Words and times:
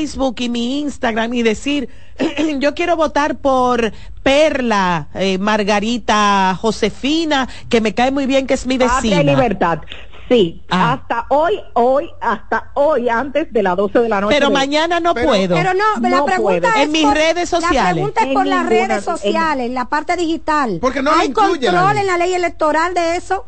Facebook 0.00 0.36
y 0.38 0.48
mi 0.48 0.80
Instagram 0.80 1.34
y 1.34 1.42
decir, 1.42 1.90
yo 2.58 2.74
quiero 2.74 2.96
votar 2.96 3.36
por 3.36 3.92
Perla, 4.22 5.08
eh, 5.14 5.36
Margarita, 5.36 6.56
Josefina, 6.58 7.46
que 7.68 7.82
me 7.82 7.94
cae 7.94 8.10
muy 8.10 8.24
bien, 8.24 8.46
que 8.46 8.54
es 8.54 8.66
mi 8.66 8.78
vecina. 8.78 9.22
libertad. 9.22 9.80
Sí, 10.30 10.62
ah. 10.70 10.92
hasta 10.92 11.26
hoy, 11.28 11.60
hoy, 11.74 12.08
hasta 12.20 12.70
hoy, 12.74 13.10
antes 13.10 13.52
de 13.52 13.62
las 13.62 13.76
12 13.76 13.98
de 13.98 14.08
la 14.08 14.20
noche. 14.22 14.34
Pero 14.34 14.50
mañana 14.50 15.00
no 15.00 15.12
puedo. 15.12 15.54
Pero 15.54 15.74
no, 15.74 16.08
la 16.08 16.24
pregunta 16.24 16.68
es 16.76 16.84
en 16.84 16.92
mis 16.92 17.12
redes 17.12 17.50
sociales. 17.50 17.82
La 17.82 17.92
pregunta 17.92 18.22
es 18.22 18.32
por 18.32 18.46
las 18.46 18.66
redes 18.66 19.04
sociales, 19.04 19.66
en, 19.66 19.74
la 19.74 19.86
parte 19.86 20.16
digital. 20.16 20.78
Porque 20.80 21.02
no 21.02 21.10
¿Hay 21.12 21.32
control 21.32 21.98
en 21.98 22.06
la 22.06 22.16
ley 22.16 22.32
electoral 22.32 22.94
de 22.94 23.16
eso? 23.16 23.44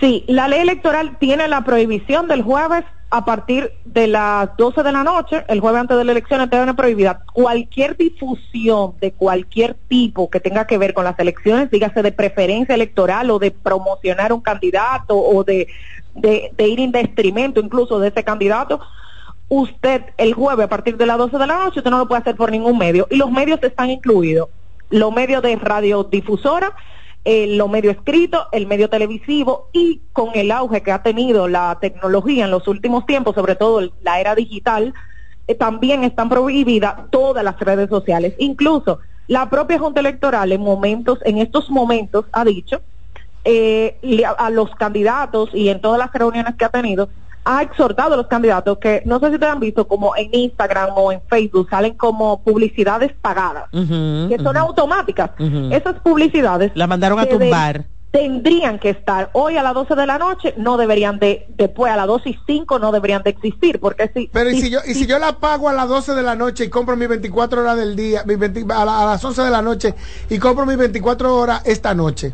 Sí, 0.00 0.24
la 0.26 0.48
ley 0.48 0.60
electoral 0.60 1.16
tiene 1.18 1.48
la 1.48 1.64
prohibición 1.64 2.28
del 2.28 2.42
jueves 2.42 2.84
a 3.16 3.24
partir 3.24 3.72
de 3.84 4.08
las 4.08 4.56
12 4.56 4.82
de 4.82 4.90
la 4.90 5.04
noche, 5.04 5.44
el 5.46 5.60
jueves 5.60 5.82
antes 5.82 5.96
de 5.96 6.02
la 6.02 6.10
elección, 6.10 6.50
tiene 6.50 6.74
prohibida 6.74 7.20
cualquier 7.32 7.96
difusión 7.96 8.94
de 9.00 9.12
cualquier 9.12 9.74
tipo 9.86 10.28
que 10.28 10.40
tenga 10.40 10.66
que 10.66 10.78
ver 10.78 10.94
con 10.94 11.04
las 11.04 11.16
elecciones, 11.20 11.70
dígase 11.70 12.02
de 12.02 12.10
preferencia 12.10 12.74
electoral 12.74 13.30
o 13.30 13.38
de 13.38 13.52
promocionar 13.52 14.32
un 14.32 14.40
candidato 14.40 15.16
o 15.16 15.44
de, 15.44 15.68
de, 16.16 16.50
ir 16.66 16.80
en 16.80 16.92
incluso 17.54 18.00
de 18.00 18.08
ese 18.08 18.24
candidato, 18.24 18.80
usted 19.48 20.02
el 20.16 20.34
jueves 20.34 20.64
a 20.64 20.68
partir 20.68 20.96
de 20.96 21.06
las 21.06 21.16
12 21.16 21.38
de 21.38 21.46
la 21.46 21.58
noche, 21.66 21.78
usted 21.78 21.92
no 21.92 21.98
lo 21.98 22.08
puede 22.08 22.22
hacer 22.22 22.34
por 22.34 22.50
ningún 22.50 22.76
medio. 22.78 23.06
Y 23.12 23.16
los 23.16 23.30
medios 23.30 23.62
están 23.62 23.90
incluidos, 23.90 24.48
los 24.90 25.12
medios 25.12 25.40
de 25.40 25.54
radiodifusora, 25.54 26.74
el 27.24 27.56
lo 27.56 27.68
medio 27.68 27.90
escrito, 27.90 28.46
el 28.52 28.66
medio 28.66 28.90
televisivo 28.90 29.70
y 29.72 30.02
con 30.12 30.30
el 30.34 30.50
auge 30.50 30.82
que 30.82 30.92
ha 30.92 31.02
tenido 31.02 31.48
la 31.48 31.78
tecnología 31.80 32.44
en 32.44 32.50
los 32.50 32.68
últimos 32.68 33.06
tiempos, 33.06 33.34
sobre 33.34 33.56
todo 33.56 33.80
la 34.02 34.20
era 34.20 34.34
digital, 34.34 34.92
eh, 35.46 35.54
también 35.54 36.04
están 36.04 36.28
prohibidas 36.28 37.10
todas 37.10 37.42
las 37.42 37.58
redes 37.58 37.88
sociales. 37.88 38.34
Incluso 38.38 39.00
la 39.26 39.48
propia 39.48 39.78
Junta 39.78 40.00
Electoral 40.00 40.52
en 40.52 40.60
momentos, 40.60 41.18
en 41.24 41.38
estos 41.38 41.70
momentos 41.70 42.26
ha 42.32 42.44
dicho 42.44 42.82
eh, 43.44 43.98
a 44.38 44.50
los 44.50 44.74
candidatos 44.74 45.50
y 45.54 45.68
en 45.68 45.80
todas 45.80 45.98
las 45.98 46.12
reuniones 46.12 46.54
que 46.56 46.64
ha 46.64 46.70
tenido 46.70 47.08
ha 47.44 47.62
exhortado 47.62 48.14
a 48.14 48.16
los 48.16 48.26
candidatos 48.26 48.78
que 48.78 49.02
no 49.04 49.20
sé 49.20 49.30
si 49.30 49.38
te 49.38 49.46
han 49.46 49.60
visto 49.60 49.86
como 49.86 50.16
en 50.16 50.30
Instagram 50.32 50.90
o 50.96 51.12
en 51.12 51.20
Facebook 51.28 51.68
salen 51.70 51.94
como 51.94 52.42
publicidades 52.42 53.12
pagadas 53.20 53.64
que 53.70 54.38
son 54.42 54.56
automáticas. 54.56 55.30
Esas 55.70 56.00
publicidades 56.00 56.72
la 56.74 56.86
mandaron 56.86 57.18
a 57.18 57.26
tumbar. 57.26 57.84
tendrían 58.10 58.78
que 58.78 58.90
estar 58.90 59.30
hoy 59.32 59.56
a 59.56 59.62
las 59.62 59.74
12 59.74 59.94
de 59.94 60.06
la 60.06 60.18
noche 60.18 60.54
no 60.56 60.76
deberían 60.76 61.18
de 61.18 61.46
después 61.56 61.92
a 61.92 61.96
las 61.96 62.06
12 62.06 62.30
y 62.30 62.38
5 62.46 62.78
no 62.78 62.92
deberían 62.92 63.22
de 63.22 63.30
existir 63.30 63.80
porque 63.80 64.10
si 64.14 64.30
pero 64.32 64.50
y 64.50 64.60
si, 64.60 64.70
yo 64.70 64.78
y 64.86 64.94
si, 64.94 65.06
yo 65.06 65.18
la 65.18 65.38
pago 65.38 65.68
a 65.68 65.72
las 65.72 65.88
12 65.88 66.14
de 66.14 66.22
la 66.22 66.36
noche 66.36 66.64
y 66.64 66.70
compro 66.70 66.96
mis 66.96 67.08
24 67.08 67.60
horas 67.60 67.76
del 67.76 67.96
día 67.96 68.24
a, 68.70 68.82
a 68.82 69.06
las 69.06 69.24
11 69.24 69.42
de 69.42 69.50
la 69.50 69.62
noche 69.62 69.94
y 70.30 70.38
compro 70.38 70.64
mis 70.64 70.76
24 70.76 71.36
horas 71.36 71.62
esta 71.64 71.94
noche 71.94 72.32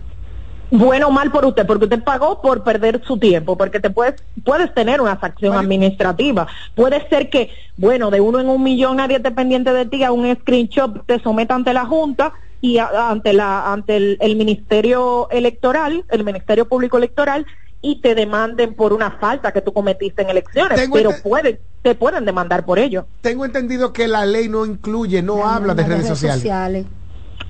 bueno 0.70 1.08
o 1.08 1.10
mal 1.10 1.30
por 1.30 1.44
usted, 1.44 1.66
porque 1.66 1.84
usted 1.84 2.02
pagó 2.02 2.40
por 2.40 2.62
perder 2.62 3.02
su 3.04 3.18
tiempo, 3.18 3.56
porque 3.56 3.80
te 3.80 3.90
puedes, 3.90 4.22
puedes 4.44 4.72
tener 4.74 5.00
una 5.00 5.18
sanción 5.18 5.56
administrativa. 5.56 6.46
Puede 6.74 7.06
ser 7.08 7.28
que, 7.28 7.50
bueno, 7.76 8.10
de 8.10 8.20
uno 8.20 8.40
en 8.40 8.48
un 8.48 8.62
millón 8.62 8.96
nadie 8.96 9.16
esté 9.16 9.30
pendiente 9.30 9.72
de 9.72 9.86
ti, 9.86 10.04
a 10.04 10.12
un 10.12 10.32
screenshot 10.36 11.04
te 11.06 11.20
someta 11.20 11.54
ante 11.54 11.72
la 11.72 11.86
Junta 11.86 12.32
y 12.60 12.78
ante 12.78 13.32
la 13.32 13.72
ante 13.72 13.96
el, 13.96 14.36
Ministerio 14.36 15.28
Electoral, 15.30 16.04
el 16.10 16.24
Ministerio 16.24 16.68
Público 16.68 16.98
Electoral, 16.98 17.46
y 17.82 18.00
te 18.02 18.14
demanden 18.14 18.74
por 18.74 18.92
una 18.92 19.12
falta 19.12 19.52
que 19.52 19.62
tú 19.62 19.72
cometiste 19.72 20.22
en 20.22 20.28
elecciones, 20.28 20.88
pero 20.92 21.12
pueden, 21.22 21.58
te 21.82 21.94
pueden 21.94 22.26
demandar 22.26 22.64
por 22.64 22.78
ello. 22.78 23.06
Tengo 23.22 23.46
entendido 23.46 23.92
que 23.92 24.06
la 24.06 24.26
ley 24.26 24.48
no 24.50 24.66
incluye, 24.66 25.22
no, 25.22 25.48
habla 25.48 25.74
de 25.74 25.84
redes, 25.84 26.06
sociales. 26.06 26.84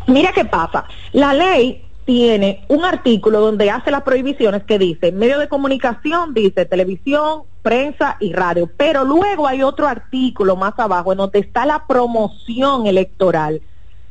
Mira 0.06 0.32
qué 0.32 0.44
pasa, 0.44 0.84
la 1.12 1.34
ley 1.34 1.89
tiene 2.10 2.64
un 2.66 2.84
artículo 2.84 3.38
donde 3.38 3.70
hace 3.70 3.92
las 3.92 4.02
prohibiciones 4.02 4.64
que 4.64 4.80
dice 4.80 5.12
medio 5.12 5.38
de 5.38 5.46
comunicación, 5.46 6.34
dice 6.34 6.64
televisión, 6.64 7.42
prensa 7.62 8.16
y 8.18 8.32
radio, 8.32 8.68
pero 8.76 9.04
luego 9.04 9.46
hay 9.46 9.62
otro 9.62 9.86
artículo 9.86 10.56
más 10.56 10.76
abajo 10.76 11.12
en 11.12 11.18
donde 11.18 11.38
está 11.38 11.66
la 11.66 11.86
promoción 11.86 12.88
electoral, 12.88 13.62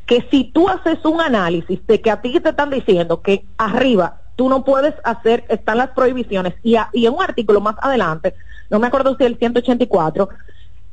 que 0.05 0.25
si 0.31 0.45
tú 0.45 0.69
haces 0.69 1.03
un 1.03 1.19
análisis 1.19 1.85
de 1.87 1.99
que 1.99 2.09
a 2.09 2.21
ti 2.21 2.39
te 2.39 2.51
están 2.51 2.69
diciendo 2.69 3.21
que 3.21 3.43
arriba 3.57 4.21
tú 4.37 4.47
no 4.47 4.63
puedes 4.63 4.93
hacer, 5.03 5.43
están 5.49 5.79
las 5.79 5.89
prohibiciones, 5.89 6.53
y, 6.63 6.77
y 6.93 7.05
en 7.05 7.13
un 7.13 7.21
artículo 7.21 7.59
más 7.59 7.75
adelante, 7.81 8.33
no 8.69 8.79
me 8.79 8.87
acuerdo 8.87 9.17
si 9.17 9.25
el 9.25 9.37
184, 9.37 10.29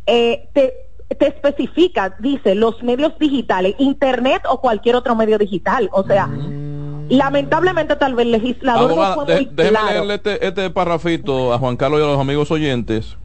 eh, 0.06 0.49
te, 0.53 0.75
te 1.17 1.28
especifica, 1.28 2.17
dice, 2.19 2.56
los 2.56 2.83
medios 2.83 3.17
digitales, 3.21 3.77
internet 3.78 4.43
o 4.50 4.61
cualquier 4.61 4.97
otro 4.97 5.15
medio 5.15 5.38
digital, 5.38 5.88
o 5.93 6.03
sea... 6.03 6.27
Mm. 6.27 6.66
Lamentablemente 7.09 7.97
tal 7.97 8.15
vez 8.15 8.27
el 8.27 8.33
legislador 8.33 8.94
no 8.94 9.15
fue 9.15 9.25
muy 9.34 9.49
Déjeme 9.53 9.78
leerle 9.91 10.15
este, 10.15 10.47
este 10.47 10.71
parrafito 10.71 11.53
a 11.53 11.59
Juan 11.59 11.77
Carlos 11.77 12.00
y 12.00 12.03
a 12.03 12.06
los 12.06 12.21
amigos 12.21 12.50
oyentes 12.50 13.17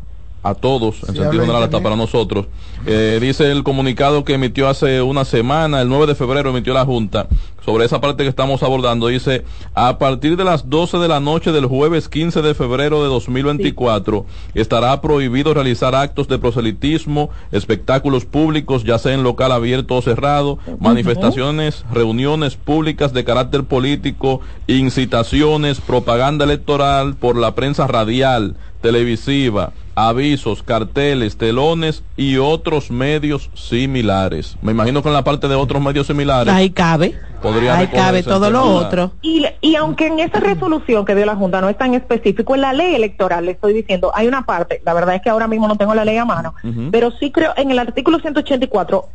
a 0.44 0.56
todos, 0.56 1.04
en 1.08 1.16
sentido 1.16 1.42
general, 1.42 1.64
hasta 1.64 1.82
para 1.82 1.96
nosotros. 1.96 2.48
Eh, 2.86 3.20
dice 3.22 3.52
el 3.52 3.64
comunicado 3.64 4.24
que 4.24 4.34
emitió 4.34 4.68
hace 4.68 5.02
una 5.02 5.24
semana, 5.24 5.82
el 5.82 5.90
9 5.90 6.08
de 6.08 6.16
febrero 6.16 6.50
emitió 6.50 6.74
la 6.74 6.86
Junta, 6.86 7.28
sobre 7.64 7.86
esa 7.86 8.02
parte 8.02 8.24
que 8.24 8.30
estamos 8.30 8.64
abordando. 8.64 9.08
Dice, 9.08 9.44
a 9.76 10.00
partir 10.00 10.36
de 10.36 10.44
las 10.44 10.70
12 10.70 10.98
de 10.98 11.08
la 11.08 11.20
noche 11.20 11.52
del 11.52 11.68
jueves 11.68 12.10
15 12.10 12.42
de 12.42 12.56
febrero 12.56 13.04
de 13.04 13.10
2024, 13.10 14.26
estará 14.56 15.00
prohibido 15.00 15.54
realizar 15.54 15.94
actos 15.94 16.28
de 16.28 16.40
proselitismo, 16.40 17.30
espectáculos 17.52 18.26
públicos, 18.26 18.84
ya 18.84 18.98
sea 18.98 19.14
en 19.14 19.24
local 19.24 19.52
abierto 19.52 19.96
o 19.96 20.02
cerrado, 20.02 20.58
manifestaciones, 20.80 21.86
reuniones 21.92 22.56
públicas 22.56 23.14
de 23.14 23.24
carácter 23.24 23.64
político, 23.64 24.42
incitaciones, 24.66 25.82
propaganda 25.82 26.46
electoral 26.46 27.16
por 27.16 27.36
la 27.38 27.54
prensa 27.54 27.86
radial, 27.86 28.56
televisiva, 28.82 29.74
avisos, 29.96 30.64
carteles, 30.64 31.38
telones 31.38 32.04
y 32.18 32.38
otros 32.38 32.92
medios 32.92 33.50
similares. 33.54 34.58
Me 34.62 34.72
imagino 34.72 35.02
que 35.02 35.10
en 35.10 35.14
la 35.14 35.24
parte 35.24 35.48
de 35.48 35.56
otros 35.56 35.82
medios 35.82 36.08
similares. 36.08 36.54
Ahí 36.54 36.72
cabe. 36.72 37.16
Podría 37.42 37.78
Ahí 37.78 37.88
cabe 37.88 38.24
todo 38.24 38.50
lo 38.50 38.64
otro. 38.64 39.12
Y, 39.22 39.46
y 39.62 39.76
aunque 39.76 40.08
en 40.08 40.20
esa 40.20 40.40
resolución 40.40 41.06
que 41.06 41.16
dio 41.16 41.26
la 41.26 41.36
Junta 41.36 41.60
no 41.62 41.70
es 41.70 41.78
tan 41.78 41.94
específico, 41.94 42.56
en 42.56 42.62
la 42.62 42.74
ley 42.74 42.94
electoral 42.94 43.46
le 43.46 43.52
estoy 43.52 43.74
diciendo, 43.74 44.12
hay 44.14 44.28
una 44.28 44.46
parte, 44.46 44.82
la 44.86 44.94
verdad 44.94 45.16
es 45.16 45.22
que 45.22 45.30
ahora 45.30 45.48
mismo 45.48 45.68
no 45.68 45.76
tengo 45.76 45.96
la 45.96 46.06
ley 46.06 46.18
a 46.18 46.26
mano, 46.26 46.54
pero 46.92 47.12
sí 47.12 47.32
creo 47.32 47.54
en 47.58 47.72
el 47.72 47.80
artículo 47.80 48.20
184, 48.20 49.06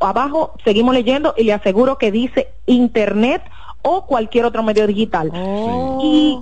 abajo 0.00 0.54
seguimos 0.64 0.94
leyendo 0.94 1.34
y 1.36 1.44
le 1.44 1.52
aseguro 1.52 1.98
que 1.98 2.10
dice 2.10 2.48
Internet 2.66 3.42
o 3.82 4.06
cualquier 4.06 4.46
otro 4.46 4.62
medio 4.62 4.86
digital. 4.86 5.30
Y 6.02 6.38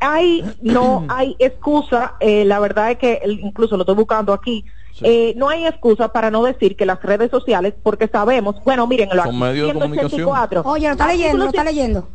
hay, 0.00 0.44
no 0.60 1.04
hay 1.08 1.36
excusa, 1.38 2.14
eh, 2.20 2.44
la 2.44 2.58
verdad 2.60 2.92
es 2.92 2.98
que 2.98 3.20
incluso 3.42 3.76
lo 3.76 3.82
estoy 3.82 3.96
buscando 3.96 4.32
aquí, 4.32 4.64
eh, 5.02 5.34
no 5.36 5.48
hay 5.48 5.66
excusa 5.66 6.12
para 6.12 6.30
no 6.30 6.42
decir 6.42 6.76
que 6.76 6.86
las 6.86 7.02
redes 7.02 7.30
sociales, 7.30 7.74
porque 7.82 8.08
sabemos, 8.08 8.56
bueno, 8.64 8.86
miren, 8.86 9.10
lo 9.12 9.22
Son 9.22 9.38
medios 9.38 9.70
184. 9.70 10.62
Oye, 10.64 10.86
lo 10.86 10.92
está 10.92 11.08
leyendo, 11.08 11.38
lo 11.38 11.50
está 11.50 11.64
leyendo. 11.64 12.08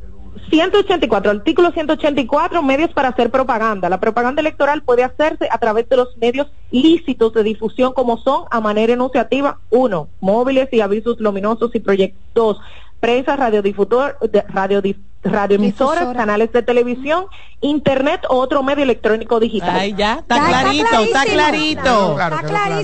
184, 0.50 1.32
artículo 1.32 1.72
184, 1.72 2.62
medios 2.62 2.92
para 2.92 3.10
hacer 3.10 3.32
propaganda. 3.32 3.90
La 3.90 4.00
propaganda 4.00 4.42
electoral 4.42 4.84
puede 4.84 5.04
hacerse 5.04 5.48
a 5.50 5.58
través 5.58 5.88
de 5.90 5.96
los 5.96 6.18
medios 6.18 6.48
lícitos 6.70 7.34
de 7.34 7.44
difusión 7.44 7.94
como 7.94 8.18
son 8.18 8.44
a 8.52 8.60
manera 8.60 8.94
enunciativa, 8.94 9.60
uno, 9.70 10.10
móviles 10.20 10.70
y 10.72 10.82
avisos 10.82 11.20
luminosos 11.20 11.74
y 11.74 11.80
proyectos, 11.80 12.60
prensa, 13.03 13.36
radiodifusor, 13.36 14.18
radio, 14.47 14.81
radioemisoras, 15.24 16.16
canales 16.16 16.53
de 16.53 16.64
televisión, 16.64 17.25
internet 17.59 18.22
o 18.30 18.38
otro 18.38 18.64
medio 18.64 18.86
electrónico 18.86 19.41
digital. 19.41 19.75
Ay, 19.78 19.94
ya, 19.94 20.19
está 20.19 20.47
clarito, 20.47 21.00
está 21.02 21.25
clarito. 21.25 22.18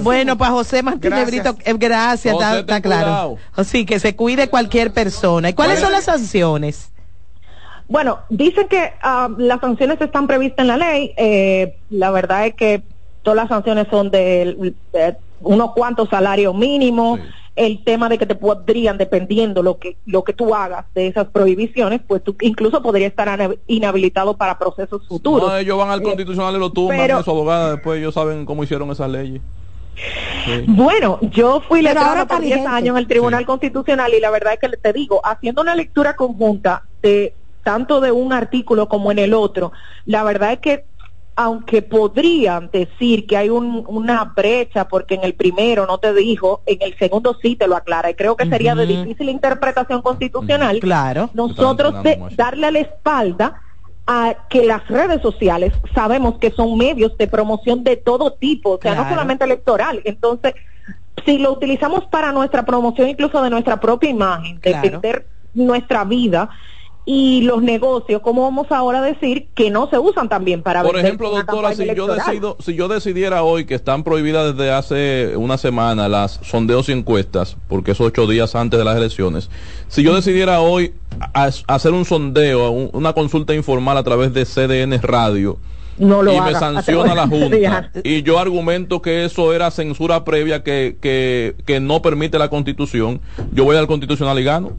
Bueno, 0.01 0.37
para 0.37 0.51
José 0.51 0.83
Martínez 0.83 1.25
Brito, 1.25 1.55
eh, 1.63 1.73
gracias, 1.77 2.35
está, 2.35 2.81
claro. 2.81 3.37
Sí, 3.63 3.85
que 3.85 3.97
se 3.97 4.17
cuide 4.17 4.49
cualquier 4.49 4.91
persona. 4.91 5.51
¿Y 5.51 5.53
cuáles 5.53 5.79
son 5.79 5.93
las 5.93 6.03
sanciones? 6.03 6.91
Bueno, 7.87 8.19
dicen 8.27 8.67
que 8.67 8.91
ah, 9.01 9.29
las 9.37 9.61
sanciones 9.61 10.01
están 10.01 10.27
previstas 10.27 10.63
en 10.63 10.67
la 10.67 10.75
ley. 10.75 11.13
Eh, 11.15 11.77
la 11.91 12.11
verdad 12.11 12.45
es 12.45 12.55
que 12.55 12.83
todas 13.23 13.37
las 13.37 13.47
sanciones 13.47 13.87
son 13.89 14.11
de, 14.11 14.73
unos 15.39 15.71
cuantos 15.71 16.09
salarios 16.09 16.53
mínimos 16.53 17.21
el 17.59 17.83
tema 17.83 18.07
de 18.07 18.17
que 18.17 18.25
te 18.25 18.35
podrían, 18.35 18.97
dependiendo 18.97 19.61
lo 19.61 19.79
que, 19.79 19.97
lo 20.05 20.23
que 20.23 20.31
tú 20.31 20.55
hagas 20.55 20.85
de 20.95 21.07
esas 21.07 21.27
prohibiciones, 21.27 21.99
pues 22.07 22.23
tú 22.23 22.33
incluso 22.39 22.81
podría 22.81 23.05
estar 23.05 23.57
inhabilitado 23.67 24.37
para 24.37 24.57
procesos 24.57 25.05
futuros. 25.05 25.49
No, 25.49 25.57
ellos 25.57 25.77
van 25.77 25.89
al 25.89 25.99
eh, 25.99 26.03
constitucional 26.03 26.55
y 26.55 26.59
lo 26.59 26.71
tumban 26.71 27.11
a 27.11 27.21
su 27.21 27.31
abogada, 27.31 27.73
después 27.73 27.99
ellos 27.99 28.13
saben 28.13 28.45
cómo 28.45 28.63
hicieron 28.63 28.89
esas 28.91 29.09
leyes. 29.09 29.41
Bueno, 30.67 31.19
yo 31.21 31.59
fui 31.67 31.81
letrada 31.81 32.25
por 32.25 32.39
10 32.39 32.65
años 32.65 32.93
en 32.95 32.97
el 32.97 33.07
Tribunal 33.07 33.45
Constitucional 33.45 34.13
y 34.13 34.21
la 34.21 34.31
verdad 34.31 34.53
es 34.53 34.59
que 34.59 34.77
te 34.77 34.93
digo, 34.93 35.19
haciendo 35.25 35.61
una 35.61 35.75
lectura 35.75 36.15
conjunta 36.15 36.83
de 37.01 37.33
tanto 37.65 37.99
de 37.99 38.13
un 38.13 38.31
artículo 38.31 38.87
como 38.87 39.11
en 39.11 39.19
el 39.19 39.33
otro, 39.33 39.73
la 40.05 40.23
verdad 40.23 40.53
es 40.53 40.59
que 40.59 40.85
aunque 41.41 41.81
podrían 41.81 42.69
decir 42.69 43.25
que 43.25 43.37
hay 43.37 43.49
una 43.49 44.25
brecha 44.25 44.89
porque 44.89 45.15
en 45.15 45.23
el 45.23 45.35
primero 45.35 45.85
no 45.87 45.97
te 45.97 46.13
dijo, 46.13 46.63
en 46.65 46.81
el 46.81 46.97
segundo 46.97 47.37
sí 47.41 47.55
te 47.55 47.65
lo 47.65 47.77
aclara 47.77 48.09
y 48.09 48.15
creo 48.15 48.35
que 48.35 48.45
sería 48.45 48.75
de 48.75 48.85
difícil 48.85 49.29
interpretación 49.29 50.01
constitucional. 50.01 50.81
Claro. 50.81 51.29
Nosotros 51.33 52.03
de 52.03 52.19
darle 52.35 52.73
la 52.73 52.79
espalda 52.79 53.61
a 54.05 54.35
que 54.49 54.65
las 54.65 54.85
redes 54.89 55.21
sociales 55.21 55.71
sabemos 55.95 56.39
que 56.39 56.51
son 56.51 56.77
medios 56.77 57.17
de 57.17 57.27
promoción 57.27 57.85
de 57.85 57.95
todo 57.95 58.33
tipo, 58.33 58.71
o 58.71 58.79
sea, 58.81 58.93
no 58.95 59.07
solamente 59.07 59.45
electoral. 59.45 60.01
Entonces, 60.03 60.55
si 61.25 61.37
lo 61.37 61.53
utilizamos 61.53 62.03
para 62.07 62.33
nuestra 62.33 62.65
promoción 62.65 63.07
incluso 63.07 63.41
de 63.41 63.49
nuestra 63.49 63.79
propia 63.79 64.09
imagen, 64.09 64.59
de 64.59 64.73
vender 64.73 65.25
nuestra 65.53 66.03
vida, 66.03 66.49
y 67.11 67.41
los 67.41 67.63
negocios, 67.63 68.21
¿cómo 68.21 68.43
vamos 68.43 68.67
ahora 68.71 68.99
a 68.99 69.01
decir 69.01 69.47
que 69.55 69.71
no 69.71 69.89
se 69.89 69.97
usan 69.97 70.29
también 70.29 70.61
para 70.61 70.83
Por 70.83 70.95
ejemplo, 70.95 71.31
doctora, 71.31 71.73
si 71.73 71.87
yo 71.95 72.05
decido, 72.05 72.55
si 72.59 72.75
yo 72.75 72.87
decidiera 72.87 73.41
hoy 73.41 73.65
que 73.65 73.73
están 73.73 74.03
prohibidas 74.03 74.55
desde 74.55 74.71
hace 74.71 75.35
una 75.35 75.57
semana 75.57 76.07
las 76.07 76.39
sondeos 76.43 76.87
y 76.87 76.91
encuestas, 76.91 77.57
porque 77.67 77.93
es 77.93 77.99
ocho 77.99 78.27
días 78.27 78.53
antes 78.53 78.77
de 78.77 78.85
las 78.85 78.95
elecciones, 78.95 79.49
si 79.87 80.03
yo 80.03 80.13
decidiera 80.13 80.61
hoy 80.61 80.93
hacer 81.33 81.93
un 81.93 82.05
sondeo, 82.05 82.69
una 82.69 83.13
consulta 83.13 83.55
informal 83.55 83.97
a 83.97 84.03
través 84.03 84.31
de 84.31 84.45
CDN 84.45 85.01
Radio, 85.01 85.57
no 85.97 86.21
lo 86.21 86.31
y 86.31 86.39
me 86.39 86.53
sanciona 86.53 87.15
la 87.15 87.27
Junta. 87.27 87.89
Y 88.03 88.21
yo 88.21 88.37
argumento 88.37 89.01
que 89.01 89.25
eso 89.25 89.51
era 89.51 89.71
censura 89.71 90.23
previa 90.23 90.61
que, 90.61 90.97
que, 91.01 91.55
que 91.65 91.79
no 91.79 92.03
permite 92.03 92.37
la 92.37 92.49
Constitución. 92.49 93.19
Yo 93.51 93.63
voy 93.63 93.77
al 93.77 93.87
Constitucional 93.87 94.37
y 94.37 94.43
gano. 94.43 94.73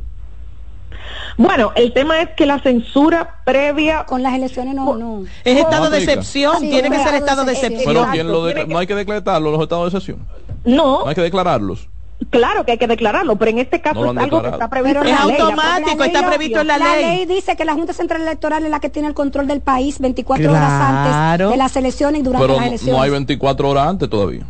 Bueno, 1.37 1.73
el 1.75 1.93
tema 1.93 2.21
es 2.21 2.31
que 2.37 2.47
la 2.47 2.59
censura 2.61 3.37
previa 3.45 4.05
con 4.05 4.23
las 4.23 4.35
elecciones 4.35 4.75
no, 4.75 4.97
no. 4.97 5.25
es 5.45 5.59
estado 5.59 5.91
de 5.91 5.99
excepción, 5.99 6.61
tiene 6.61 6.91
que 6.91 6.99
ser 6.99 7.15
estado 7.15 7.45
de 7.45 7.53
excepción. 7.53 8.09
Pero 8.12 8.67
no 8.67 8.79
hay 8.79 8.87
que 8.87 8.95
declararlo 8.95 9.51
los 9.51 9.62
estados 9.62 9.93
de 9.93 9.99
excepción. 9.99 10.27
No. 10.65 11.01
No 11.01 11.09
hay 11.09 11.15
que 11.15 11.23
declararlos. 11.23 11.89
Claro 12.29 12.65
que 12.65 12.73
hay 12.73 12.79
que 12.79 12.87
declararlo, 12.87 13.37
pero 13.37 13.51
en 13.51 13.59
este 13.59 13.81
caso 13.81 14.12
es 14.12 14.19
algo 14.19 14.43
que 14.43 14.49
está 14.51 14.69
previsto 14.69 15.01
en 15.01 15.09
la 15.11 15.25
ley. 15.25 15.37
Es 15.37 15.41
automático, 15.41 16.05
está 16.05 16.27
previsto 16.27 16.61
en 16.61 16.67
la, 16.67 16.79
ley. 16.79 16.87
La 16.87 17.09
ley 17.09 17.27
dice 17.27 17.56
que 17.56 17.65
la 17.65 17.73
Junta 17.73 17.95
Central 17.95 18.21
Electoral 18.21 18.63
es 18.63 18.71
la 18.71 18.79
que 18.79 18.91
tiene 18.91 19.09
el 19.09 19.15
control 19.15 19.47
del 19.47 19.63
país 19.63 19.99
24 19.99 20.51
horas 20.51 20.71
antes 20.71 21.51
de 21.51 21.56
las 21.56 21.75
elecciones 21.77 22.21
y 22.21 22.25
durante 22.25 22.47
las 22.47 22.67
elecciones. 22.67 22.95
no 22.95 23.03
hay 23.03 23.11
24 23.11 23.69
horas 23.69 23.87
antes 23.89 24.11
todavía. 24.11 24.43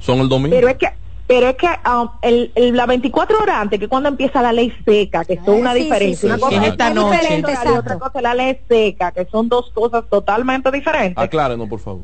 Son 0.00 0.18
el 0.18 0.28
domingo. 0.28 0.54
Pero 0.54 0.68
es 0.68 0.76
que 0.76 0.88
pero 1.32 1.48
es 1.48 1.56
que 1.56 1.66
um, 1.66 2.10
el, 2.20 2.76
la 2.76 2.84
24 2.84 3.38
horas 3.38 3.56
antes, 3.62 3.80
que 3.80 3.88
cuando 3.88 4.10
empieza 4.10 4.42
la 4.42 4.52
ley 4.52 4.70
seca, 4.84 5.24
que 5.24 5.32
es 5.32 5.40
una 5.46 5.72
diferencia. 5.72 6.26
una 6.26 6.38
cosa 6.38 6.56
es 6.56 6.72
esta 6.72 6.90
noche. 6.92 7.40
Y 7.40 7.68
otra 7.70 7.98
cosa 7.98 8.18
es 8.18 8.22
la 8.22 8.34
ley 8.34 8.58
seca, 8.68 9.12
que 9.12 9.24
son 9.32 9.48
dos 9.48 9.70
cosas 9.70 10.04
totalmente 10.10 10.70
diferentes. 10.70 11.16
Aclárenos, 11.16 11.70
por 11.70 11.80
favor. 11.80 12.02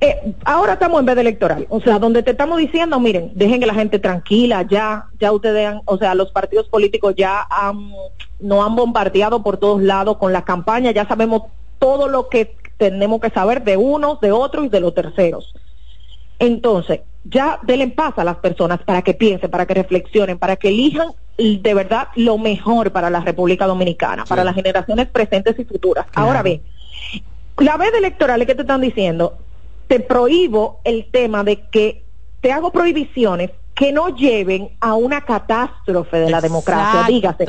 Eh, 0.00 0.32
ahora 0.46 0.72
estamos 0.74 0.98
en 0.98 1.04
vez 1.04 1.16
de 1.16 1.20
electoral, 1.20 1.66
o 1.68 1.78
sea, 1.82 1.98
donde 1.98 2.22
te 2.22 2.30
estamos 2.30 2.56
diciendo, 2.56 2.98
miren, 2.98 3.32
dejen 3.34 3.60
que 3.60 3.66
la 3.66 3.74
gente 3.74 3.98
tranquila, 3.98 4.62
ya, 4.62 5.08
ya 5.20 5.30
ustedes 5.30 5.66
han, 5.66 5.82
o 5.84 5.98
sea, 5.98 6.14
los 6.14 6.30
partidos 6.30 6.68
políticos 6.68 7.14
ya 7.18 7.46
han, 7.50 7.92
no 8.40 8.64
han 8.64 8.74
bombardeado 8.76 9.42
por 9.42 9.58
todos 9.58 9.82
lados 9.82 10.16
con 10.16 10.32
la 10.32 10.46
campaña, 10.46 10.90
ya 10.90 11.06
sabemos 11.06 11.42
todo 11.78 12.08
lo 12.08 12.30
que 12.30 12.56
tenemos 12.78 13.20
que 13.20 13.28
saber 13.28 13.62
de 13.62 13.76
unos, 13.76 14.22
de 14.22 14.32
otros 14.32 14.64
y 14.64 14.68
de 14.70 14.80
los 14.80 14.94
terceros. 14.94 15.52
Entonces, 16.38 17.00
ya 17.24 17.58
denle 17.62 17.88
paz 17.88 18.14
a 18.16 18.24
las 18.24 18.36
personas 18.36 18.80
para 18.82 19.02
que 19.02 19.14
piensen, 19.14 19.50
para 19.50 19.66
que 19.66 19.74
reflexionen, 19.74 20.38
para 20.38 20.56
que 20.56 20.68
elijan 20.68 21.08
de 21.36 21.74
verdad 21.74 22.08
lo 22.16 22.36
mejor 22.38 22.90
para 22.90 23.10
la 23.10 23.20
República 23.20 23.66
Dominicana, 23.66 24.24
para 24.24 24.42
las 24.44 24.54
generaciones 24.54 25.06
presentes 25.08 25.58
y 25.58 25.64
futuras. 25.64 26.06
Ahora 26.14 26.42
bien, 26.42 26.62
la 27.58 27.76
vez 27.76 27.92
electoral 27.94 28.44
que 28.46 28.54
te 28.54 28.62
están 28.62 28.80
diciendo, 28.80 29.38
te 29.86 30.00
prohíbo 30.00 30.80
el 30.84 31.06
tema 31.10 31.44
de 31.44 31.60
que 31.70 32.02
te 32.40 32.52
hago 32.52 32.72
prohibiciones 32.72 33.50
que 33.74 33.92
no 33.92 34.08
lleven 34.08 34.70
a 34.80 34.94
una 34.94 35.24
catástrofe 35.24 36.18
de 36.18 36.30
la 36.30 36.40
democracia. 36.40 37.04
Dígase, 37.06 37.46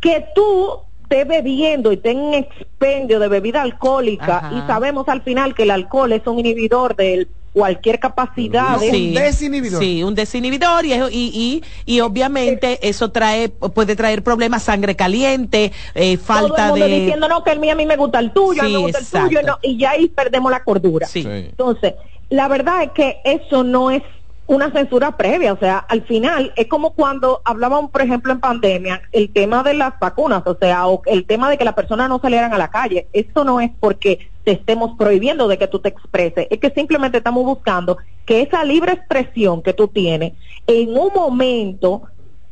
que 0.00 0.26
tú 0.34 0.80
estés 1.02 1.26
bebiendo 1.26 1.92
y 1.92 1.96
tengas 1.96 2.24
un 2.24 2.34
expendio 2.34 3.18
de 3.18 3.28
bebida 3.28 3.62
alcohólica 3.62 4.50
y 4.54 4.66
sabemos 4.66 5.08
al 5.08 5.22
final 5.22 5.54
que 5.54 5.62
el 5.62 5.70
alcohol 5.70 6.12
es 6.12 6.26
un 6.26 6.38
inhibidor 6.38 6.96
del 6.96 7.28
cualquier 7.52 7.98
capacidad 7.98 8.78
de 8.78 8.90
un 8.90 9.14
desinhibidor. 9.14 9.82
sí 9.82 10.02
un 10.02 10.14
desinhibidor 10.14 10.86
y, 10.86 10.94
y, 11.10 11.62
y, 11.84 12.00
obviamente 12.00 12.88
eso 12.88 13.10
trae 13.10 13.48
puede 13.48 13.94
traer 13.94 14.22
problemas 14.22 14.62
sangre 14.62 14.96
caliente 14.96 15.72
eh, 15.94 16.16
falta 16.16 16.68
Todo 16.68 16.76
el 16.76 16.80
mundo 16.80 16.86
de 16.86 17.00
diciendo 17.00 17.28
no 17.28 17.44
que 17.44 17.50
el 17.50 17.60
mío 17.60 17.72
a 17.72 17.76
mí 17.76 17.86
me 17.86 17.96
gusta 17.96 18.18
el 18.20 18.32
tuyo 18.32 18.62
a 18.62 18.64
mí 18.64 18.72
me 18.72 18.78
gusta 18.78 18.98
el 18.98 19.28
tuyo 19.28 19.40
y 19.62 19.76
ya 19.76 19.90
ahí 19.90 20.08
perdemos 20.08 20.50
la 20.50 20.64
cordura. 20.64 21.06
Entonces 21.14 21.94
la 22.30 22.48
verdad 22.48 22.84
es 22.84 22.90
que 22.92 23.20
eso 23.24 23.62
no 23.62 23.90
es 23.90 24.02
una 24.46 24.72
censura 24.72 25.16
previa, 25.16 25.52
o 25.52 25.58
sea, 25.58 25.78
al 25.78 26.02
final 26.02 26.52
es 26.56 26.66
como 26.66 26.90
cuando 26.94 27.40
hablábamos, 27.44 27.90
por 27.90 28.02
ejemplo, 28.02 28.32
en 28.32 28.40
pandemia, 28.40 29.02
el 29.12 29.32
tema 29.32 29.62
de 29.62 29.74
las 29.74 29.98
vacunas, 30.00 30.42
o 30.46 30.56
sea, 30.60 30.86
o 30.88 31.02
el 31.06 31.26
tema 31.26 31.48
de 31.48 31.56
que 31.56 31.64
las 31.64 31.74
personas 31.74 32.08
no 32.08 32.18
salieran 32.18 32.52
a 32.52 32.58
la 32.58 32.68
calle. 32.68 33.06
Esto 33.12 33.44
no 33.44 33.60
es 33.60 33.70
porque 33.78 34.30
te 34.44 34.52
estemos 34.52 34.96
prohibiendo 34.98 35.48
de 35.48 35.58
que 35.58 35.68
tú 35.68 35.78
te 35.78 35.88
expreses, 35.88 36.46
es 36.50 36.58
que 36.58 36.70
simplemente 36.70 37.18
estamos 37.18 37.44
buscando 37.44 37.98
que 38.26 38.42
esa 38.42 38.64
libre 38.64 38.92
expresión 38.92 39.62
que 39.62 39.72
tú 39.72 39.88
tienes 39.88 40.32
en 40.66 40.88
un 40.90 41.12
momento 41.14 42.02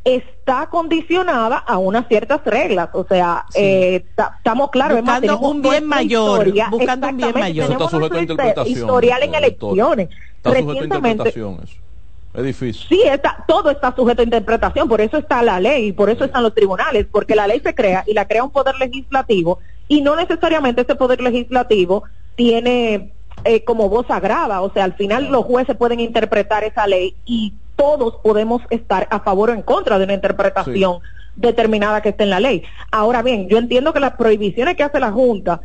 está 0.04 0.68
condicionada 0.70 1.58
a 1.58 1.78
unas 1.78 2.08
ciertas 2.08 2.42
reglas, 2.44 2.88
o 2.92 3.04
sea, 3.04 3.44
eh, 3.54 4.04
estamos 4.36 4.70
claros, 4.70 5.00
buscando 5.00 5.38
un 5.38 5.62
bien 5.62 5.84
mayor, 5.84 6.52
buscando 6.70 7.08
un 7.08 7.16
bien 7.16 7.34
mayor. 7.34 7.70
Está 7.70 7.88
sujeto 7.88 8.64
historial 8.64 9.22
en 9.22 9.34
elecciones. 9.34 10.08
Está 10.36 10.50
Recientemente, 10.50 11.34
es 12.32 12.44
difícil. 12.44 12.86
Sí, 12.88 13.02
está, 13.02 13.44
todo 13.46 13.70
está 13.70 13.94
sujeto 13.94 14.22
a 14.22 14.24
interpretación, 14.24 14.88
por 14.88 15.00
eso 15.00 15.18
está 15.18 15.42
la 15.42 15.58
ley, 15.58 15.88
y 15.88 15.92
por 15.92 16.08
eso 16.10 16.24
están 16.24 16.44
los 16.44 16.54
tribunales, 16.54 17.06
porque 17.10 17.34
la 17.34 17.46
ley 17.46 17.60
se 17.60 17.74
crea 17.74 18.04
y 18.06 18.14
la 18.14 18.26
crea 18.26 18.44
un 18.44 18.50
poder 18.50 18.76
legislativo 18.76 19.58
y 19.90 20.02
no 20.02 20.14
necesariamente 20.14 20.82
ese 20.82 20.94
poder 20.94 21.20
legislativo 21.20 22.04
tiene 22.36 23.10
eh, 23.44 23.64
como 23.64 23.88
voz 23.88 24.06
agrava, 24.08 24.60
o 24.60 24.72
sea, 24.72 24.84
al 24.84 24.94
final 24.94 25.32
los 25.32 25.44
jueces 25.44 25.76
pueden 25.76 25.98
interpretar 25.98 26.62
esa 26.62 26.86
ley 26.86 27.16
y 27.26 27.54
todos 27.74 28.14
podemos 28.22 28.62
estar 28.70 29.08
a 29.10 29.18
favor 29.18 29.50
o 29.50 29.52
en 29.52 29.62
contra 29.62 29.98
de 29.98 30.04
una 30.04 30.14
interpretación 30.14 31.00
determinada 31.34 32.02
que 32.02 32.10
esté 32.10 32.22
en 32.22 32.30
la 32.30 32.38
ley. 32.38 32.62
Ahora 32.92 33.22
bien, 33.22 33.48
yo 33.48 33.58
entiendo 33.58 33.92
que 33.92 33.98
las 33.98 34.12
prohibiciones 34.12 34.76
que 34.76 34.84
hace 34.84 35.00
la 35.00 35.10
Junta 35.10 35.60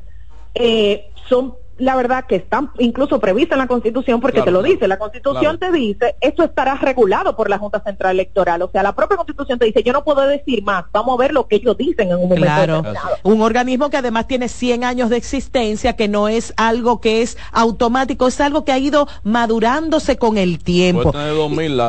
eh, 0.56 1.12
son 1.30 1.54
la 1.78 1.96
verdad 1.96 2.26
que 2.28 2.38
están 2.38 2.72
incluso 2.80 3.20
previstas 3.20 3.56
en 3.56 3.60
la 3.60 3.68
Constitución 3.68 4.22
porque 4.22 4.42
te 4.42 4.52
lo 4.52 4.62
dice, 4.62 4.88
la 4.88 4.98
Constitución 4.98 5.58
te 5.60 5.72
dice, 5.72 6.16
esto 6.22 6.44
estará 6.44 6.76
regulado 6.76 7.36
por 7.36 7.50
la 7.50 7.58
Junta 7.58 7.82
Central 7.82 8.12
Electoral, 8.12 8.62
o 8.62 8.70
sea, 8.72 8.84
la 8.84 8.94
propia 8.94 9.18
Constitución 9.18 9.60
te 9.60 9.66
dice, 9.66 9.84
yo 9.84 9.94
no 9.94 10.04
puedo 10.04 10.22
decir 10.22 10.64
más, 10.64 10.86
vamos 10.92 11.18
a 11.18 11.22
ver 11.22 11.34
lo 11.34 11.48
que 11.48 11.58
ellos 11.58 11.78
dicen 11.78 12.10
en 12.10 12.16
un 12.16 12.30
momento 12.30 12.46
claro. 12.46 12.84
Un 13.24 13.42
organismo 13.42 13.90
que 13.90 13.98
además 13.98 14.28
tiene 14.28 14.48
100 14.48 14.84
años 14.84 15.10
de 15.10 15.18
existencia, 15.18 15.96
que 15.96 16.08
no 16.08 16.28
es 16.28 16.54
algo 16.58 17.02
que 17.02 17.22
es 17.22 17.38
automático, 17.52 18.28
es 18.28 18.40
algo 18.40 18.64
que 18.64 18.72
ha 18.72 18.80
ido 18.80 19.08
madurándose 19.24 20.18
con 20.18 20.38
el 20.38 20.60
tiempo. 20.60 21.14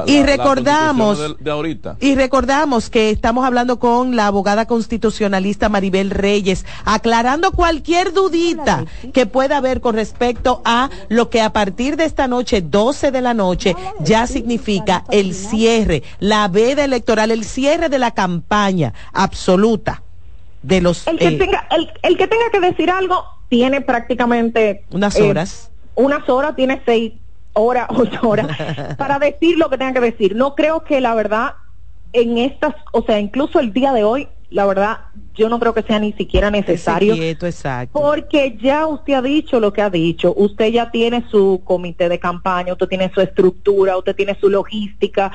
y, 0.06 0.22
recordamos 0.22 1.37
y 2.00 2.14
recordamos 2.14 2.90
que 2.90 3.10
estamos 3.10 3.44
hablando 3.44 3.78
con 3.78 4.16
la 4.16 4.26
abogada 4.26 4.66
constitucionalista 4.66 5.68
Maribel 5.68 6.10
Reyes, 6.10 6.64
aclarando 6.84 7.52
cualquier 7.52 8.12
dudita 8.12 8.84
que 9.12 9.26
pueda 9.26 9.58
haber 9.58 9.75
con 9.80 9.95
respecto 9.95 10.62
a 10.64 10.90
lo 11.09 11.30
que 11.30 11.40
a 11.40 11.52
partir 11.52 11.97
de 11.97 12.04
esta 12.04 12.26
noche, 12.28 12.62
12 12.62 13.11
de 13.11 13.21
la 13.21 13.35
noche, 13.35 13.75
ya 14.00 14.26
significa 14.26 15.04
el 15.11 15.35
cierre, 15.35 16.02
la 16.18 16.49
veda 16.49 16.85
electoral, 16.85 17.30
el 17.30 17.45
cierre 17.45 17.88
de 17.88 17.99
la 17.99 18.12
campaña 18.12 18.92
absoluta 19.12 20.02
de 20.62 20.80
los... 20.80 21.06
El 21.06 21.18
que, 21.18 21.28
eh, 21.28 21.38
tenga, 21.38 21.68
el, 22.02 22.16
que 22.16 22.26
tenga 22.26 22.50
que 22.50 22.61
decir 22.61 22.90
algo 22.90 23.25
tiene 23.49 23.80
prácticamente... 23.80 24.85
Unas 24.90 25.16
eh, 25.16 25.23
horas. 25.23 25.71
unas 25.95 26.28
horas, 26.28 26.56
tiene 26.56 26.83
seis 26.85 27.12
horas, 27.52 27.87
ocho 27.95 28.21
horas, 28.28 28.49
para 28.99 29.18
decir 29.18 29.56
lo 29.59 29.71
que 29.71 29.78
tenga 29.78 29.95
que 29.95 30.00
decir. 30.00 30.35
No 30.35 30.54
creo 30.54 30.85
que 30.85 31.00
la 31.00 31.14
verdad 31.14 31.54
en 32.12 32.38
estas, 32.38 32.75
o 32.92 33.02
sea, 33.02 33.21
incluso 33.21 33.61
el 33.61 33.73
día 33.73 33.92
de 33.92 34.04
hoy, 34.04 34.28
la 34.50 34.64
verdad, 34.64 34.98
yo 35.34 35.48
no 35.48 35.58
creo 35.58 35.74
que 35.74 35.82
sea 35.82 35.98
ni 35.98 36.12
siquiera 36.12 36.50
necesario. 36.50 37.14
Porque 37.92 38.56
ya 38.60 38.86
usted 38.86 39.14
ha 39.14 39.22
dicho 39.22 39.58
lo 39.58 39.72
que 39.72 39.82
ha 39.82 39.90
dicho. 39.90 40.32
Usted 40.36 40.68
ya 40.68 40.90
tiene 40.90 41.24
su 41.30 41.62
comité 41.64 42.08
de 42.08 42.18
campaña, 42.18 42.72
usted 42.72 42.86
tiene 42.86 43.10
su 43.12 43.20
estructura, 43.20 43.96
usted 43.96 44.14
tiene 44.14 44.36
su 44.40 44.48
logística. 44.48 45.32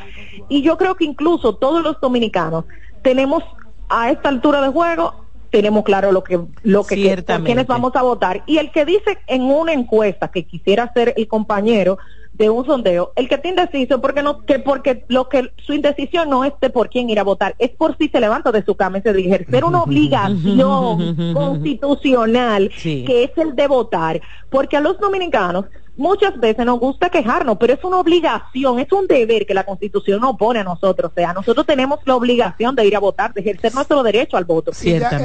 Y 0.47 0.61
yo 0.61 0.77
creo 0.77 0.95
que 0.95 1.05
incluso 1.05 1.55
todos 1.55 1.83
los 1.83 1.99
dominicanos 1.99 2.65
tenemos 3.01 3.43
a 3.89 4.11
esta 4.11 4.29
altura 4.29 4.61
de 4.61 4.69
juego 4.69 5.21
tenemos 5.49 5.83
claro 5.83 6.13
lo 6.13 6.23
que 6.23 6.39
lo 6.63 6.85
que, 6.85 7.23
quienes 7.43 7.67
vamos 7.67 7.93
a 7.95 8.01
votar 8.01 8.41
y 8.45 8.57
el 8.57 8.71
que 8.71 8.85
dice 8.85 9.17
en 9.27 9.41
una 9.41 9.73
encuesta 9.73 10.29
que 10.29 10.45
quisiera 10.45 10.91
ser 10.93 11.13
el 11.17 11.27
compañero 11.27 11.97
de 12.41 12.49
un 12.49 12.65
sondeo, 12.65 13.13
el 13.15 13.29
que 13.29 13.35
está 13.35 13.47
indeciso, 13.47 14.01
porque 14.01 14.23
no, 14.23 14.43
que 14.45 14.57
porque 14.57 15.05
lo 15.09 15.29
que 15.29 15.51
su 15.63 15.73
indecisión 15.73 16.27
no 16.27 16.43
es 16.43 16.53
de 16.59 16.71
por 16.71 16.89
quién 16.89 17.09
ir 17.09 17.19
a 17.19 17.23
votar, 17.23 17.55
es 17.59 17.69
por 17.69 17.95
si 17.97 18.09
se 18.09 18.19
levanta 18.19 18.51
de 18.51 18.65
su 18.65 18.75
cama 18.75 18.97
y 18.97 19.01
se 19.01 19.13
de 19.13 19.21
ejercer 19.21 19.63
una 19.71 19.83
obligación 19.83 21.33
constitucional 21.33 22.71
que 22.81 23.23
es 23.23 23.37
el 23.37 23.55
de 23.55 23.67
votar, 23.67 24.21
porque 24.49 24.75
a 24.75 24.81
los 24.81 24.99
dominicanos 24.99 25.65
muchas 26.01 26.37
veces 26.39 26.65
nos 26.65 26.79
gusta 26.79 27.09
quejarnos, 27.09 27.57
pero 27.59 27.73
es 27.73 27.83
una 27.83 27.97
obligación, 27.97 28.79
es 28.79 28.91
un 28.91 29.07
deber 29.07 29.45
que 29.45 29.53
la 29.53 29.63
Constitución 29.63 30.19
nos 30.19 30.35
pone 30.35 30.59
a 30.59 30.63
nosotros. 30.63 31.11
O 31.11 31.15
sea, 31.15 31.33
nosotros 31.33 31.65
tenemos 31.65 31.99
la 32.05 32.15
obligación 32.15 32.75
de 32.75 32.85
ir 32.85 32.95
a 32.95 32.99
votar, 32.99 33.33
de 33.33 33.41
ejercer 33.41 33.73
nuestro 33.75 34.01
derecho 34.03 34.35
al 34.35 34.45
voto. 34.45 34.71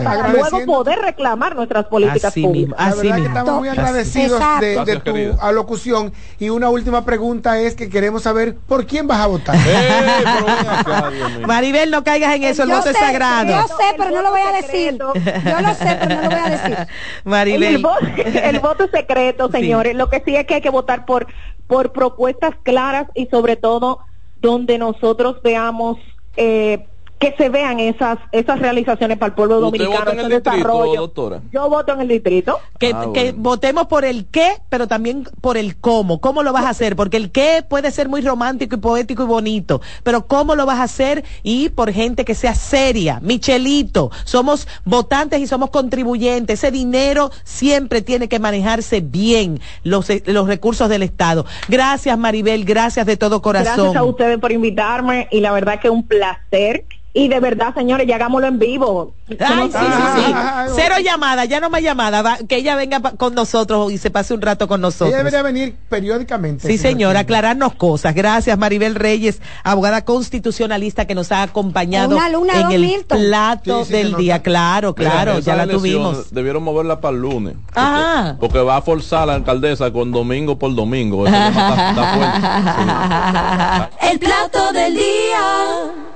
Para 0.04 0.28
luego 0.28 0.64
poder 0.66 0.99
reclamar 0.99 1.56
nuestras 1.56 1.87
políticas 1.87 2.35
públicas. 2.35 2.76
La 2.78 2.95
verdad 2.95 3.16
que 3.16 3.23
estamos 3.23 3.59
muy 3.59 3.68
agradecidos 3.68 4.40
de, 4.61 5.00
tu 5.02 5.14
alocución. 5.40 6.12
Y 6.38 6.50
una 6.50 6.68
última 6.68 7.04
pregunta 7.04 7.59
es 7.59 7.75
que 7.75 7.88
queremos 7.88 8.23
saber 8.23 8.54
por 8.54 8.87
quién 8.87 9.06
vas 9.06 9.21
a 9.21 9.26
votar. 9.26 9.56
Maribel, 11.47 11.90
no 11.90 12.04
caigas 12.04 12.35
en 12.37 12.45
eso, 12.45 12.64
el 12.64 12.71
voto 12.71 12.90
es 12.90 12.97
sagrado. 12.97 13.49
Yo 13.50 13.66
sé, 13.68 13.95
pero 13.97 14.11
no 14.11 14.23
lo 14.23 14.30
voy 14.30 14.40
a 14.42 14.52
decir. 14.52 14.99
Yo 14.99 15.61
lo 15.61 15.75
sé, 15.75 15.97
pero 16.00 16.14
no 16.16 16.23
lo 16.23 16.28
voy 16.28 16.38
a 16.38 16.50
decir. 16.50 16.87
Maribel. 17.25 17.76
El 18.26 18.61
voto, 18.61 18.85
es 18.85 18.90
secreto, 18.90 19.50
señores. 19.50 19.95
Lo 19.95 20.11
que 20.11 20.23
sí 20.25 20.37
es 20.37 20.47
que 20.47 20.61
que 20.66 20.66
votar 20.71 21.07
por, 21.07 21.27
por 21.67 21.93
propuestas 21.93 22.55
claras 22.63 23.07
y 23.15 23.27
sobre 23.27 23.57
todo 23.57 24.01
donde 24.37 24.79
nosotros 24.79 25.41
veamos 25.43 25.99
eh, 26.37 26.89
que 27.19 27.35
se 27.39 27.49
vean 27.49 27.81
esas 27.81 28.19
esas 28.31 28.59
realizaciones 28.59 29.17
para 29.17 29.29
el 29.29 29.35
pueblo 29.35 29.61
dominicano, 29.61 30.11
en 30.11 30.21
el 30.21 30.29
desarrollo. 30.29 31.13
Yo 31.51 31.69
voto 31.71 31.95
en 31.95 32.03
el 32.03 32.09
distrito. 32.09 32.59
Que, 32.79 32.93
ah, 32.95 33.07
que, 33.15 33.33
votemos 33.33 33.87
por 33.87 34.05
el 34.05 34.27
qué, 34.27 34.59
pero 34.69 34.87
también 34.87 35.27
por 35.41 35.57
el 35.57 35.77
cómo. 35.77 36.21
¿Cómo 36.21 36.43
lo 36.43 36.53
vas 36.53 36.67
a 36.67 36.71
hacer? 36.71 36.95
Porque 36.95 37.17
el 37.17 37.31
qué 37.31 37.65
puede 37.67 37.91
ser 37.91 38.09
muy 38.09 38.21
romántico 38.21 38.77
y 38.77 38.79
poético 38.79 39.23
y 39.23 39.27
bonito, 39.27 39.81
pero 40.03 40.27
¿cómo 40.27 40.55
lo 40.55 40.67
vas 40.67 40.81
a 40.81 40.83
hacer? 40.85 41.25
Y 41.43 41.71
por 41.71 41.91
gente 41.93 42.25
que 42.25 42.35
sea 42.35 42.55
seria. 42.55 43.19
Michelito, 43.23 44.11
somos 44.25 44.69
votantes 44.85 45.41
y 45.41 45.47
somos 45.47 45.71
contribuyentes. 45.71 46.59
Ese 46.63 46.71
dinero 46.71 47.31
siempre 47.45 48.03
tiene 48.03 48.29
que 48.29 48.39
manejarse 48.39 49.01
bien, 49.01 49.61
los, 49.85 50.09
los 50.27 50.47
recursos 50.47 50.89
del 50.89 51.03
Estado. 51.03 51.47
Gracias, 51.69 52.19
Maribel, 52.19 52.65
gracias 52.65 53.07
de 53.07 53.17
todo 53.17 53.41
corazón. 53.41 53.75
Gracias 53.77 53.97
a 53.97 54.05
ustedes 54.05 54.39
por 54.39 54.53
invitarme 54.53 55.29
y 55.31 55.41
la 55.41 55.53
verdad 55.53 55.81
que 55.81 55.89
es 55.89 55.95
un 55.95 56.07
placer 56.07 56.85
y 57.17 57.29
de 57.29 57.41
verdad, 57.41 57.73
señores, 57.75 58.07
ya 58.07 58.17
hagámoslo 58.17 58.47
en 58.47 58.59
vivo. 58.59 59.15
Ay, 59.41 59.71
sí, 59.73 59.79
sí, 59.79 60.23
sí. 60.27 60.35
Cero 60.75 60.97
llamada, 61.03 61.47
ya 61.47 61.61
no 61.61 61.71
más 61.71 61.81
llamada. 61.81 62.41
que 62.47 62.57
ella 62.57 62.77
venga 62.77 63.01
con 63.01 63.35
nosotros 63.35 63.91
y 63.91 63.97
se 63.97 64.11
pase 64.11 64.35
un 64.35 64.43
rato 64.43 64.69
con 64.69 64.83
nosotros. 64.83 65.09
Ella 65.09 65.17
debería 65.19 65.41
venir 65.41 65.77
periódicamente. 65.89 66.69
Sí, 66.69 66.77
señora, 66.77 67.21
aclararnos 67.21 67.73
cosas. 67.73 68.15
Gracias, 68.15 68.59
Maribel 68.59 68.95
Reyes, 68.95 69.41
abogada 69.65 70.05
constitucionalista 70.05 71.07
que 71.07 71.15
nos 71.15 71.33
ha 71.33 71.43
acompañado 71.43 72.19
en 72.53 72.71
el 72.71 73.07
plato 73.07 73.87
del 73.87 74.15
día. 74.17 74.43
Claro, 74.43 74.95
claro, 74.95 75.39
ya 75.39 75.57
la 75.57 75.67
tuvimos. 75.67 76.35
Debieron 76.35 76.63
moverla 76.63 77.01
para 77.01 77.15
el 77.15 77.23
lunes. 77.23 77.55
Porque, 77.73 78.35
porque, 78.41 78.59
va 78.59 78.77
a 78.77 78.83
forzar 78.83 79.29
la 79.29 79.37
alcaldesa 79.37 79.91
con 79.91 80.13
domingo 80.13 80.59
por 80.59 80.75
domingo. 80.75 81.27
el 81.27 81.33
plato 84.19 84.71
del 84.75 84.95
día. 84.97 86.16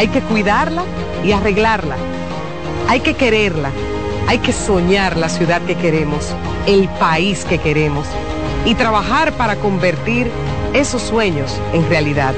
Hay 0.00 0.08
que 0.08 0.22
cuidarla 0.22 0.84
y 1.22 1.32
arreglarla. 1.32 1.94
Hay 2.88 3.00
que 3.00 3.12
quererla, 3.12 3.70
hay 4.28 4.38
que 4.38 4.50
soñar 4.50 5.18
la 5.18 5.28
ciudad 5.28 5.60
que 5.60 5.74
queremos, 5.74 6.34
el 6.66 6.88
país 6.88 7.44
que 7.44 7.58
queremos 7.58 8.06
y 8.64 8.74
trabajar 8.76 9.34
para 9.34 9.56
convertir 9.56 10.30
esos 10.72 11.02
sueños 11.02 11.54
en 11.74 11.86
realidad. 11.90 12.34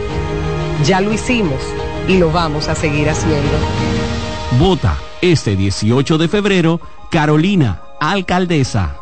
Ya 0.84 1.00
lo 1.00 1.12
hicimos 1.12 1.60
y 2.08 2.18
lo 2.18 2.32
vamos 2.32 2.66
a 2.66 2.74
seguir 2.74 3.08
haciendo. 3.08 3.56
Vota 4.58 4.96
este 5.20 5.54
18 5.54 6.18
de 6.18 6.26
febrero, 6.26 6.80
Carolina, 7.12 7.80
alcaldesa. 8.00 9.01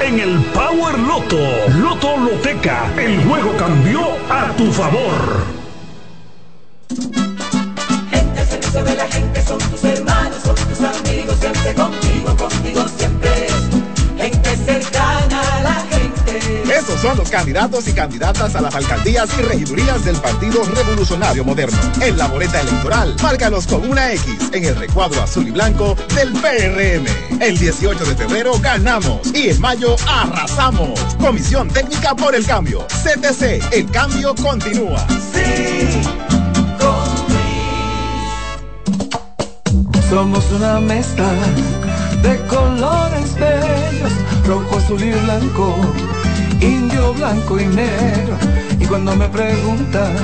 en 0.00 0.20
el 0.20 0.38
Power 0.52 0.98
Loto. 0.98 1.38
Loto 1.78 2.16
Loteca, 2.16 2.90
el 2.96 3.22
juego 3.24 3.56
cambió 3.56 4.00
a 4.30 4.52
tu 4.56 4.72
favor. 4.72 5.44
Gente 8.10 8.40
al 8.40 8.46
servicio 8.46 8.84
de 8.84 8.94
la 8.94 9.08
gente 9.08 9.42
son 9.42 9.58
tus 9.58 9.84
hermanos, 9.84 10.36
son 10.44 10.54
tus 10.54 10.80
amigos, 10.80 11.36
siempre 11.40 11.74
contigo, 11.74 12.36
contigo 12.36 12.84
siempre. 12.96 13.46
Gente 14.16 14.56
cercana 14.56 15.31
Esos 16.72 17.00
son 17.00 17.18
los 17.18 17.30
candidatos 17.30 17.86
y 17.86 17.92
candidatas 17.92 18.54
a 18.54 18.60
las 18.60 18.74
alcaldías 18.74 19.28
y 19.38 19.42
regidurías 19.42 20.04
del 20.04 20.16
Partido 20.16 20.64
Revolucionario 20.64 21.44
Moderno. 21.44 21.76
En 22.00 22.16
la 22.16 22.28
boleta 22.28 22.60
electoral, 22.60 23.14
márcalos 23.22 23.66
con 23.66 23.88
una 23.88 24.12
X 24.12 24.50
en 24.52 24.64
el 24.64 24.76
recuadro 24.76 25.22
azul 25.22 25.46
y 25.46 25.50
blanco 25.50 25.94
del 26.14 26.32
PRM. 26.32 27.42
El 27.42 27.58
18 27.58 28.04
de 28.04 28.16
febrero 28.16 28.52
ganamos 28.60 29.20
y 29.34 29.50
en 29.50 29.60
mayo 29.60 29.96
arrasamos. 30.08 30.98
Comisión 31.20 31.68
Técnica 31.68 32.14
por 32.14 32.34
el 32.34 32.46
Cambio. 32.46 32.86
CTC, 32.86 33.72
el 33.72 33.90
cambio 33.90 34.34
continúa. 34.34 35.06
Sí, 35.32 36.00
Somos 40.12 40.44
una 40.52 40.78
mezcla 40.78 41.26
de 42.22 42.36
colores 42.46 43.34
bellos, 43.34 44.12
rojo, 44.46 44.76
azul 44.76 45.02
y 45.02 45.10
blanco, 45.10 45.74
indio, 46.62 47.12
blanco 47.14 47.60
y 47.60 47.66
negro. 47.66 48.36
Y 48.78 48.86
cuando 48.86 49.14
me 49.16 49.28
preguntan 49.28 50.14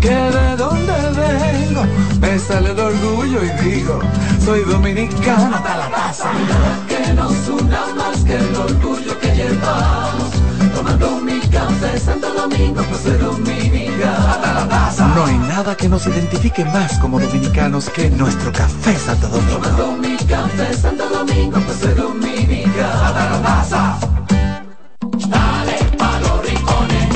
que 0.00 0.10
de 0.10 0.56
dónde 0.56 0.92
vengo, 1.16 1.82
me 2.20 2.38
sale 2.38 2.70
el 2.70 2.78
orgullo 2.78 3.40
y 3.42 3.50
digo, 3.64 4.00
soy 4.44 4.60
dominicano 4.64 5.56
hasta 5.56 5.76
la 5.76 5.90
taza. 5.90 6.30
Que 6.88 7.12
nos 7.14 7.48
una 7.48 7.86
más 7.96 8.18
que 8.24 8.36
el 8.36 8.54
orgullo 8.54 9.18
que 9.20 9.34
llevamos, 9.34 10.30
tomando 10.74 11.20
mi 11.20 11.40
café 11.40 11.98
Santo 11.98 12.32
Domingo, 12.34 12.82
pues 12.88 13.00
soy 13.02 13.16
dominicano 13.16 14.28
hasta 14.28 14.54
la 14.54 14.68
taza. 14.68 15.06
No 15.14 15.24
hay 15.24 15.38
nada 15.38 15.76
que 15.76 15.88
nos 15.88 16.06
identifique 16.06 16.64
más 16.66 16.98
como 16.98 17.18
dominicanos 17.18 17.88
que 17.88 18.10
nuestro 18.10 18.52
café 18.52 18.96
Santo 18.96 19.28
Domingo. 19.28 19.58
Tomando 19.58 19.92
mi 19.96 20.16
café 20.16 20.74
Santo 20.74 21.08
Domingo, 21.08 21.58
pues 21.60 21.78
soy 21.78 21.94
dominicano 21.94 23.04
hasta 23.04 23.30
la 23.30 23.42
taza. 23.42 24.13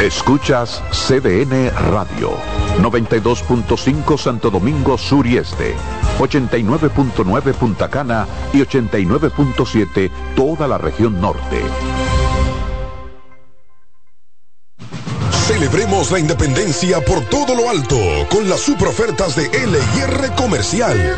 Escuchas 0.00 0.80
CDN 0.92 1.72
Radio, 1.90 2.30
92.5 2.80 4.16
Santo 4.16 4.48
Domingo 4.48 4.96
Sur 4.96 5.26
y 5.26 5.38
Este, 5.38 5.74
89.9 6.20 7.52
Punta 7.54 7.90
Cana 7.90 8.24
y 8.52 8.58
89.7 8.58 10.08
toda 10.36 10.68
la 10.68 10.78
región 10.78 11.20
norte. 11.20 11.60
Celebremos 15.48 16.12
la 16.12 16.20
independencia 16.20 17.04
por 17.04 17.24
todo 17.24 17.56
lo 17.56 17.68
alto 17.68 17.98
con 18.30 18.48
las 18.48 18.60
super 18.60 18.88
ofertas 18.88 19.34
de 19.34 19.48
LIR 19.48 20.32
Comercial. 20.36 21.16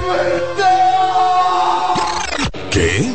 ¿Qué? 2.71 3.15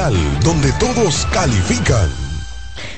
donde 0.43 0.71
todos 0.73 1.27
califican. 1.31 2.20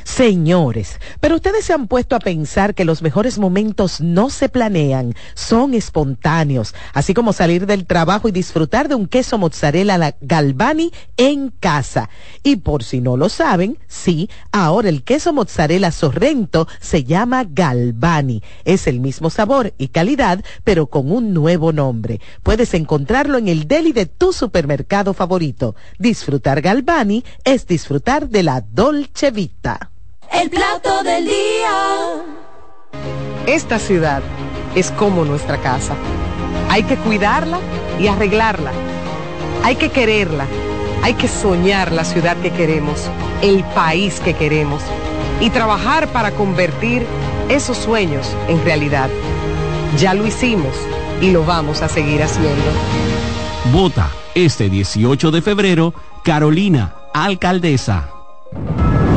Señores, 0.03 0.99
pero 1.19 1.35
ustedes 1.35 1.65
se 1.65 1.73
han 1.73 1.87
puesto 1.87 2.15
a 2.15 2.19
pensar 2.19 2.75
que 2.75 2.85
los 2.85 3.01
mejores 3.01 3.39
momentos 3.39 4.01
no 4.01 4.29
se 4.29 4.49
planean, 4.49 5.15
son 5.33 5.73
espontáneos, 5.73 6.75
así 6.93 7.13
como 7.13 7.33
salir 7.33 7.65
del 7.65 7.85
trabajo 7.85 8.27
y 8.27 8.31
disfrutar 8.31 8.89
de 8.89 8.95
un 8.95 9.07
queso 9.07 9.37
mozzarella 9.37 10.15
Galvani 10.21 10.91
en 11.17 11.49
casa. 11.49 12.09
Y 12.43 12.57
por 12.57 12.83
si 12.83 13.01
no 13.01 13.17
lo 13.17 13.29
saben, 13.29 13.79
sí, 13.87 14.29
ahora 14.51 14.89
el 14.89 15.03
queso 15.03 15.33
mozzarella 15.33 15.91
Sorrento 15.91 16.67
se 16.79 17.03
llama 17.03 17.45
Galvani. 17.47 18.43
Es 18.65 18.87
el 18.87 18.99
mismo 18.99 19.29
sabor 19.29 19.73
y 19.77 19.87
calidad, 19.87 20.43
pero 20.63 20.87
con 20.87 21.11
un 21.11 21.33
nuevo 21.33 21.71
nombre. 21.71 22.19
Puedes 22.43 22.73
encontrarlo 22.73 23.37
en 23.37 23.47
el 23.47 23.67
deli 23.67 23.93
de 23.93 24.05
tu 24.05 24.33
supermercado 24.33 25.13
favorito. 25.13 25.75
Disfrutar 25.97 26.61
Galvani 26.61 27.23
es 27.43 27.67
disfrutar 27.67 28.29
de 28.29 28.43
la 28.43 28.61
Dolce 28.61 29.31
Vita. 29.31 29.92
El 30.33 30.49
plato 30.49 31.03
del 31.03 31.25
día. 31.25 32.23
Esta 33.45 33.77
ciudad 33.77 34.23
es 34.73 34.89
como 34.91 35.25
nuestra 35.25 35.57
casa. 35.59 35.93
Hay 36.69 36.83
que 36.83 36.97
cuidarla 36.97 37.59
y 37.99 38.07
arreglarla. 38.07 38.71
Hay 39.63 39.75
que 39.75 39.89
quererla. 39.89 40.47
Hay 41.03 41.13
que 41.13 41.27
soñar 41.27 41.91
la 41.91 42.03
ciudad 42.03 42.35
que 42.37 42.51
queremos, 42.51 43.09
el 43.41 43.63
país 43.75 44.19
que 44.21 44.33
queremos 44.33 44.81
y 45.39 45.49
trabajar 45.49 46.07
para 46.07 46.31
convertir 46.31 47.05
esos 47.49 47.77
sueños 47.77 48.27
en 48.47 48.63
realidad. 48.65 49.09
Ya 49.99 50.13
lo 50.13 50.25
hicimos 50.25 50.75
y 51.21 51.31
lo 51.31 51.45
vamos 51.45 51.81
a 51.81 51.89
seguir 51.89 52.23
haciendo. 52.23 52.71
Vota 53.71 54.09
este 54.33 54.69
18 54.69 55.29
de 55.29 55.41
febrero, 55.41 55.93
Carolina, 56.23 56.95
alcaldesa. 57.13 58.09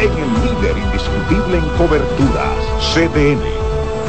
en 0.00 0.12
el 0.12 0.32
líder 0.42 0.76
indiscutible 0.76 1.58
en 1.58 1.68
coberturas, 1.76 2.56
CDN. 2.92 3.40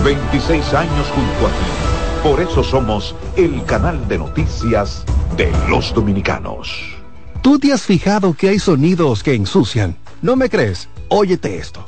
26 0.03 0.73
años 0.73 1.07
junto 1.15 1.47
a 1.47 1.49
ti. 1.49 2.23
Por 2.23 2.41
eso 2.41 2.63
somos 2.63 3.15
el 3.35 3.63
canal 3.65 4.07
de 4.07 4.17
noticias 4.17 5.05
de 5.37 5.51
los 5.69 5.93
dominicanos. 5.93 6.69
¿Tú 7.41 7.57
te 7.57 7.71
has 7.71 7.83
fijado 7.83 8.33
que 8.33 8.49
hay 8.49 8.59
sonidos 8.59 9.23
que 9.23 9.33
ensucian? 9.33 9.95
¿No 10.21 10.35
me 10.35 10.49
crees? 10.49 10.89
Óyete 11.07 11.57
esto. 11.57 11.85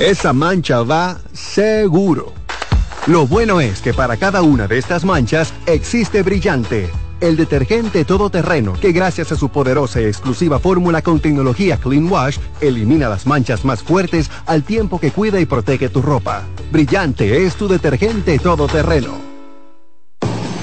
Esa 0.00 0.32
mancha 0.32 0.82
va 0.82 1.18
seguro. 1.32 2.32
Lo 3.06 3.26
bueno 3.26 3.60
es 3.60 3.80
que 3.80 3.94
para 3.94 4.16
cada 4.16 4.42
una 4.42 4.66
de 4.66 4.78
estas 4.78 5.04
manchas 5.04 5.54
existe 5.66 6.22
brillante 6.22 6.90
el 7.24 7.36
detergente 7.36 8.04
todoterreno 8.04 8.74
que 8.74 8.92
gracias 8.92 9.32
a 9.32 9.36
su 9.36 9.48
poderosa 9.48 10.00
y 10.00 10.04
exclusiva 10.04 10.58
fórmula 10.58 11.00
con 11.00 11.20
tecnología 11.20 11.78
Clean 11.78 12.10
Wash 12.10 12.38
elimina 12.60 13.08
las 13.08 13.26
manchas 13.26 13.64
más 13.64 13.82
fuertes 13.82 14.30
al 14.44 14.62
tiempo 14.62 15.00
que 15.00 15.10
cuida 15.10 15.40
y 15.40 15.46
protege 15.46 15.88
tu 15.88 16.02
ropa. 16.02 16.42
Brillante 16.70 17.46
es 17.46 17.54
tu 17.54 17.66
detergente 17.66 18.38
todoterreno. 18.38 19.33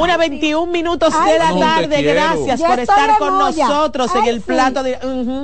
Una 0.00 0.16
21 0.16 0.70
minutos 0.72 1.12
de 1.24 1.38
la 1.38 1.58
tarde. 1.58 2.02
Gracias 2.02 2.60
Ya 2.60 2.68
por 2.68 2.78
estar 2.80 3.18
con 3.18 3.38
nosotros 3.38 4.10
en 4.16 4.26
el 4.26 4.36
sí. 4.36 4.42
plato 4.46 4.82
de 4.82 4.92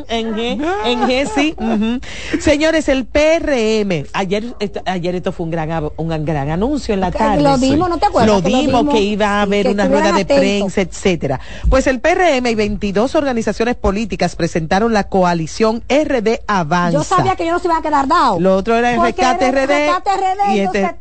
en 0.08 0.34
G, 0.34 0.64
en 0.84 1.00
G, 1.02 1.28
sí. 1.34 1.54
ujú. 1.58 2.40
Señores, 2.40 2.88
el 2.88 3.04
PRM. 3.04 4.06
Ayer, 4.12 4.54
esto- 4.60 4.82
ayer 4.86 5.14
esto 5.16 5.32
fue 5.32 5.44
un 5.44 5.50
gran, 5.50 5.90
un 5.96 6.24
gran 6.24 6.50
anuncio 6.50 6.94
en 6.94 7.00
la 7.00 7.10
tarde. 7.10 7.42
lo 7.42 7.58
dimos, 7.58 7.88
¿no 7.88 7.98
te 7.98 8.06
acuerdas? 8.06 8.28
Lo 8.28 8.40
dimos, 8.40 8.88
que 8.92 9.00
iba 9.00 9.26
a 9.26 9.42
haber 9.42 9.68
una 9.68 9.86
rueda 9.88 10.12
de 10.12 10.24
prensa, 10.24 10.80
etcétera. 10.80 11.40
Pues 11.68 11.86
el 11.86 12.00
PRM 12.00 12.46
y 12.50 12.54
22 12.54 13.14
organizaciones 13.14 13.74
políticas 13.76 14.36
presentaron 14.36 14.92
la 14.92 15.04
coalición 15.08 15.82
RD 15.88 16.40
Avanza. 16.46 16.98
Yo 16.98 17.04
sabía 17.04 17.36
que 17.36 17.44
yo 17.46 17.52
no 17.52 17.58
se 17.58 17.66
iba 17.66 17.76
a 17.78 17.82
quedar 17.82 18.06
dado. 18.08 18.40
Lo 18.40 18.56
otro 18.56 18.74
era 18.76 18.92
el 18.94 19.00
Rescate 19.02 19.46
el 19.48 19.52
RD. 19.54 19.66
Rescate 19.66 20.10
RD, 20.10 20.54
y 20.56 20.60
este- 20.60 20.96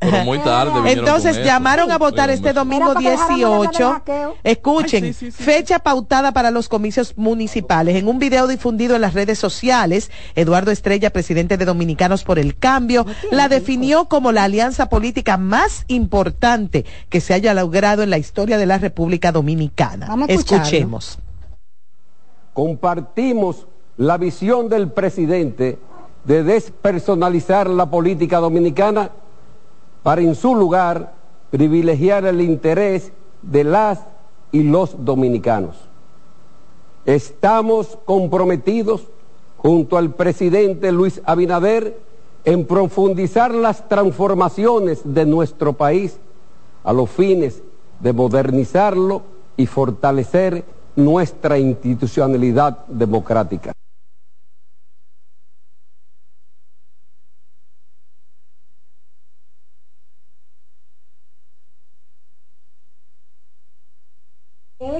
Pero 0.00 0.24
muy 0.24 0.38
tarde. 0.38 0.92
Entonces 0.92 1.36
con 1.36 1.44
llamaron 1.44 1.86
eso. 1.86 1.94
a 1.94 1.98
votar 1.98 2.30
este 2.30 2.52
domingo 2.52 2.92
Era 2.92 2.94
para 2.94 3.04
que 3.04 3.10
dejáramos 3.10 3.38
de 3.38 3.44
hablar 3.44 3.68
de 3.68 3.72
18. 3.72 3.92
hackeo. 3.92 4.36
Escuchen, 4.44 5.14
fecha 5.14 5.78
pautada 5.80 6.32
para 6.32 6.50
los 6.50 6.68
comicios 6.68 7.14
municipales. 7.16 7.96
En 7.96 8.06
un 8.06 8.18
video 8.18 8.46
difundido 8.46 8.94
en 8.94 9.02
las 9.02 9.14
redes 9.14 9.38
sociales, 9.38 10.10
Eduardo 10.34 10.70
Estrella, 10.70 11.10
presidente 11.10 11.56
de 11.56 11.64
Dominicanos 11.64 12.24
por 12.24 12.38
el 12.38 12.56
Cambio, 12.56 13.06
la 13.30 13.48
definió 13.48 14.06
como 14.06 14.32
la 14.32 14.44
alianza 14.44 14.88
política 14.88 15.36
más 15.36 15.84
importante 15.88 16.84
que 17.08 17.20
se 17.20 17.34
haya 17.34 17.54
logrado 17.54 18.02
en 18.02 18.10
la 18.10 18.18
historia 18.18 18.56
de 18.56 18.66
la 18.66 18.78
República 18.78 19.32
Dominicana. 19.32 20.08
Escuchemos. 20.28 21.18
Compartimos 22.52 23.66
la 23.96 24.16
visión 24.16 24.68
del 24.68 24.90
presidente 24.92 25.78
de 26.24 26.42
despersonalizar 26.44 27.68
la 27.68 27.90
política 27.90 28.38
dominicana 28.38 29.10
para 30.02 30.20
en 30.20 30.34
su 30.34 30.54
lugar 30.54 31.14
privilegiar 31.50 32.24
el 32.26 32.40
interés 32.40 33.12
de 33.42 33.64
las 33.64 34.00
y 34.52 34.62
los 34.62 35.04
dominicanos. 35.04 35.76
Estamos 37.04 37.98
comprometidos 38.04 39.02
junto 39.56 39.96
al 39.96 40.14
presidente 40.14 40.92
Luis 40.92 41.20
Abinader 41.24 41.98
en 42.44 42.66
profundizar 42.66 43.54
las 43.54 43.88
transformaciones 43.88 45.00
de 45.04 45.26
nuestro 45.26 45.72
país 45.72 46.18
a 46.84 46.92
los 46.92 47.10
fines 47.10 47.62
de 48.00 48.12
modernizarlo 48.12 49.22
y 49.56 49.66
fortalecer 49.66 50.64
nuestra 50.96 51.58
institucionalidad 51.58 52.86
democrática. 52.86 53.72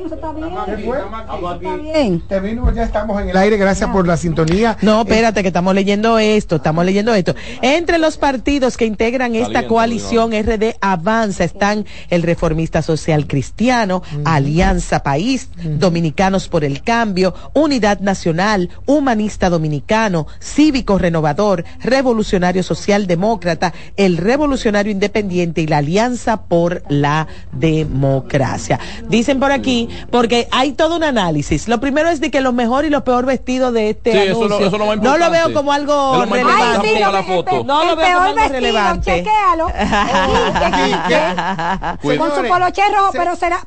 Eso 0.08 0.14
está 0.14 0.32
bien. 0.32 0.48
Está 0.54 1.76
bien. 1.76 2.22
Terminamos, 2.26 2.74
ya 2.74 2.82
estamos 2.84 3.20
en 3.20 3.28
el 3.28 3.36
aire, 3.36 3.58
gracias 3.58 3.90
por 3.90 4.06
la 4.06 4.16
sintonía. 4.16 4.78
No, 4.80 5.02
espérate, 5.02 5.42
que 5.42 5.48
estamos 5.48 5.74
leyendo 5.74 6.18
esto, 6.18 6.56
estamos 6.56 6.84
leyendo 6.86 7.12
esto. 7.14 7.34
Entre 7.60 7.98
los 7.98 8.16
partidos 8.16 8.78
que 8.78 8.86
integran 8.86 9.34
esta 9.34 9.66
coalición 9.66 10.32
RD 10.32 10.76
Avanza 10.80 11.44
están 11.44 11.84
el 12.08 12.22
Reformista 12.22 12.80
Social 12.80 13.26
Cristiano, 13.26 14.02
Alianza 14.24 15.02
País, 15.02 15.50
Dominicanos 15.62 16.48
por 16.48 16.64
el 16.64 16.82
Cambio, 16.82 17.34
Unidad 17.52 18.00
Nacional, 18.00 18.70
Humanista 18.86 19.50
Dominicano, 19.50 20.26
Cívico 20.40 20.96
Renovador, 20.96 21.64
Revolucionario 21.80 22.62
Social 22.62 23.06
Demócrata, 23.06 23.74
el 23.98 24.16
Revolucionario 24.16 24.90
Independiente 24.90 25.60
y 25.60 25.66
la 25.66 25.78
Alianza 25.78 26.44
por 26.44 26.82
la 26.88 27.26
Democracia. 27.52 28.80
Dicen 29.10 29.38
por 29.38 29.52
aquí, 29.52 29.90
porque 30.10 30.48
hay 30.50 30.72
todo 30.72 30.96
un 30.96 31.04
análisis. 31.04 31.68
Lo 31.68 31.80
primero 31.80 32.08
es 32.08 32.20
de 32.20 32.30
que 32.30 32.40
lo 32.40 32.52
mejor 32.52 32.84
y 32.84 32.90
lo 32.90 33.04
peor 33.04 33.26
vestido 33.26 33.72
de 33.72 33.90
este 33.90 34.12
Sí, 34.12 34.18
eso 34.18 34.40
lo- 34.40 34.44
anuncio. 34.56 34.66
eso 34.66 34.76
es 34.76 34.82
lo 34.82 34.96
no 34.96 35.18
lo 35.18 35.30
veo 35.30 35.52
como 35.52 35.72
algo 35.72 36.16
lo 36.16 36.24
relevante. 36.26 36.88
Ay, 36.88 36.94
sí, 36.94 36.98
la 37.00 37.22
foto. 37.22 37.64
No 37.64 37.84
lo 37.84 37.90
el 37.92 37.96
veo 37.96 38.06
como 38.06 38.06
peor 38.06 38.22
algo 38.26 38.34
vestido, 38.36 38.60
relevante. 38.60 39.24
chequéalo. 39.24 39.66
Con 42.18 42.30
su 42.34 42.48
poloche 42.48 42.82
rojo, 42.94 43.10
pero 43.12 43.36
será, 43.36 43.60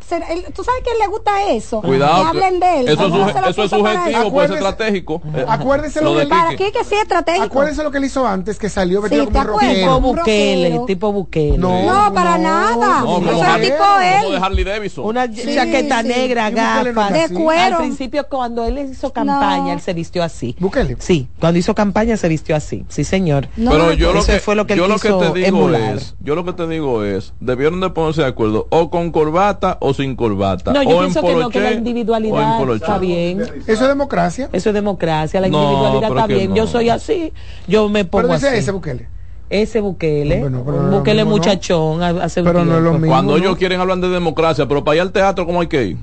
¿tú 0.54 0.64
sabes 0.64 0.82
que 0.84 0.92
le 1.00 1.08
gusta 1.08 1.32
eso? 1.52 1.82
Cuidado. 1.82 2.22
Que 2.24 2.28
hablen 2.30 2.60
de 2.60 2.80
él. 2.82 2.88
Eso 2.90 3.06
es, 3.06 3.12
¿Cómo 3.12 3.26
suje- 3.28 3.34
se 3.34 3.42
lo 3.42 3.48
eso 3.50 3.64
es 3.64 3.70
subjetivo, 3.72 4.22
eso? 4.22 4.32
puede 4.32 4.48
ser 4.48 4.58
estratégico. 4.58 5.22
Eh, 5.36 5.46
Acuérdese 5.48 6.02
lo 6.02 6.14
de 6.16 6.24
que 6.24 6.30
Para 6.30 6.50
Quique. 6.52 6.64
aquí 6.68 6.78
que 6.78 6.84
sí 6.84 6.96
estratégico. 6.96 7.46
Acuérdense 7.46 7.84
lo 7.84 7.92
que 7.92 7.98
él 7.98 8.06
hizo 8.06 8.28
antes, 8.28 8.58
que 8.58 8.70
salió 8.70 9.02
vestido 9.02 9.26
Sí, 9.26 9.32
como. 9.32 9.60
Tipo 9.60 10.02
Bukele, 10.02 10.82
tipo 10.88 11.12
Bukele. 11.12 11.58
No, 11.58 12.12
para 12.14 12.38
nada. 12.38 13.00
No, 13.02 13.06
como 13.16 13.32
Eso 13.32 13.42
es 13.42 13.48
Harley- 13.48 13.72
tipo 13.72 13.84
como 13.84 14.00
él. 14.02 14.32
de 14.32 14.38
Harley 14.46 14.64
Davidson. 14.64 15.06
Una 15.06 15.28
chaqueta. 15.32 16.04
Negra, 16.18 16.50
no 16.50 16.56
gafas. 16.56 17.14
De 17.14 17.36
cuero. 17.36 17.78
Al 17.78 17.82
principio, 17.84 18.28
cuando 18.30 18.66
él 18.66 18.78
hizo 18.80 19.12
campaña, 19.12 19.64
No. 19.66 19.74
él 19.74 19.82
se 19.82 19.94
vistió 19.94 20.24
así. 20.24 20.56
Bukele. 20.60 20.98
Sí, 21.00 21.28
cuando 21.40 21.60
hizo 21.60 21.74
campaña 21.76 22.18
se 22.18 22.28
vistió 22.28 22.56
así. 22.56 22.86
Sí, 22.90 23.04
señor. 23.04 23.48
Pero 23.56 23.94
yo 23.94 24.14
lo 24.14 24.24
que, 24.26 24.40
fue 24.40 24.56
lo 24.56 24.66
que 24.68 24.74
él 24.74 24.80
yo 24.80 24.88
lo 24.88 24.98
que 25.00 25.10
te 25.10 25.34
digo 25.34 25.48
emular. 25.48 25.96
es, 25.98 26.16
yo 26.20 26.36
lo 26.36 26.46
que 26.46 26.54
te 26.54 26.68
digo 26.68 27.04
es, 27.04 27.34
debieron 27.40 27.80
de 27.82 27.90
ponerse 27.90 28.22
de 28.22 28.28
acuerdo 28.28 28.68
o 28.70 28.90
con 28.90 29.12
corbata 29.12 29.78
o 29.82 29.94
sin 29.94 30.16
corbata. 30.16 30.74
No, 30.74 30.84
yo 30.84 30.98
o 30.98 31.00
pienso 31.00 31.20
en 31.20 31.26
que 31.26 31.36
no, 31.36 31.50
que 31.50 31.60
la 31.60 31.72
en 31.72 31.78
individualidad 31.80 32.62
está 32.74 32.98
bien. 32.98 33.42
Eso 33.42 33.84
es 33.84 33.88
democracia. 33.88 34.50
Eso 34.52 34.70
es 34.70 34.74
democracia, 34.76 35.42
la 35.42 35.48
No, 35.48 35.62
individualidad 35.64 36.10
está 36.10 36.28
bien. 36.28 36.50
no. 36.52 36.56
Yo 36.56 36.68
soy 36.68 36.90
así, 36.90 37.34
yo 37.68 37.90
me 37.90 38.06
pongo 38.06 38.24
Pero 38.24 38.34
dice 38.36 38.48
así. 38.50 38.58
ese 38.58 38.72
Bukele. 38.72 39.08
Ese 39.52 39.82
Bukele, 39.82 40.40
Bueno, 40.40 40.64
no 40.66 40.98
Bukele 40.98 41.24
¿no? 41.26 41.30
muchachón 41.30 42.02
ha- 42.02 42.24
hace 42.24 42.40
un 42.42 42.48
Pero 42.48 42.64
no 42.66 42.78
es 42.78 42.84
lo 42.84 42.94
mismo. 42.94 43.08
Cuando 43.08 43.34
¿no? 43.34 43.38
ellos 43.38 43.58
quieren 43.58 43.80
hablar 43.82 43.98
de 44.00 44.10
democracia, 44.10 44.66
pero 44.68 44.84
para 44.84 44.96
ir 44.96 45.02
al 45.02 45.12
teatro, 45.12 45.46
¿cómo 45.46 45.62
hay 45.62 45.68
que 45.68 45.84
ir? 45.84 45.98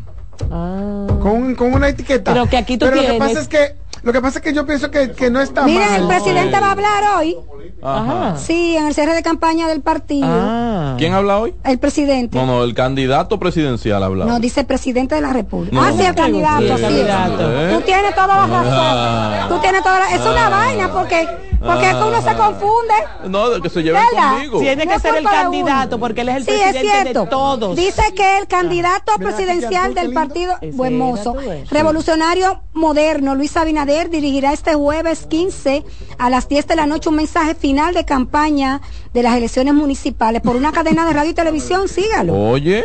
Con, 1.21 1.55
con 1.57 1.73
una 1.75 1.89
etiqueta. 1.89 2.33
Pero 2.33 2.47
que 2.47 2.57
aquí 2.57 2.77
tú 2.79 2.87
Pero 2.87 3.03
lo 3.03 3.09
que 3.09 3.19
pasa 3.19 3.41
es 3.41 3.49
que 3.49 3.75
lo 4.05 4.13
que 4.13 4.21
pasa 4.21 4.39
es 4.39 4.45
que 4.45 4.53
yo 4.53 4.65
pienso 4.65 4.93
que, 4.93 5.11
que 5.11 5.29
no 5.29 5.41
está 5.41 5.65
Miren, 5.65 5.81
mal. 5.91 6.01
el 6.03 6.07
presidente 6.07 6.61
va 6.61 6.69
a 6.69 6.71
hablar 6.73 7.03
hoy. 7.19 7.37
Ajá. 7.83 8.37
Sí, 8.37 8.77
en 8.77 8.87
el 8.87 8.95
cierre 8.95 9.13
de 9.15 9.23
campaña 9.23 9.67
del 9.67 9.81
partido. 9.81 10.29
Ah. 10.31 10.95
¿Quién 10.99 11.15
habla 11.15 11.39
hoy? 11.39 11.55
El 11.65 11.79
presidente. 11.81 12.39
No, 12.39 12.47
no, 12.47 12.63
el 12.63 12.75
candidato 12.75 13.41
presidencial 13.41 14.01
habla. 14.05 14.25
No, 14.25 14.39
dice 14.39 14.63
presidente 14.63 15.17
de 15.17 15.21
la 15.21 15.33
República. 15.33 15.75
No, 15.75 15.83
ah, 15.83 15.91
sí, 15.93 16.03
el 16.03 16.09
no, 16.09 16.15
candidato. 16.15 16.63
sí, 16.69 16.75
sí. 16.77 16.81
candidato. 16.83 17.61
¿Eh? 17.61 17.75
Tú 17.75 17.81
tienes 17.81 18.15
toda 18.15 18.27
la 18.29 18.47
razón. 18.47 18.67
Ah. 18.71 19.47
Tú 19.49 19.59
tienes 19.59 19.83
toda 19.83 19.99
la... 19.99 20.15
Es 20.15 20.21
una 20.21 20.47
Ah. 20.47 20.51
vaina 20.51 20.93
porque, 20.93 21.29
porque 21.73 21.87
es 21.91 21.95
que 21.97 22.03
uno 22.03 22.23
se 22.23 22.31
Ah. 22.31 22.37
confunde. 22.37 22.95
No, 23.29 23.51
de 23.51 23.61
que 23.61 23.69
se 23.71 23.83
lleven 23.83 24.03
¿Verdad? 24.13 24.33
conmigo. 24.33 24.59
Tiene 24.61 24.87
que 24.87 24.95
es 24.95 25.03
ser 25.03 25.17
el 25.17 25.25
candidato 25.25 25.97
uno. 25.97 25.99
porque 26.01 26.21
él 26.23 26.29
es 26.31 26.37
el 26.37 26.45
Sí, 26.45 26.51
es 26.51 26.61
presidente 26.71 27.03
cierto. 27.03 27.21
de 27.25 27.27
todos. 27.31 27.77
Dice 27.77 28.03
que 28.17 28.39
el 28.39 28.47
candidato 28.47 29.13
Mira, 29.19 29.31
presidencial 29.31 29.95
del 29.95 30.13
partido 30.13 30.55
Buen 30.73 30.97
Mozo, 30.99 31.37
revolucionario 31.71 32.61
moderno, 32.73 33.35
Luis 33.35 33.57
Abinader, 33.57 34.11
dirigirá 34.11 34.53
este 34.53 34.75
jueves 34.75 35.27
15 35.27 35.85
a 36.19 36.31
las 36.31 36.49
10 36.49 36.67
de 36.67 36.77
la 36.77 36.87
noche 36.87 37.09
un 37.09 37.17
mensaje 37.17 37.55
final 37.55 37.95
de 37.95 38.05
campaña 38.05 38.81
de 39.15 39.23
las 39.23 39.35
elecciones 39.37 39.75
municipales 39.75 40.43
por 40.43 40.57
una 40.57 40.73
cadena 40.73 41.07
de 41.07 41.13
radio 41.13 41.31
y 41.31 41.35
televisión, 41.35 41.89
sígalo. 41.89 42.35
Oye. 42.35 42.85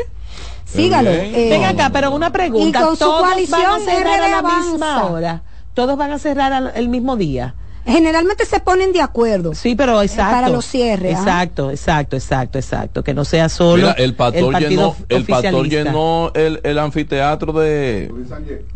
Sígalo. 0.66 1.10
Eh, 1.12 1.48
Ven 1.52 1.64
acá, 1.66 1.90
pero 1.92 2.12
una 2.12 2.32
pregunta. 2.32 2.80
Y 2.80 2.84
con 2.84 2.94
su 2.98 3.04
¿Todos 3.06 3.22
coalición 3.22 3.62
van 3.62 3.82
a 3.82 3.86
cerrar 3.86 4.20
RD 4.20 4.24
a 4.24 4.42
la 4.42 4.42
misma 4.60 5.06
hora? 5.06 5.44
Todos 5.74 5.98
van 5.98 6.12
a 6.12 6.20
cerrar 6.20 6.52
al- 6.54 6.72
el 6.76 6.90
mismo 6.90 7.16
día. 7.16 7.56
Generalmente 7.86 8.46
se 8.46 8.60
ponen 8.60 8.94
de 8.94 9.02
acuerdo. 9.02 9.54
Sí, 9.54 9.76
pero 9.76 10.02
exacto. 10.02 10.32
Para 10.36 10.50
los 10.50 10.66
cierres. 10.66 11.16
¿ah? 11.18 11.20
Exacto, 11.22 11.70
exacto, 11.72 12.16
exacto, 12.16 12.58
exacto. 12.58 13.04
Que 13.04 13.14
no 13.14 13.26
sea 13.26 13.50
solo 13.50 13.76
Mira, 13.88 13.92
el 13.94 14.16
pastor 14.16 14.52
partido 14.54 14.70
llenó, 14.70 14.96
el 15.10 15.26
pastor 15.26 15.68
llenó 15.68 16.32
el, 16.34 16.62
el 16.64 16.80
anfiteatro 16.80 17.52
de, 17.54 18.12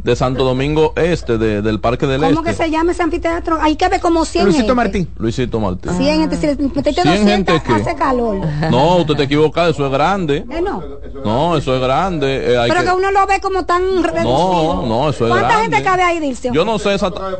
de 0.03 0.15
Santo 0.15 0.43
Domingo 0.43 0.93
Este, 0.95 1.37
de- 1.37 1.61
del 1.61 1.79
Parque 1.79 2.05
del 2.05 2.19
¿Cómo 2.21 2.39
Este. 2.41 2.51
que 2.51 2.53
se 2.65 2.69
llama 2.69 2.91
ese 2.91 3.03
anfiteatro? 3.03 3.57
Hay 3.61 3.75
que 3.77 3.87
ver 3.87 4.01
como 4.01 4.25
100 4.25 4.43
Luisito 4.45 4.61
gente. 4.65 4.73
Martín. 4.75 5.09
Luisito 5.17 5.59
Martín. 5.59 5.91
100 5.97 6.19
gente. 6.19 6.35
Si 6.37 6.45
le 6.47 6.55
metiste 6.57 6.93
100 6.93 7.05
200, 7.05 7.29
gente, 7.31 7.61
¿qué? 7.65 7.73
hace 7.73 7.95
calor. 7.95 8.39
No, 8.69 8.97
usted 8.97 9.15
te 9.15 9.23
equivoca, 9.23 9.67
eso 9.69 9.85
es 9.85 9.91
grande. 9.91 10.45
Eh, 10.49 10.61
no. 10.61 10.83
No, 11.23 11.57
eso 11.57 11.73
es 11.75 11.81
grande. 11.81 12.51
eh, 12.53 12.57
hay 12.57 12.69
Pero 12.69 12.81
que... 12.81 12.87
que- 12.87 12.93
uno 12.93 13.11
lo 13.11 13.25
ve 13.25 13.39
como 13.41 13.63
tan 13.65 14.03
reducido. 14.03 14.23
No, 14.23 14.85
no, 14.85 15.09
eso 15.09 15.25
es 15.25 15.31
¿Cuánta 15.31 15.47
grande. 15.47 15.75
gente 15.77 15.83
cabe 15.89 16.03
ahí, 16.03 16.19
Dilcio? 16.19 16.51
Yo 16.53 16.65
no 16.65 16.77
sé 16.77 16.93
exactamente. 16.93 17.37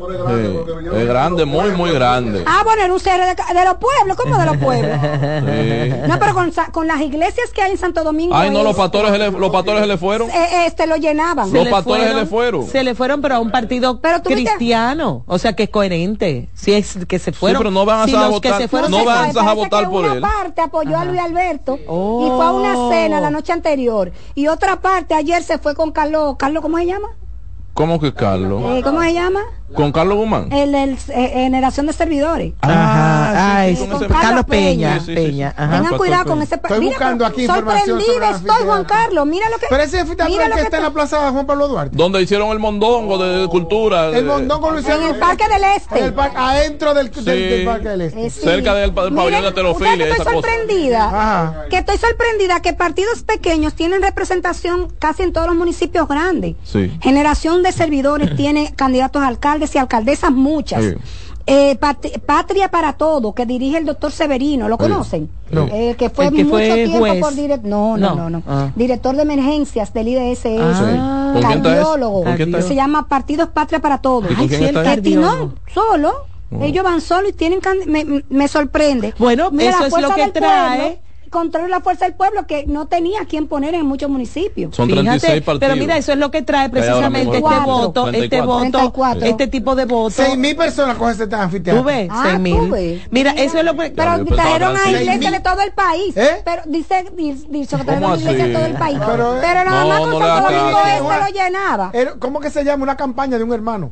es 0.96 1.08
grande, 1.08 1.46
muy, 1.62 1.72
muy 1.72 1.92
grande. 1.92 2.44
Ah, 2.46 2.62
bueno, 2.64 2.84
era 2.84 2.94
un 2.94 3.00
cierre 3.00 3.26
de, 3.26 3.66
los 3.66 3.76
pueblos. 3.78 4.18
¿Cómo 4.18 4.38
de 4.38 4.46
los 4.46 4.58
pueblos? 4.66 5.00
Sí. 5.02 6.08
No, 6.08 6.20
pero 6.20 6.34
con, 6.34 6.52
con 6.72 6.88
las 6.88 7.02
iglesias 7.02 7.50
que 7.54 7.62
hay 7.62 7.72
en 7.72 7.78
Santo 7.78 8.04
Domingo. 8.04 8.36
Ay, 8.36 8.50
no, 8.50 8.60
es- 8.60 8.64
los 8.66 8.76
pastores, 8.76 9.12
se 9.12 9.18
le- 9.18 9.32
los 9.32 9.50
pastores 9.52 9.82
se 9.82 9.88
le 9.88 9.98
fueron. 9.98 10.30
eh, 10.30 10.66
este 10.66 10.88
lo 10.88 10.96
llenaban. 10.98 11.52
Los 11.52 11.68
pastores 11.68 12.08
se 12.08 12.14
le 12.14 12.26
fueron. 12.26 12.66
Se 12.68 12.84
le 12.84 12.96
fueron, 12.96 13.22
pero 13.22 13.36
a 13.36 13.40
un 13.40 13.52
partido 13.52 13.96
tú 13.98 14.30
viste- 14.30 14.34
cristiano. 14.46 15.24
O 15.28 15.38
sea, 15.38 15.54
que 15.54 15.64
es 15.64 15.70
coherente. 15.70 16.50
Si 16.54 16.74
es 16.74 16.98
que 17.08 17.20
se 17.20 17.32
fueron. 17.32 17.60
pero 17.60 17.72
no 17.72 17.86
van 17.86 18.02
a 18.02 18.06
si 18.06 18.12
los 18.12 18.30
votar- 18.30 18.42
que 18.58 18.64
se 18.64 18.68
fueron 18.68 18.92
no 18.92 19.00
se 19.00 19.06
van 19.06 19.38
a 19.38 19.54
votar 19.54 19.84
que 19.86 19.90
por 19.90 20.04
una 20.06 20.14
él. 20.16 20.22
parte 20.22 20.62
apoyó 20.62 20.98
a 20.98 21.06
Luis 21.06 21.20
Alberto 21.20 21.80
Oh. 21.88 22.26
y 22.26 22.30
fue 22.30 22.46
a 22.46 22.52
una 22.52 22.90
cena 22.90 23.20
la 23.22 23.30
noche 23.30 23.52
anterior. 23.54 24.12
Y 24.36 24.48
otra 24.48 24.80
parte 24.80 25.14
ayer 25.14 25.44
se 25.44 25.58
fue 25.58 25.76
con 25.76 25.92
Carlos. 25.92 26.36
¿Carlos 26.38 26.62
cómo 26.62 26.78
se 26.78 26.86
llama? 26.86 27.08
¿Cómo 27.74 28.00
que 28.00 28.14
Carlos? 28.14 28.62
Eh, 28.76 28.82
¿Cómo 28.84 29.02
se 29.02 29.14
llama? 29.14 29.42
¿Con 29.74 29.92
Carlos 29.92 30.18
Guzmán? 30.18 30.52
El, 30.52 30.72
del 30.72 30.98
eh, 31.10 31.30
generación 31.34 31.88
de 31.88 31.94
servidores. 31.94 32.54
Ajá, 32.62 33.60
ay, 33.60 33.76
con 33.76 33.90
Carlos, 33.90 34.22
Carlos 34.22 34.46
Peña. 34.46 34.94
Peña. 34.94 35.00
Sí, 35.00 35.06
sí, 35.06 35.12
sí. 35.12 35.16
Peña, 35.16 35.54
ajá. 35.58 35.72
Tengan 35.78 35.98
cuidado 35.98 36.24
Peña. 36.24 36.34
con 36.34 36.42
ese 36.42 36.56
Estoy 36.56 36.80
Mira, 36.80 36.92
buscando 36.92 37.26
aquí 37.26 37.42
información 37.44 37.88
Sorprendida 38.00 38.30
el 38.30 38.36
estoy. 38.36 38.66
Juan 38.66 38.86
Carlos. 38.86 39.26
Mira 39.28 39.50
lo 39.50 39.58
que. 39.58 39.66
Pero 39.70 39.84
ese 39.84 40.00
el 40.46 40.50
lo 40.50 40.56
que 40.56 40.62
que 40.62 40.66
está 40.66 40.78
en 40.78 40.84
la 40.84 40.92
plaza 40.92 41.32
Juan 41.32 41.46
Pablo 41.46 41.68
Duarte. 41.68 41.98
Donde 41.98 42.22
hicieron 42.22 42.50
el 42.52 42.60
mondongo 42.60 43.18
de 43.18 43.48
cultura. 43.50 44.08
El 44.08 44.26
mondongo 44.26 44.72
lo 44.72 44.80
hicieron 44.80 45.04
En 45.04 45.10
el 45.16 45.20
Parque 45.20 45.44
del 45.50 45.64
Este. 45.76 46.00
en 46.00 46.06
el 46.06 46.14
adentro 46.20 46.94
del, 46.94 47.12
del- 47.12 47.24
Sí. 47.24 47.30
del 47.30 47.66
Parque 47.66 47.90
del 47.90 48.02
Este. 48.02 48.26
Eh, 48.26 48.30
sí. 48.30 48.40
Cerca 48.42 48.74
del, 48.74 48.86
del 48.86 48.94
pabellón 48.94 49.32
de 49.32 49.38
¿ustedes 49.50 49.54
terofilia, 49.56 50.06
esa 50.06 50.16
estoy 50.18 50.18
cosa. 50.36 50.48
sorprendida. 50.48 51.06
Ajá. 51.08 51.66
Que 51.70 51.78
estoy 51.80 51.98
sorprendida 51.98 52.62
que 52.62 52.74
partidos 52.74 53.24
pequeños 53.24 53.74
tienen 53.74 54.02
representación 54.02 54.94
casi 55.00 55.24
en 55.24 55.34
todos 55.34 55.48
los 55.48 55.56
municipios 55.56 56.08
grandes. 56.08 56.56
Sí. 56.64 56.98
Generación 57.02 57.64
de 57.64 57.72
servidores 57.74 58.36
tiene 58.38 58.74
candidatos 58.76 59.22
a 59.22 59.28
alcaldes 59.28 59.57
y 59.76 59.78
alcaldesas 59.78 60.32
muchas. 60.32 60.84
Sí. 60.84 60.94
Eh, 61.50 61.78
Pat- 61.80 62.06
Patria 62.26 62.70
para 62.70 62.94
Todo, 62.94 63.34
que 63.34 63.46
dirige 63.46 63.78
el 63.78 63.86
doctor 63.86 64.12
Severino, 64.12 64.68
¿lo 64.68 64.78
conocen? 64.78 65.30
No. 65.50 65.66
Eh, 65.72 65.96
que 65.98 66.10
fue 66.10 66.28
El 66.28 66.34
que 66.34 66.44
mucho 66.44 66.56
fue 66.58 66.74
tiempo 66.76 66.98
juez. 66.98 67.22
por 67.22 67.36
direct 67.36 67.64
no, 67.64 67.96
no, 67.96 68.10
No. 68.10 68.16
no, 68.16 68.30
no, 68.30 68.44
Ah. 68.46 68.70
Director 68.76 69.16
de 69.16 69.22
emergencias 69.22 69.94
del 69.94 70.10
IDSS, 70.10 70.46
Ah. 71.00 71.30
¿Con 71.34 71.42
quién 71.44 71.58
está 71.58 71.70
ese? 71.70 71.78
cardiólogo, 71.82 72.24
se 72.68 72.76
llama 72.76 73.08
Partidos 73.08 73.48
Patria 73.50 73.80
para 73.80 74.00
Todo. 74.00 74.24
¿Y 74.30 74.34
con 74.36 74.40
Ay, 74.42 74.48
quién 74.50 74.60
sí, 74.60 74.66
el 74.68 74.74
solo. 75.74 76.14
Ellos 76.62 76.84
van 76.84 77.00
solos 77.02 77.30
y 77.30 77.34
tienen 77.34 77.60
me, 77.88 78.24
me 78.30 78.48
sorprende. 78.50 79.14
Bueno, 79.18 79.50
Mira, 79.52 79.70
eso 79.72 79.80
la 79.82 79.86
es 79.88 79.90
fuerza 79.92 80.10
lo 80.10 80.16
que 80.16 80.22
del 80.24 80.32
trae. 80.34 80.78
pueblo, 80.80 80.98
contrario 81.30 81.68
a 81.68 81.70
la 81.70 81.82
fuerza 81.82 82.06
del 82.06 82.14
pueblo 82.16 82.46
que 82.48 82.66
no 82.68 82.88
tenía 82.88 83.26
quien 83.26 83.48
poner 83.48 83.74
en 83.76 83.86
muchos 83.86 84.10
municipios. 84.10 84.76
Son 84.76 84.88
Fíjate, 84.88 85.08
36 85.20 85.42
partidos. 85.44 85.60
pero 85.60 85.76
mira, 85.80 85.98
eso 85.98 86.12
es 86.12 86.18
lo 86.18 86.32
que 86.32 86.42
trae 86.42 86.70
precisamente 86.70 87.38
este 87.38 87.60
voto, 87.60 88.08
este 88.08 88.20
34. 88.30 88.52
voto, 88.52 88.72
34. 88.72 89.26
este 89.26 89.48
tipo 89.48 89.76
de 89.76 89.86
voto. 89.86 90.10
Seis 90.12 90.38
mil 90.38 90.56
personas 90.56 90.98
cogen 90.98 91.22
este 91.22 91.36
anfiteatro. 91.36 91.82
Tú 91.82 91.88
ves, 91.88 92.08
Ah, 92.12 92.38
mil. 92.40 93.02
Mira, 93.12 93.32
eso 93.32 93.58
es 93.60 93.64
lo 93.66 93.76
que. 93.76 93.90
Pero 93.92 94.26
trajeron 94.26 94.76
a 94.78 94.92
iglesias 94.92 95.32
de 95.32 95.40
todo 95.40 95.62
el 95.62 95.72
país. 95.72 96.16
¿Eh? 96.18 96.42
Pero 96.46 96.62
dice, 96.66 97.06
dice, 97.16 97.48
que 97.78 97.84
trajeron 97.84 98.02
¿Cómo 98.02 98.14
a 98.14 98.18
iglesias 98.18 98.48
de 98.48 98.54
todo 98.54 98.66
el 98.66 98.74
país. 98.74 98.98
Pero, 99.00 99.38
Pero, 99.42 99.60
eh, 99.62 99.66
nada 99.66 99.82
no, 99.84 99.88
más 99.90 100.00
con 100.00 100.22
Santo 100.22 100.52
Domingo 100.52 100.80
este 100.88 101.20
lo 101.32 101.44
llenaba. 101.44 101.90
Era- 101.94 102.14
¿Cómo 102.20 102.40
que 102.40 102.50
se 102.50 102.64
llama? 102.64 102.84
Una 102.84 102.96
campaña 102.98 103.38
de 103.38 103.44
un 103.44 103.54
hermano. 103.54 103.92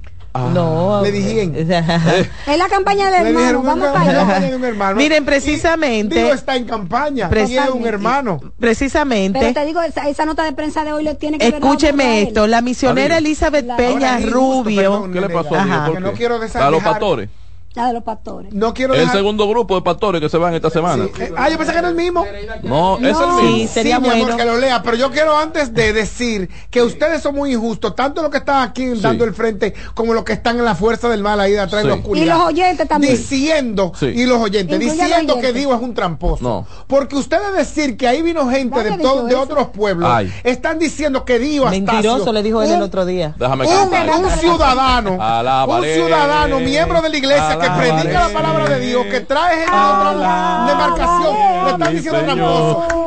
No. 0.54 1.02
Le 1.04 1.12
dijeron. 1.12 1.56
Es 2.48 2.58
la 2.58 2.68
campaña 2.70 3.06
del 3.10 3.28
hermano. 3.28 3.40
dijeron 3.40 3.66
Vamos 3.66 3.88
para 3.90 4.02
allá. 4.02 4.14
campaña 4.20 4.48
de 4.50 4.56
un 4.56 4.66
hermano. 4.66 4.96
Miren, 4.98 5.24
Y- 5.24 5.26
precisamente- 5.26 6.16
digo, 6.16 6.34
está 6.34 6.56
en 6.56 6.66
campaña. 6.66 7.30
Y 7.34 7.58
es 7.58 7.70
un 7.70 7.86
hermano. 7.86 8.40
Precisamente. 8.60 9.40
Pero 9.40 9.54
te 9.54 9.66
digo, 9.66 9.82
esa, 9.82 10.08
esa 10.10 10.26
nota 10.26 10.44
de 10.44 10.52
prensa 10.54 10.84
de 10.84 10.94
hoy 10.94 11.04
le 11.04 11.16
tiene 11.16 11.38
que 11.38 11.48
Escúcheme 11.48 12.22
esto, 12.24 12.48
la 12.48 12.62
misionera. 12.62 13.18
Elizabeth 13.18 13.66
La- 13.66 13.78
Peña 13.78 14.20
Rubio. 14.20 14.76
perdón, 14.76 15.14
¿Qué 15.14 15.22
le 15.22 15.30
pasó? 15.30 15.56
A 15.56 16.70
los 16.70 16.84
pastores. 16.84 17.30
La 17.76 17.88
de 17.88 17.94
los 17.94 18.04
pastores. 18.04 18.54
No 18.54 18.74
quiero 18.74 18.94
El 18.94 19.02
dejar. 19.02 19.18
segundo 19.18 19.48
grupo 19.50 19.76
de 19.76 19.82
pastores 19.82 20.22
que 20.22 20.30
se 20.30 20.38
van 20.38 20.54
esta 20.54 20.70
semana. 20.70 21.04
Eh, 21.20 21.34
ah, 21.36 21.50
yo 21.50 21.58
pensé 21.58 21.74
que 21.74 21.80
era 21.80 21.90
el 21.90 21.96
mismo. 21.96 22.26
No, 22.64 22.96
es 22.98 23.04
el 23.04 23.10
mismo. 23.10 23.40
Sí, 23.42 23.68
sería 23.68 23.98
sí, 23.98 24.02
mi 24.02 24.08
amor, 24.10 24.22
bueno. 24.22 24.38
que 24.38 24.46
lo 24.46 24.58
lea, 24.58 24.82
pero 24.82 24.96
yo 24.96 25.12
quiero 25.12 25.38
antes 25.38 25.74
de 25.74 25.92
decir 25.92 26.50
que 26.70 26.82
ustedes 26.82 27.22
son 27.22 27.36
muy 27.36 27.54
injustos, 27.54 27.94
tanto 27.96 28.22
los 28.22 28.32
que 28.32 28.38
están 28.38 28.64
aquí 28.64 28.86
dando 28.96 29.26
el 29.26 29.34
frente 29.34 29.74
como 29.94 30.14
los 30.14 30.24
que 30.24 30.32
están 30.34 30.58
en 30.58 30.64
la 30.66 30.74
fuerza 30.76 31.10
del 31.10 31.22
mal 31.22 31.40
ahí 31.40 31.52
de 31.52 31.60
atrás 31.60 31.82
Sí. 31.82 31.88
en 31.88 31.90
la 31.90 31.96
oscuridad. 31.96 32.26
Y 32.26 32.30
los 32.30 32.40
oyentes 32.48 32.88
también. 32.88 33.14
Diciendo, 33.14 33.92
Sí. 34.00 34.06
y 34.06 34.26
los 34.26 34.40
oyentes, 34.40 34.82
Incluye 34.82 35.02
diciendo 35.04 35.34
los 35.36 35.42
que. 35.44 35.52
Digo 35.52 35.74
es 35.76 35.82
un 35.82 35.94
tramposo. 35.94 36.44
No. 36.44 36.68
Porque 36.88 37.16
ustedes 37.18 37.54
decir 37.56 37.98
que 37.98 38.08
ahí 38.08 38.22
vino 38.22 38.50
gente 38.50 38.82
de, 38.84 38.98
todo- 38.98 39.26
de 39.26 39.36
otros 39.36 39.68
pueblos, 39.70 40.10
Ay. 40.12 40.34
están 40.44 40.80
diciendo 40.80 41.26
que 41.26 41.40
Dio 41.40 41.66
Mentiroso 41.70 42.32
le 42.32 42.42
dijo 42.42 42.62
él 42.62 42.72
el 42.72 42.82
otro 42.82 43.06
día. 43.06 43.34
Déjame 43.38 43.66
un, 43.68 44.24
un 44.24 44.30
ciudadano, 44.32 45.12
un 45.78 45.84
ciudadano, 45.84 46.60
miembro 46.62 47.02
de 47.02 47.10
la 47.10 47.18
iglesia 47.18 47.58
que 47.68 47.82
alabaré, 47.82 48.02
predica 48.02 48.28
la 48.28 48.34
palabra 48.34 48.70
de 48.70 48.86
Dios, 48.86 49.06
que 49.08 49.22
trae 49.22 49.56
gente 49.58 49.72
de 49.72 49.78
otra 49.78 50.66
demarcación, 50.68 51.36
le 51.66 51.72
están 51.72 51.96
diciendo 51.96 52.20
Señor. 52.20 52.36
tramposo. 52.36 53.06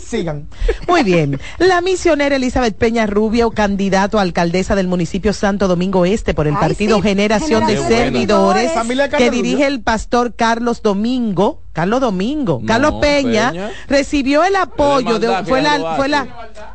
Sigan. 0.00 0.48
Muy 0.88 1.02
bien. 1.02 1.40
La 1.58 1.80
misionera 1.80 2.36
Elizabeth 2.36 2.76
Peña 2.76 3.06
Rubio, 3.06 3.50
candidato 3.50 4.18
a 4.18 4.22
alcaldesa 4.22 4.74
del 4.74 4.88
municipio 4.88 5.32
Santo 5.32 5.68
Domingo 5.68 6.04
Este 6.04 6.34
por 6.34 6.46
el 6.46 6.54
Ay, 6.54 6.60
partido 6.60 6.96
sí, 6.96 7.02
Generación 7.02 7.66
de 7.66 7.76
Generación 7.76 7.88
de 7.88 8.04
Servidores, 8.04 8.72
que 9.16 9.30
dirige 9.30 9.66
el 9.66 9.82
pastor 9.82 10.34
Carlos 10.34 10.82
Domingo. 10.82 11.63
Carlos 11.74 12.00
Domingo, 12.00 12.60
No, 12.62 12.66
Carlos 12.66 12.94
Peña, 13.00 13.50
Peña. 13.50 13.70
recibió 13.88 14.44
el 14.44 14.54
apoyo 14.56 15.18
de, 15.18 15.44
fue 15.44 15.60
la, 15.60 15.96
fue 15.96 16.08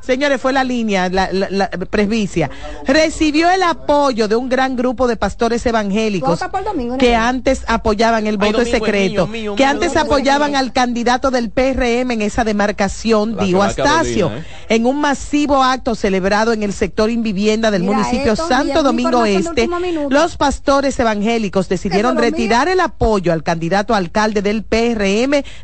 señores, 0.01 0.41
fue 0.41 0.51
la 0.53 0.63
línea, 0.65 1.07
la, 1.09 1.29
la- 1.31 1.47
la 1.49 1.69
presbicia, 1.69 2.49
recibió 2.85 3.49
el 3.49 3.63
apoyo 3.63 4.27
de 4.27 4.35
un 4.35 4.49
gran 4.49 4.75
grupo 4.75 5.07
de 5.07 5.15
pastores 5.15 5.65
evangélicos 5.65 6.39
Domingo, 6.65 6.97
que 6.97 7.15
antes 7.15 7.63
apoyaban 7.67 8.27
el 8.27 8.33
Ay, 8.41 8.51
voto 8.51 8.59
Domingo 8.59 8.77
secreto, 8.85 9.27
mío, 9.27 9.41
mío, 9.41 9.55
que 9.55 9.63
mío, 9.63 9.71
antes 9.71 9.95
apoyaban 9.95 10.55
al 10.57 10.73
candidato 10.73 11.31
del 11.31 11.49
PRM 11.49 12.11
en 12.11 12.21
esa 12.21 12.43
demarcación, 12.43 13.37
a 13.39 13.65
Astacio, 13.67 14.27
Carolina, 14.27 14.47
¿eh? 14.69 14.75
en 14.75 14.85
un 14.85 14.99
masivo 14.99 15.63
acto 15.63 15.95
celebrado 15.95 16.51
en 16.51 16.61
el 16.61 16.73
sector 16.73 17.09
Invivienda 17.09 17.71
del 17.71 17.83
Mira 17.83 17.93
municipio 17.93 18.33
esto, 18.33 18.47
Santo 18.49 18.83
Domingo 18.83 19.23
Este. 19.23 19.69
Los 20.09 20.35
pastores 20.35 20.99
evangélicos 20.99 21.69
decidieron 21.69 22.17
retirar 22.17 22.67
el 22.67 22.81
apoyo 22.81 23.31
al 23.31 23.43
candidato 23.43 23.93
a 23.93 23.97
alcalde 23.97 24.41
del 24.41 24.63
PRM 24.63 24.88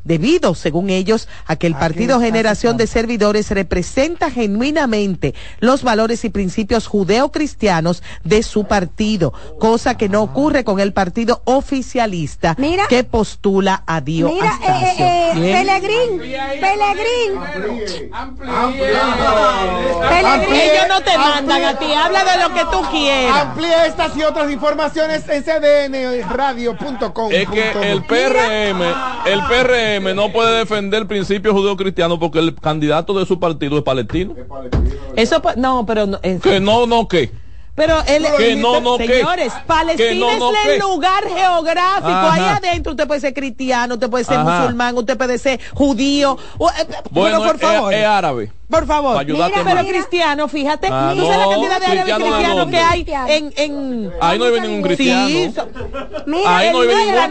debido, 0.03 0.55
según 0.55 0.89
ellos, 0.89 1.27
a 1.45 1.55
que 1.55 1.67
el 1.67 1.75
partido 1.75 2.19
Generación 2.19 2.77
de 2.77 2.87
Servidores 2.87 3.51
representa 3.51 4.31
genuinamente 4.31 5.33
los 5.59 5.83
valores 5.83 6.25
y 6.25 6.29
principios 6.29 6.87
judeocristianos 6.87 8.03
de 8.23 8.43
su 8.43 8.65
partido, 8.65 9.33
cosa 9.59 9.97
que 9.97 10.09
no 10.09 10.23
ocurre 10.23 10.63
con 10.63 10.79
el 10.79 10.93
partido 10.93 11.41
oficialista 11.45 12.55
Mira. 12.57 12.87
que 12.87 13.03
postula 13.03 13.83
a 13.85 14.01
Dio 14.01 14.29
Mira, 14.29 14.45
eh, 14.45 14.49
Astacio. 14.49 15.05
eh, 15.05 15.31
eh. 15.35 15.53
Pelegrín, 15.53 16.19
Pelegrín, 16.19 17.39
Pelegrín. 17.53 18.15
Ellos 20.51 20.85
no 20.89 21.01
te 21.01 21.17
mandan 21.17 21.63
a 21.63 21.79
ti, 21.79 21.91
habla 21.93 22.23
de 22.23 22.43
lo 22.43 22.53
que 22.53 22.61
tú 22.71 22.81
quieras. 22.91 23.41
Amplía 23.41 23.85
estas 23.85 24.15
y 24.17 24.23
otras 24.23 24.51
informaciones 24.51 25.23
en 25.29 25.43
cdnradio.com. 25.43 27.31
Es 27.31 27.49
que 27.49 27.91
el 27.91 28.03
PRM, 28.03 28.81
el 29.25 29.39
PRM 29.41 30.15
no 30.15 30.31
puede 30.31 30.59
defender 30.59 31.01
el 31.03 31.07
principio 31.07 31.53
judeo 31.53 31.75
cristiano 31.75 32.19
porque 32.19 32.39
el 32.39 32.55
candidato 32.55 33.17
de 33.17 33.25
su 33.25 33.39
partido 33.39 33.77
es 33.77 33.83
palestino. 33.83 34.35
Eso, 35.15 35.41
no, 35.57 35.85
pero 35.85 36.05
no, 36.05 36.19
es- 36.21 36.41
Que 36.41 36.59
no, 36.59 36.85
no, 36.87 37.07
¿qué? 37.07 37.31
Pero 37.75 38.01
él, 38.07 38.25
que 38.37 38.55
no, 38.55 38.79
no, 38.79 38.95
señores, 38.97 39.51
Palestina 39.67 40.31
es 40.31 40.73
el 40.73 40.79
lugar 40.79 41.23
geográfico. 41.27 42.07
Ajá. 42.07 42.33
Ahí 42.33 42.57
adentro 42.63 42.93
usted 42.93 43.05
puede 43.05 43.19
ser 43.19 43.33
cristiano, 43.33 43.95
usted 43.95 44.09
puede 44.09 44.23
ser 44.23 44.39
musulmán, 44.39 44.97
usted 44.97 45.17
puede 45.17 45.37
ser 45.37 45.59
judío. 45.73 46.37
Bueno, 46.57 46.77
eh, 46.79 46.87
pero 47.13 47.43
por 47.43 47.59
favor. 47.59 47.93
Es, 47.93 47.99
es 47.99 48.05
árabe. 48.05 48.51
Por 48.69 48.87
favor. 48.87 49.25
Mira, 49.25 49.49
pero 49.53 49.65
mira. 49.65 49.83
cristiano, 49.83 50.47
fíjate. 50.47 50.87
Ah, 50.89 51.13
¿Tú 51.15 51.21
sabes 51.25 51.37
la 51.37 51.49
cantidad 51.49 51.79
de 51.79 51.85
árabes 51.85 52.15
cristianos 52.15 52.67
que 52.67 52.77
hay 52.77 53.05
en, 53.27 53.53
en, 53.57 54.11
Ahí 54.21 54.39
no 54.39 54.45
hay 54.45 54.61
ningún 54.61 54.81
cristiano. 54.81 55.27
Sí, 55.27 55.51
so... 55.53 55.67
mira, 56.25 56.57
Ahí 56.57 56.71
no 56.71 56.83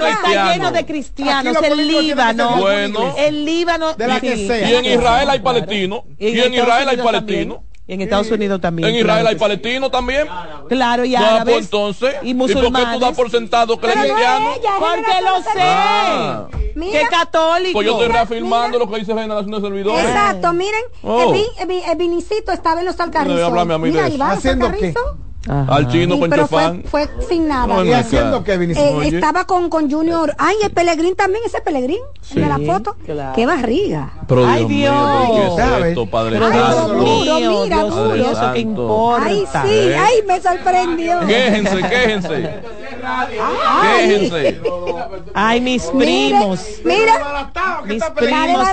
está 0.06 0.52
lleno 0.52 0.70
de 0.72 0.86
cristianos. 0.86 1.56
El 1.62 1.88
Líbano. 1.88 2.68
El 3.16 3.44
Líbano. 3.46 3.94
De 3.94 4.06
la 4.06 4.20
que 4.20 4.46
sea. 4.46 4.70
Y 4.70 4.74
en 4.74 4.84
Israel 4.84 5.30
hay 5.30 5.40
palestinos. 5.40 6.02
Y 6.18 6.38
en 6.38 6.52
Israel 6.52 6.88
hay 6.90 6.96
palestinos. 6.98 7.58
En 7.86 8.00
Estados 8.00 8.30
y, 8.30 8.32
Unidos 8.32 8.60
también. 8.60 8.88
En 8.88 8.96
Israel 8.96 9.26
hay 9.26 9.36
palestinos 9.36 9.90
también. 9.90 10.26
Claro, 10.68 11.04
y 11.04 11.14
árabes. 11.14 11.54
Pues, 11.54 11.64
entonces, 11.66 12.14
y 12.22 12.32
musulmanes. 12.32 12.70
¿Y 12.70 12.72
por 12.72 12.92
qué 12.92 12.94
tú 12.94 13.00
das 13.00 13.16
por 13.16 13.30
sentado 13.30 13.78
que 13.78 13.86
eres 13.86 13.96
no 13.96 14.02
cristiano? 14.02 14.52
Ella, 14.58 14.70
Porque 14.78 15.22
lo 15.22 15.42
sé. 15.42 15.60
Ah. 15.60 16.48
Que 16.74 17.02
católico. 17.10 17.72
Pues 17.74 17.86
yo 17.86 17.92
estoy 17.92 18.08
reafirmando 18.08 18.78
mira. 18.78 18.78
lo 18.78 18.90
que 18.90 18.98
dice 18.98 19.14
Reina 19.14 19.34
Nación 19.34 19.52
de 19.52 19.60
Servidores. 19.60 20.04
Exacto, 20.04 20.52
miren, 20.52 20.82
oh. 21.02 21.32
el, 21.32 21.96
vinicito 21.96 22.52
estaba 22.52 22.80
en 22.80 22.86
los 22.86 22.98
alcarrizos. 22.98 23.38
No, 23.38 23.46
háblame 23.46 23.74
a 23.74 23.78
mí 23.78 23.90
mira, 23.90 24.08
de 24.08 24.14
eso. 24.14 24.24
¿Haciendo 24.24 24.72
qué? 24.72 24.94
Al 25.48 25.88
chino 25.88 26.18
con 26.18 26.32
eh, 26.32 26.38
Estaba 29.12 29.44
con, 29.44 29.68
con 29.68 29.90
Junior. 29.90 30.34
Ay, 30.38 30.56
el 30.62 30.70
Pellegrín 30.70 31.14
también, 31.14 31.42
ese 31.44 31.60
Pellegrín, 31.60 32.00
sí. 32.22 32.40
la 32.40 32.58
foto. 32.58 32.96
Qué 33.34 33.44
barriga. 33.44 34.12
Pero 34.26 34.46
Ay, 34.46 34.64
Dios. 34.64 34.94
Mira, 36.98 38.56
importa. 38.56 39.24
Ay, 39.26 39.44
sí, 39.50 39.68
¿Eh? 39.68 39.96
ay, 39.96 40.22
me 40.26 40.40
sorprendió. 40.40 41.20
Quéjense, 41.26 41.76
quéjense. 41.76 42.62
ay. 43.04 44.60
Ay, 45.34 45.60
mis 45.60 45.82
primos. 45.84 46.60
Mira, 46.84 47.52
mis 47.84 48.02
primos 48.04 48.68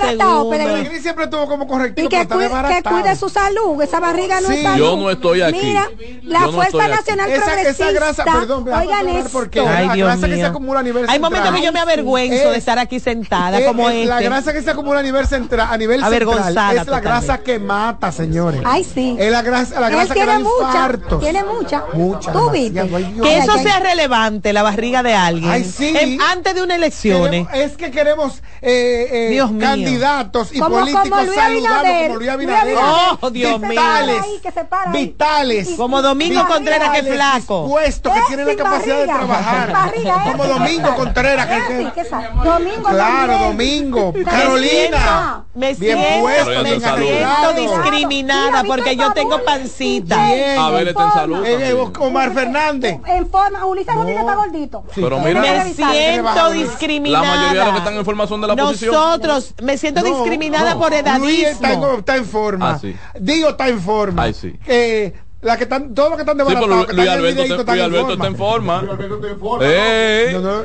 siempre 1.02 1.24
estuvo 1.24 1.46
como 1.46 1.66
correctivo. 1.66 2.06
Y 2.06 2.08
que, 2.08 2.26
cuide, 2.26 3.16
su 3.16 3.28
salud, 3.28 3.80
esa 3.82 4.00
barriga 4.00 4.40
no 4.40 4.50
es. 4.50 4.76
Yo 4.76 4.96
no 4.96 5.10
estoy 5.10 5.42
aquí. 5.42 5.60
Mira, 5.62 5.90
la 6.22 6.48
Nacional 6.70 7.30
Progresista. 7.30 7.70
Esa, 7.70 7.92
grasa, 7.92 8.24
perdón, 8.24 8.68
oigan 8.68 9.08
esto. 9.08 9.30
Porque 9.32 9.60
Ay, 9.60 9.86
la 9.88 9.94
Dios 9.94 10.06
grasa 10.06 10.26
mío. 10.26 10.36
que 10.36 10.42
se 10.42 10.46
acumula 10.46 10.80
a 10.80 10.82
nivel 10.82 11.02
Hay 11.04 11.14
central. 11.14 11.32
Hay 11.32 11.40
momentos 11.40 11.60
que 11.60 11.66
yo 11.66 11.72
me 11.72 11.80
avergüenzo 11.80 12.34
es, 12.34 12.50
de 12.50 12.58
estar 12.58 12.78
aquí 12.78 13.00
sentada 13.00 13.58
es, 13.58 13.66
como 13.66 13.88
eh, 13.88 13.92
es, 13.92 13.98
este. 14.02 14.08
La 14.08 14.20
grasa 14.20 14.52
que 14.52 14.62
se 14.62 14.70
acumula 14.70 15.00
a 15.00 15.02
nivel 15.02 15.26
central, 15.26 15.68
a 15.70 15.76
nivel 15.76 16.00
central, 16.04 16.78
es 16.78 16.86
la 16.86 17.00
grasa 17.00 17.38
que 17.38 17.58
mata, 17.58 18.12
señores. 18.12 18.60
Ay, 18.64 18.84
sí. 18.84 19.16
Es 19.18 19.30
la 19.30 19.42
grasa, 19.42 19.80
la 19.80 19.88
grasa 19.90 20.14
que 20.14 20.26
da 20.26 20.38
infartos. 20.38 21.20
Tiene 21.20 21.44
mucha. 21.44 21.84
Mucha. 21.92 22.32
Tú 22.32 22.50
viste. 22.50 22.88
Que 23.22 23.38
eso 23.38 23.58
sea 23.58 23.80
relevante, 23.80 24.52
la 24.52 24.62
barriga 24.62 25.02
de 25.02 25.14
alguien. 25.14 25.50
Ay, 25.50 25.64
sí. 25.64 26.18
Antes 26.30 26.54
de 26.54 26.62
una 26.62 26.76
elección. 26.76 27.34
Eh. 27.34 27.46
Es 27.54 27.76
que 27.76 27.90
queremos 27.90 28.42
candidatos 29.58 30.52
y 30.52 30.60
políticos 30.60 31.08
saludables 31.34 32.08
como 32.08 32.16
Luis 32.16 32.28
Abinader. 32.28 32.78
Oh, 33.20 33.30
Dios 33.30 33.60
mío. 33.60 33.80
Vitales. 34.92 35.68
Como 35.76 36.02
Domingo 36.02 36.46
¿eh? 36.52 36.56
Contreras 36.56 36.90
que 36.90 36.98
es 36.98 37.14
flaco. 37.14 37.68
Puesto 37.68 38.12
que 38.12 38.20
tiene 38.28 38.44
la 38.44 38.56
capacidad 38.56 38.96
barriga, 38.96 39.18
de 39.18 39.26
trabajar. 39.26 39.72
Barriga, 39.72 40.22
como 40.24 40.44
Domingo 40.44 40.94
Contreras. 40.96 41.46
Que, 41.46 41.92
que... 41.94 42.08
Domingo 42.44 42.88
Claro, 42.88 43.38
Domingo. 43.38 44.14
Carolina. 44.24 45.44
Me 45.54 45.74
siento, 45.74 46.02
bien 46.02 46.20
puesto, 46.22 46.62
me 46.62 46.80
siento 46.80 47.52
discriminada 47.56 48.64
porque 48.64 48.96
yo 48.96 49.12
tengo 49.12 49.44
pancita. 49.44 50.26
A 50.58 50.70
ver, 50.70 50.88
está 50.88 51.04
en 51.04 51.12
salud. 51.12 51.46
Omar 51.98 52.32
Fernández. 52.32 52.98
En 53.06 53.30
forma, 53.30 53.64
Ulises 53.66 53.94
Rodríguez 53.94 54.20
está 54.20 54.34
gordito. 54.34 54.84
Pero 54.94 55.20
mira, 55.20 55.40
me 55.40 55.72
siento 55.74 56.50
discriminada. 56.52 57.22
La 57.24 57.36
mayoría 57.36 57.60
de 57.60 57.64
los 57.66 57.72
que 57.72 57.78
están 57.78 57.94
en 57.94 58.04
forma 58.04 58.26
son 58.26 58.40
de 58.40 58.46
la 58.48 58.56
posición. 58.56 58.94
Nosotros, 58.94 59.54
me 59.62 59.76
siento 59.78 60.02
discriminada 60.02 60.78
por 60.78 60.92
edadismo. 60.92 61.26
Luis 61.26 61.44
está 61.44 62.16
en 62.16 62.24
forma. 62.24 62.80
Ah, 62.82 63.18
Digo 63.18 63.50
está 63.50 63.68
en 63.68 63.80
forma. 63.80 64.22
Ay, 64.22 64.34
sí. 64.34 64.58
eh, 64.66 65.14
la 65.42 65.56
que 65.56 65.64
están, 65.64 65.92
todo 65.92 66.10
lo 66.10 66.16
que 66.16 66.22
están 66.22 66.36
desbaratados. 66.36 66.86
Sí, 66.88 66.96
Luis, 66.96 67.08
Alberto, 67.08 67.42
Luis 67.42 67.82
Alberto 67.82 68.12
está 68.12 68.26
en 68.28 68.36
forma. 68.36 68.82
Luis 68.82 68.92
Alberto 68.92 69.14
está 69.16 69.28
en 69.28 69.40
forma. 69.40 69.66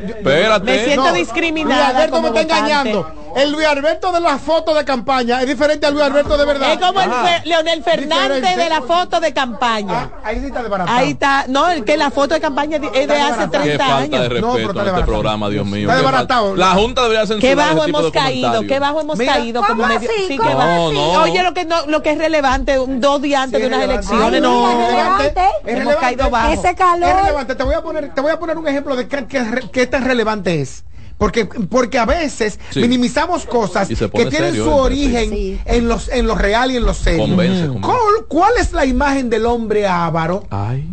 Espérate. 0.07 0.65
Me 0.65 0.85
siento 0.85 1.13
discriminada. 1.13 1.83
Luis 1.83 1.95
Alberto 1.95 2.21
me 2.21 2.27
está 2.27 2.41
engañando. 2.41 3.11
El 3.35 3.51
Luis 3.51 3.67
Alberto 3.67 4.11
de 4.11 4.19
las 4.19 4.41
fotos 4.41 4.75
de 4.75 4.85
campaña 4.85 5.41
es 5.41 5.47
diferente 5.47 5.85
al 5.85 5.93
Luis 5.93 6.03
ah, 6.03 6.07
Alberto 6.07 6.37
de 6.37 6.45
verdad. 6.45 6.73
Es 6.73 6.79
como 6.79 7.01
el 7.01 7.09
Leonel 7.45 7.83
Fernández 7.83 8.55
de 8.55 8.69
la 8.69 8.81
foto 8.81 9.19
de 9.19 9.33
campaña. 9.33 10.11
Ah, 10.13 10.21
ahí 10.23 10.39
sí 10.39 10.47
está 10.47 10.61
desbaratado. 10.61 10.97
Ahí 10.97 11.09
está. 11.11 11.45
No, 11.47 11.69
el 11.69 11.83
que 11.83 11.97
la 11.97 12.09
foto 12.11 12.35
de 12.35 12.41
campaña 12.41 12.77
es 12.77 13.07
de 13.07 13.19
hace 13.19 13.47
30 13.47 13.97
años. 13.97 14.21
de 14.21 14.29
respeto 14.29 14.47
no, 14.47 14.53
pero 14.53 14.69
está 14.69 14.85
este 14.85 15.03
programa, 15.03 15.49
Dios 15.49 15.65
mío. 15.65 15.87
Está 15.87 15.95
desbaratado. 15.95 16.55
La 16.55 16.71
Junta 16.71 17.01
debería 17.03 17.25
censurar 17.25 17.41
Qué 17.41 17.55
bajo 17.55 17.77
ese 17.77 17.85
tipo 17.85 17.99
hemos 17.99 18.11
caído, 18.11 18.61
qué 18.61 18.79
bajo 18.79 19.01
hemos 19.01 19.17
caído 19.19 19.63
como 19.63 19.87
medio. 19.87 20.09
Sí, 20.27 20.37
que 20.37 20.53
bajo. 20.53 20.87
Oye, 21.21 21.43
lo 21.43 21.53
que, 21.53 21.67
lo 21.87 22.03
que 22.03 22.11
es 22.11 22.17
relevante, 22.17 22.77
dos 22.87 23.21
días 23.21 23.43
antes 23.43 23.59
de 23.59 23.67
unas 23.67 23.81
elecciones, 23.81 24.41
no 24.41 24.66
es 24.71 24.87
relevante. 24.87 25.43
Es 25.65 25.79
relevante. 25.79 26.53
Ese 26.53 26.75
calor. 26.75 27.09
Es 27.09 27.15
relevante. 27.15 27.55
Te 27.55 27.63
voy 27.63 27.75
a 27.75 27.81
poner, 27.81 28.13
te 28.13 28.21
voy 28.21 28.31
a 28.31 28.39
poner 28.39 28.57
un 28.57 28.67
ejemplo 28.67 28.95
de 28.95 29.07
qué 29.07 29.25
que, 29.71 29.87
tan 29.87 30.05
relevante 30.05 30.61
es. 30.61 30.83
Porque, 31.17 31.45
porque 31.45 31.97
a 31.97 32.05
veces 32.05 32.59
minimizamos 32.75 33.45
cosas 33.45 33.87
que 33.87 34.25
tienen 34.27 34.55
su 34.55 34.69
origen 34.69 35.59
en 35.65 35.87
los 35.87 36.09
en 36.09 36.27
lo 36.27 36.35
real 36.35 36.71
y 36.71 36.77
en 36.77 36.85
los 36.85 36.97
serios. 36.97 37.79
¿Cuál, 37.81 37.99
¿Cuál 38.27 38.53
es 38.59 38.71
la 38.71 38.85
imagen 38.85 39.29
del 39.29 39.47
hombre 39.47 39.87
avaro? 39.87 40.43
Ay 40.51 40.87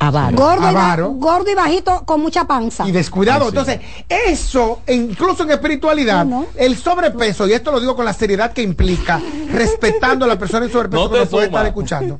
Avaro. 0.00 1.10
Gordo, 1.10 1.50
Y 1.50 1.54
bajito 1.54 2.04
con 2.06 2.22
mucha 2.22 2.46
panza. 2.46 2.88
Y 2.88 2.90
descuidado. 2.90 3.48
Entonces, 3.48 3.80
eso, 4.08 4.80
e 4.86 4.94
incluso 4.94 5.42
en 5.42 5.50
espiritualidad, 5.50 6.26
el 6.56 6.76
sobrepeso, 6.76 7.46
y 7.46 7.52
esto 7.52 7.70
lo 7.70 7.80
digo 7.80 7.94
con 7.94 8.06
la 8.06 8.14
seriedad 8.14 8.52
que 8.52 8.62
implica, 8.62 9.20
respetando 9.52 10.24
a 10.24 10.28
la 10.28 10.38
persona 10.38 10.64
en 10.64 10.72
sobrepeso 10.72 11.04
no 11.04 11.10
que 11.10 11.18
nos 11.18 11.28
puede 11.28 11.46
estar 11.46 11.66
escuchando. 11.66 12.18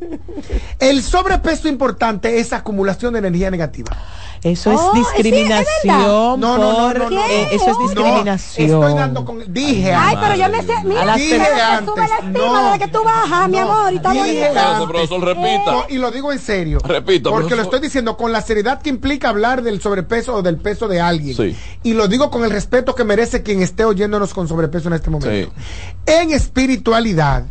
El 0.79 1.03
sobrepeso 1.03 1.69
importante 1.69 2.39
es 2.39 2.53
acumulación 2.53 3.15
de 3.15 3.21
energía 3.21 3.51
negativa. 3.51 3.97
Eso 4.43 4.73
es 4.73 4.81
oh, 4.81 4.95
discriminación. 4.95 5.67
no, 5.85 6.37
no, 6.39 6.57
no, 6.57 6.95
no, 6.95 7.27
eh, 7.27 7.49
eso 7.53 7.71
es 7.71 7.79
discriminación. 7.79 8.71
estoy 8.71 8.95
dando 8.95 9.25
con, 9.25 9.53
dije. 9.53 9.93
Ay, 9.93 10.17
pero 10.19 10.35
yo 10.35 10.49
me 10.49 10.63
sé, 10.63 10.73
mira, 10.85 11.03
a 11.03 11.05
las 11.05 11.17
dije 11.19 11.37
antes, 11.37 11.95
sube 11.95 12.09
la 12.09 12.17
estima 12.17 12.65
desde 12.65 12.79
que 12.79 12.91
tú 12.91 13.05
bajas, 13.05 13.49
mi 13.51 13.59
amor, 13.59 13.93
y 13.93 13.97
está. 13.97 14.87
Profesor, 14.89 15.25
repita. 15.25 15.87
y 15.91 15.99
lo 15.99 16.11
digo 16.11 16.33
en 16.33 16.39
serio. 16.39 16.79
Repita. 16.83 17.31
Porque 17.31 17.55
lo 17.55 17.63
estoy 17.63 17.81
diciendo 17.81 18.17
con 18.17 18.33
la 18.33 18.41
seriedad 18.41 18.81
que 18.81 18.89
implica 18.89 19.29
hablar 19.29 19.63
del 19.63 19.81
sobrepeso 19.83 20.37
o 20.37 20.43
del 20.43 20.57
peso 20.57 20.89
de 20.89 21.01
alguien. 21.01 21.37
Sí. 21.37 21.57
Y 21.83 21.93
lo 21.93 22.09
digo 22.09 22.31
con 22.31 22.43
el 22.45 22.51
respeto 22.51 22.95
que 22.95 23.05
merece 23.05 23.43
quien 23.43 23.61
esté 23.61 23.85
oyéndonos 23.85 24.33
con 24.33 24.49
sobrepeso 24.49 24.89
en 24.89 24.95
este 24.95 25.11
momento. 25.11 25.53
Sí. 25.55 25.63
En 26.07 26.31
espiritualidad, 26.31 27.45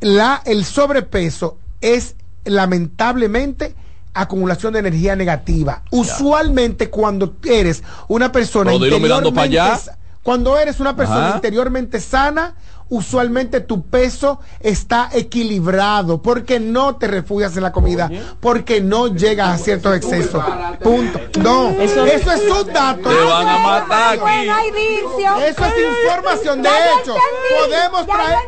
la, 0.00 0.42
el 0.44 0.64
sobrepeso 0.64 1.58
es 1.80 2.14
lamentablemente 2.44 3.74
acumulación 4.22 4.72
de 4.72 4.80
energía 4.80 5.16
negativa. 5.16 5.82
Usualmente 5.90 6.90
cuando 6.90 7.36
eres 7.44 7.82
una 8.08 8.30
persona 8.32 8.72
interiormente, 8.74 9.92
cuando 10.22 10.58
eres 10.58 10.80
una 10.80 10.94
persona 10.94 11.32
interiormente 11.34 12.00
sana, 12.00 12.54
usualmente 12.90 13.60
tu 13.60 13.82
peso 13.88 14.40
está 14.60 15.08
equilibrado, 15.12 16.20
porque 16.20 16.60
no 16.60 16.96
te 16.96 17.06
refugias 17.06 17.56
en 17.56 17.62
la 17.62 17.72
comida, 17.72 18.10
porque 18.40 18.80
no 18.80 19.06
llegas 19.08 19.48
a 19.48 19.58
ciertos 19.58 19.96
excesos. 19.96 20.44
Punto. 20.82 21.20
No, 21.40 21.70
eso, 21.70 22.04
es 22.04 22.26
un 22.26 22.72
dato. 22.72 23.08
Te 23.08 23.24
van 23.24 23.48
a 23.48 23.58
matar. 23.58 24.18
Eso 24.18 25.64
es 25.64 25.74
información. 26.04 26.62
De 26.62 26.68
hecho, 26.68 27.14
podemos 27.58 28.06
traer, 28.06 28.38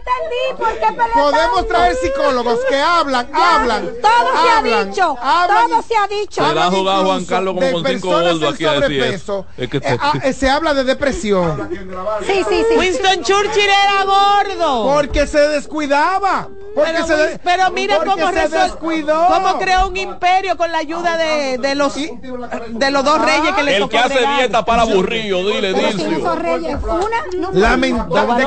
podemos 1.15 1.69
traer 1.69 1.97
psicólogos 1.97 2.59
que 2.69 2.77
hablan, 2.77 3.29
hablan, 3.33 3.91
todo 4.03 4.33
se 4.33 4.51
ha 4.51 4.81
dicho. 4.81 5.17
Todo 6.43 6.53
Se 6.53 6.59
ha 6.61 6.71
jugado 6.71 7.05
Juan 7.05 7.25
Carlos 7.25 7.55
como 7.55 7.73
con 7.73 7.87
eh, 9.57 9.99
ah, 10.01 10.15
eh, 10.23 10.33
se 10.33 10.51
habla 10.51 10.75
de 10.75 10.85
depresión. 10.85 11.69
Sí, 12.27 12.45
sí, 12.49 12.65
sí. 12.69 12.79
Winston 12.79 13.23
Churchill 13.23 13.63
era 13.63 14.05
vos. 14.05 14.32
Porque 14.85 15.27
se 15.27 15.49
descuidaba. 15.49 16.49
Porque 16.75 16.91
pero, 16.93 17.07
se 17.07 18.05
cómo 18.05 18.33
se 18.33 18.49
descuidó. 18.49 19.27
Cómo 19.29 19.59
creó 19.59 19.89
un 19.89 19.97
imperio 19.97 20.57
con 20.57 20.73
la 20.73 20.79
ayuda 20.79 21.19
de, 21.19 21.75
los 21.75 21.95
de 21.95 22.91
los 22.91 23.05
dos 23.05 23.21
reyes 23.21 23.53
que 23.55 23.63
le 23.63 23.77
El 23.77 23.89
que 23.89 23.99
hace 23.99 24.21
dieta 24.39 24.65
para 24.65 24.83
aburrido, 24.83 25.47
dile, 25.47 25.75
dile. 25.75 26.19
Lamentable. 27.53 28.45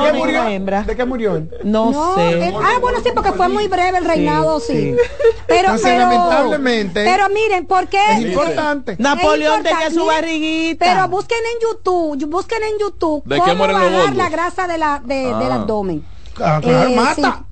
¿De 0.86 0.96
qué 0.96 1.04
murió? 1.04 1.46
No, 1.62 1.90
no 1.90 2.14
sé. 2.16 2.52
Ah, 2.62 2.78
bueno, 2.80 2.98
sí, 3.02 3.10
porque 3.14 3.32
fue 3.32 3.48
muy 3.48 3.68
breve 3.68 3.98
el 3.98 4.04
reinado, 4.04 4.58
sí. 4.60 4.96
Pero, 5.46 5.74
Entonces, 5.74 5.98
lamentablemente. 5.98 7.04
Pero 7.04 7.28
miren, 7.28 7.66
porque 7.66 7.98
es 8.12 8.20
importante. 8.22 8.96
Napoleón 8.98 9.62
tenía 9.62 9.90
su 9.90 10.04
barriguita. 10.04 10.84
Pero 10.84 11.08
busquen 11.08 11.38
en 11.38 11.68
YouTube, 11.68 12.26
busquen 12.26 12.62
en 12.62 12.78
YouTube 12.78 13.22
¿De 13.24 13.38
cómo 13.38 13.66
bajar 13.66 14.16
la 14.16 14.28
grasa 14.28 14.66
de 14.66 14.78
la 14.78 15.00
de, 15.04 15.32
ah. 15.32 15.38
Ah, 16.38 16.60
claro, 16.62 16.90
Eh, 16.90 16.96
mata. 16.96 17.44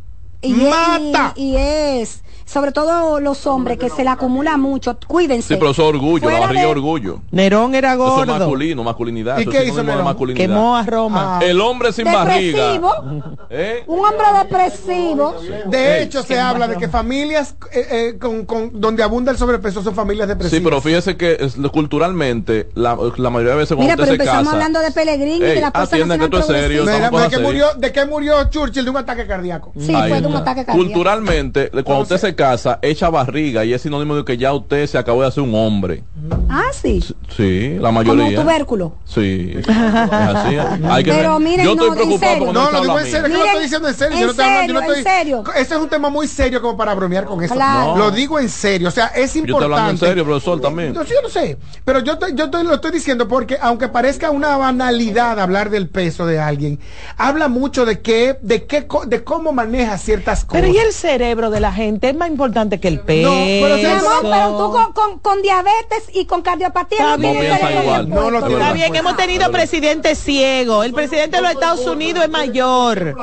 sí. 0.42 0.48
Y, 0.48 0.52
Mata. 0.52 1.32
Y, 1.36 1.42
y 1.52 1.56
es 1.56 2.22
sobre 2.44 2.72
todo 2.72 3.20
los 3.20 3.46
hombres, 3.46 3.78
que 3.78 3.88
se 3.90 4.04
le 4.04 4.10
acumula 4.10 4.56
mucho, 4.56 4.96
cuídense. 5.06 5.48
Sí, 5.48 5.56
pero 5.58 5.70
eso 5.70 5.82
es 5.82 5.88
orgullo, 5.88 6.22
Fuera 6.24 6.38
la 6.40 6.46
barriga 6.46 6.62
de- 6.62 6.66
es 6.70 6.72
orgullo. 6.76 7.20
Nerón 7.30 7.74
era 7.74 7.94
Eso 7.94 8.02
gordo. 8.04 8.32
es 8.34 8.38
masculino, 8.40 8.84
masculinidad. 8.84 9.38
¿Y 9.38 9.42
eso 9.42 9.50
qué 9.50 9.64
hizo 9.64 9.82
Nerón? 9.82 10.04
masculinidad. 10.04 10.46
Quemó 10.46 10.76
a 10.76 10.82
Roma. 10.84 11.38
El 11.42 11.60
hombre 11.60 11.92
sin 11.92 12.04
Depresivo. 12.04 12.58
barriga. 12.88 13.44
¿Eh? 13.50 13.84
Un 13.86 13.98
hombre 14.00 14.26
depresivo. 14.42 15.34
De 15.66 16.02
hecho, 16.02 16.22
se 16.22 16.38
habla 16.38 16.68
de 16.68 16.76
que 16.76 16.88
familias 16.88 17.56
eh, 17.72 17.86
eh, 17.90 18.18
con, 18.18 18.44
con- 18.44 18.70
donde 18.80 19.02
abunda 19.02 19.30
el 19.32 19.38
sobrepeso 19.38 19.82
son 19.82 19.94
familias 19.94 20.28
depresivas. 20.28 20.58
Sí, 20.58 20.64
pero 20.64 20.80
fíjese 20.80 21.16
que 21.16 21.36
es- 21.40 21.56
culturalmente, 21.72 22.68
la, 22.74 22.96
la 23.16 23.30
mayoría 23.30 23.52
de 23.52 23.58
veces 23.58 23.76
cuando 23.76 23.82
Mira, 23.84 23.96
pero 23.96 24.02
usted 24.04 24.16
se 24.16 24.22
empezamos 24.22 24.44
casa, 24.44 24.52
hablando 24.56 24.80
de 24.80 24.90
Pellegrini 24.90 25.36
y 25.36 25.40
de 25.40 25.60
la 25.60 25.68
atiendan 25.68 26.18
que 26.18 26.24
esto 26.26 26.38
es 26.38 26.46
serio, 26.46 26.84
¿de, 26.84 27.28
qué 27.30 27.38
murió, 27.38 27.66
¿De 27.76 27.92
qué 27.92 28.04
murió 28.06 28.50
Churchill? 28.50 28.84
De 28.84 28.90
un 28.90 28.96
ataque 28.96 29.26
cardíaco. 29.26 29.72
Sí, 29.78 29.94
Ahí 29.94 30.10
fue 30.10 30.20
de 30.20 30.26
un 30.26 30.36
ataque 30.36 30.64
cardíaco. 30.64 30.78
Culturalmente, 30.86 31.70
cuando 31.84 32.02
usted 32.02 32.18
se 32.18 32.33
casa, 32.34 32.78
echa 32.82 33.10
barriga 33.10 33.64
y 33.64 33.72
es 33.72 33.82
sinónimo 33.82 34.16
de 34.16 34.24
que 34.24 34.36
ya 34.36 34.52
usted 34.52 34.86
se 34.86 34.98
acabó 34.98 35.22
de 35.22 35.28
hacer 35.28 35.42
un 35.42 35.54
hombre. 35.54 36.02
Ah, 36.48 36.62
sí. 36.72 37.04
Sí, 37.36 37.70
la 37.74 37.88
Como 37.88 37.92
mayoría. 37.92 38.40
tubérculo. 38.42 38.92
Sí, 39.04 39.52
es 39.58 39.68
así. 39.68 40.56
Hay 40.88 41.04
que 41.04 41.12
Pero 41.12 41.38
miren, 41.40 41.64
yo 41.66 41.74
no, 41.74 41.82
estoy 41.92 42.12
en 42.12 42.18
preocupado 42.20 42.52
No, 42.52 42.70
no, 42.70 42.70
lo 42.72 42.80
digo 42.82 42.98
en 43.00 43.06
serio, 43.06 43.22
que 43.24 43.28
lo 43.32 43.44
estoy 43.44 43.62
diciendo 43.62 43.88
en 43.88 43.94
serio. 43.94 44.12
yo 44.16 44.20
en 44.20 44.24
no 44.26 44.30
estoy 44.30 44.44
hablando, 44.46 44.66
yo 44.68 44.74
no 44.74 44.80
serio, 44.80 44.94
en 44.94 44.98
estoy- 45.00 45.12
serio. 45.18 45.44
Ese 45.56 45.74
es 45.74 45.80
un 45.80 45.88
tema 45.88 46.08
muy 46.10 46.28
serio 46.28 46.62
como 46.62 46.76
para 46.76 46.94
bromear 46.94 47.24
con 47.24 47.42
eso. 47.42 47.54
Claro. 47.54 47.96
Lo 47.96 48.10
digo 48.10 48.38
en 48.38 48.48
serio, 48.48 48.88
o 48.88 48.90
sea, 48.90 49.06
es 49.08 49.34
Yo 49.34 49.40
estoy 49.40 49.54
hablando 49.54 49.76
en 49.76 49.80
importante. 49.94 50.06
serio, 50.06 50.24
profesor, 50.24 50.60
también. 50.60 50.92
No, 50.94 51.04
sí, 51.04 51.12
yo 51.14 51.22
no 51.22 51.28
sé, 51.28 51.58
pero 51.84 52.00
yo, 52.00 52.12
estoy- 52.14 52.34
yo 52.34 52.44
estoy- 52.44 52.64
lo 52.64 52.74
estoy 52.74 52.90
diciendo 52.92 53.26
porque 53.28 53.58
aunque 53.60 53.88
parezca 53.88 54.30
una 54.30 54.56
banalidad 54.56 55.38
hablar 55.40 55.70
del 55.70 55.88
peso 55.88 56.24
de 56.26 56.38
alguien, 56.40 56.78
habla 57.16 57.48
mucho 57.48 57.84
de 57.84 58.00
qué, 58.00 58.38
de 58.42 58.64
qué, 58.66 58.86
co- 58.86 59.06
de 59.06 59.24
cómo 59.24 59.52
maneja 59.52 59.98
ciertas 59.98 60.44
cosas. 60.44 60.62
Pero 60.62 60.72
y 60.72 60.78
el 60.78 60.92
cerebro 60.92 61.50
de 61.50 61.60
la 61.60 61.72
gente 61.72 62.08
es 62.10 62.16
más 62.16 62.28
importante 62.28 62.78
que 62.80 62.88
el 62.88 63.00
peso. 63.00 63.30
pero 63.30 63.76
Mi 63.76 63.84
amor, 63.84 64.12
pero 64.22 64.56
tú 64.58 64.72
con, 64.72 64.92
con, 64.92 65.18
con 65.18 65.42
diabetes 65.42 66.13
y 66.14 66.26
con 66.26 66.42
cardiopatía 66.42 66.98
Está 66.98 67.16
no 67.16 67.18
bien 67.18 68.08
No, 68.08 68.30
lo 68.30 68.40
puesto. 68.40 68.58
Está 68.58 68.72
bien, 68.72 68.94
hemos 68.94 69.16
tenido 69.16 69.50
presidentes 69.50 70.18
ciegos. 70.18 70.86
El 70.86 70.92
presidente 70.92 71.36
de 71.36 71.42
los 71.42 71.52
Estados 71.52 71.86
Unidos 71.86 72.24
es 72.24 72.30
mayor. 72.30 73.16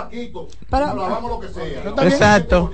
Exacto. 2.04 2.72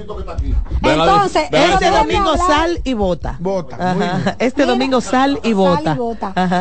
Entonces, 0.83 1.43
Este 1.43 1.85
debemos 1.85 2.07
domingo 2.07 2.37
sal 2.37 2.81
y 2.83 2.93
vota. 2.93 3.37
Vota. 3.39 4.35
Este 4.39 4.65
domingo 4.65 5.01
sal 5.01 5.39
y 5.43 5.53
vota. 5.53 5.97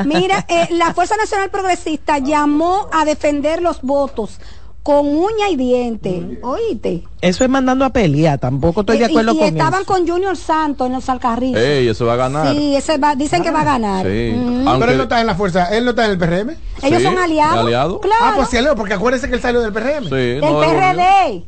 Mira, 0.05 0.45
eh, 0.49 0.69
la 0.71 0.93
Fuerza 0.95 1.17
Nacional 1.17 1.51
Progresista 1.51 2.19
llamó 2.19 2.89
a 2.93 3.05
defender 3.05 3.63
los 3.63 3.83
votos 3.83 4.39
con 4.87 5.05
uña 5.09 5.49
y 5.51 5.57
diente. 5.57 6.39
Oíste. 6.45 7.03
Eso 7.21 7.43
es 7.43 7.51
mandando 7.51 7.85
a 7.85 7.91
pelear. 7.91 8.39
Tampoco 8.39 8.83
estoy 8.83 8.99
de 8.99 9.07
Eh, 9.07 9.09
y- 9.09 9.11
acuerdo 9.11 9.33
y, 9.33 9.39
con 9.39 9.49
estaban 9.49 9.83
eso. 9.83 9.93
con 9.93 10.07
Junior 10.07 10.37
Santos 10.37 10.87
en 10.87 10.93
los 10.93 11.09
Alcarrizos. 11.09 11.61
Ey, 11.61 11.89
ese 11.89 12.05
va 12.05 12.13
a 12.13 12.17
ganar. 12.17 12.55
Sí, 12.55 12.77
ese 12.77 12.97
va- 12.97 13.17
dicen 13.17 13.43
que 13.43 13.51
va 13.51 13.63
a 13.63 13.65
ganar. 13.65 14.07
Sí. 14.07 14.33
Mm. 14.37 14.69
Aunque- 14.69 14.81
Pero 14.81 14.93
él 14.93 14.99
no 14.99 15.03
está 15.03 15.21
en 15.21 15.27
la 15.27 15.35
fuerza, 15.35 15.77
él 15.77 15.85
no 15.85 15.91
está 15.91 16.05
en 16.05 16.11
el 16.13 16.19
PRM. 16.19 16.57
Ellos 16.85 16.99
Sí, 17.01 17.05
son 17.05 17.19
aliados. 17.19 17.59
aliado. 17.59 18.01
Claro. 18.01 18.25
Ah, 18.25 18.33
pues 18.37 18.49
sí, 18.49 18.59
porque 18.77 18.95
acuérdense 18.95 19.29
que 19.29 19.35
él 19.35 19.41
salió 19.43 19.61
del 19.61 19.73
PRM. 19.73 20.05
Sí, 20.05 20.11
del 20.15 20.41
no, 20.41 20.63
él- 20.63 20.71
PRD. 20.71 21.45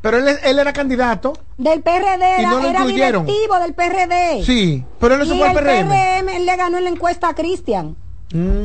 Pero 0.00 0.18
él, 0.18 0.36
él 0.44 0.58
era 0.60 0.72
candidato. 0.72 1.32
Del 1.58 1.82
PRD 1.82 2.24
Y 2.38 2.40
era, 2.42 2.50
no 2.50 2.60
lo 2.60 2.68
era 2.68 2.78
incluyeron. 2.82 3.26
directivo 3.26 3.58
del 3.58 3.74
PRD. 3.74 4.44
Sí, 4.44 4.84
pero 5.00 5.14
él 5.14 5.20
no 5.20 5.26
se 5.26 5.34
y 5.34 5.38
fue 5.38 5.48
al 5.48 5.56
el 5.56 5.64
PRM. 5.64 5.88
PRM 5.88 6.36
él 6.36 6.46
le 6.46 6.56
ganó 6.56 6.78
en 6.78 6.84
la 6.84 6.90
encuesta 6.90 7.30
a 7.30 7.34
Cristian. 7.34 7.96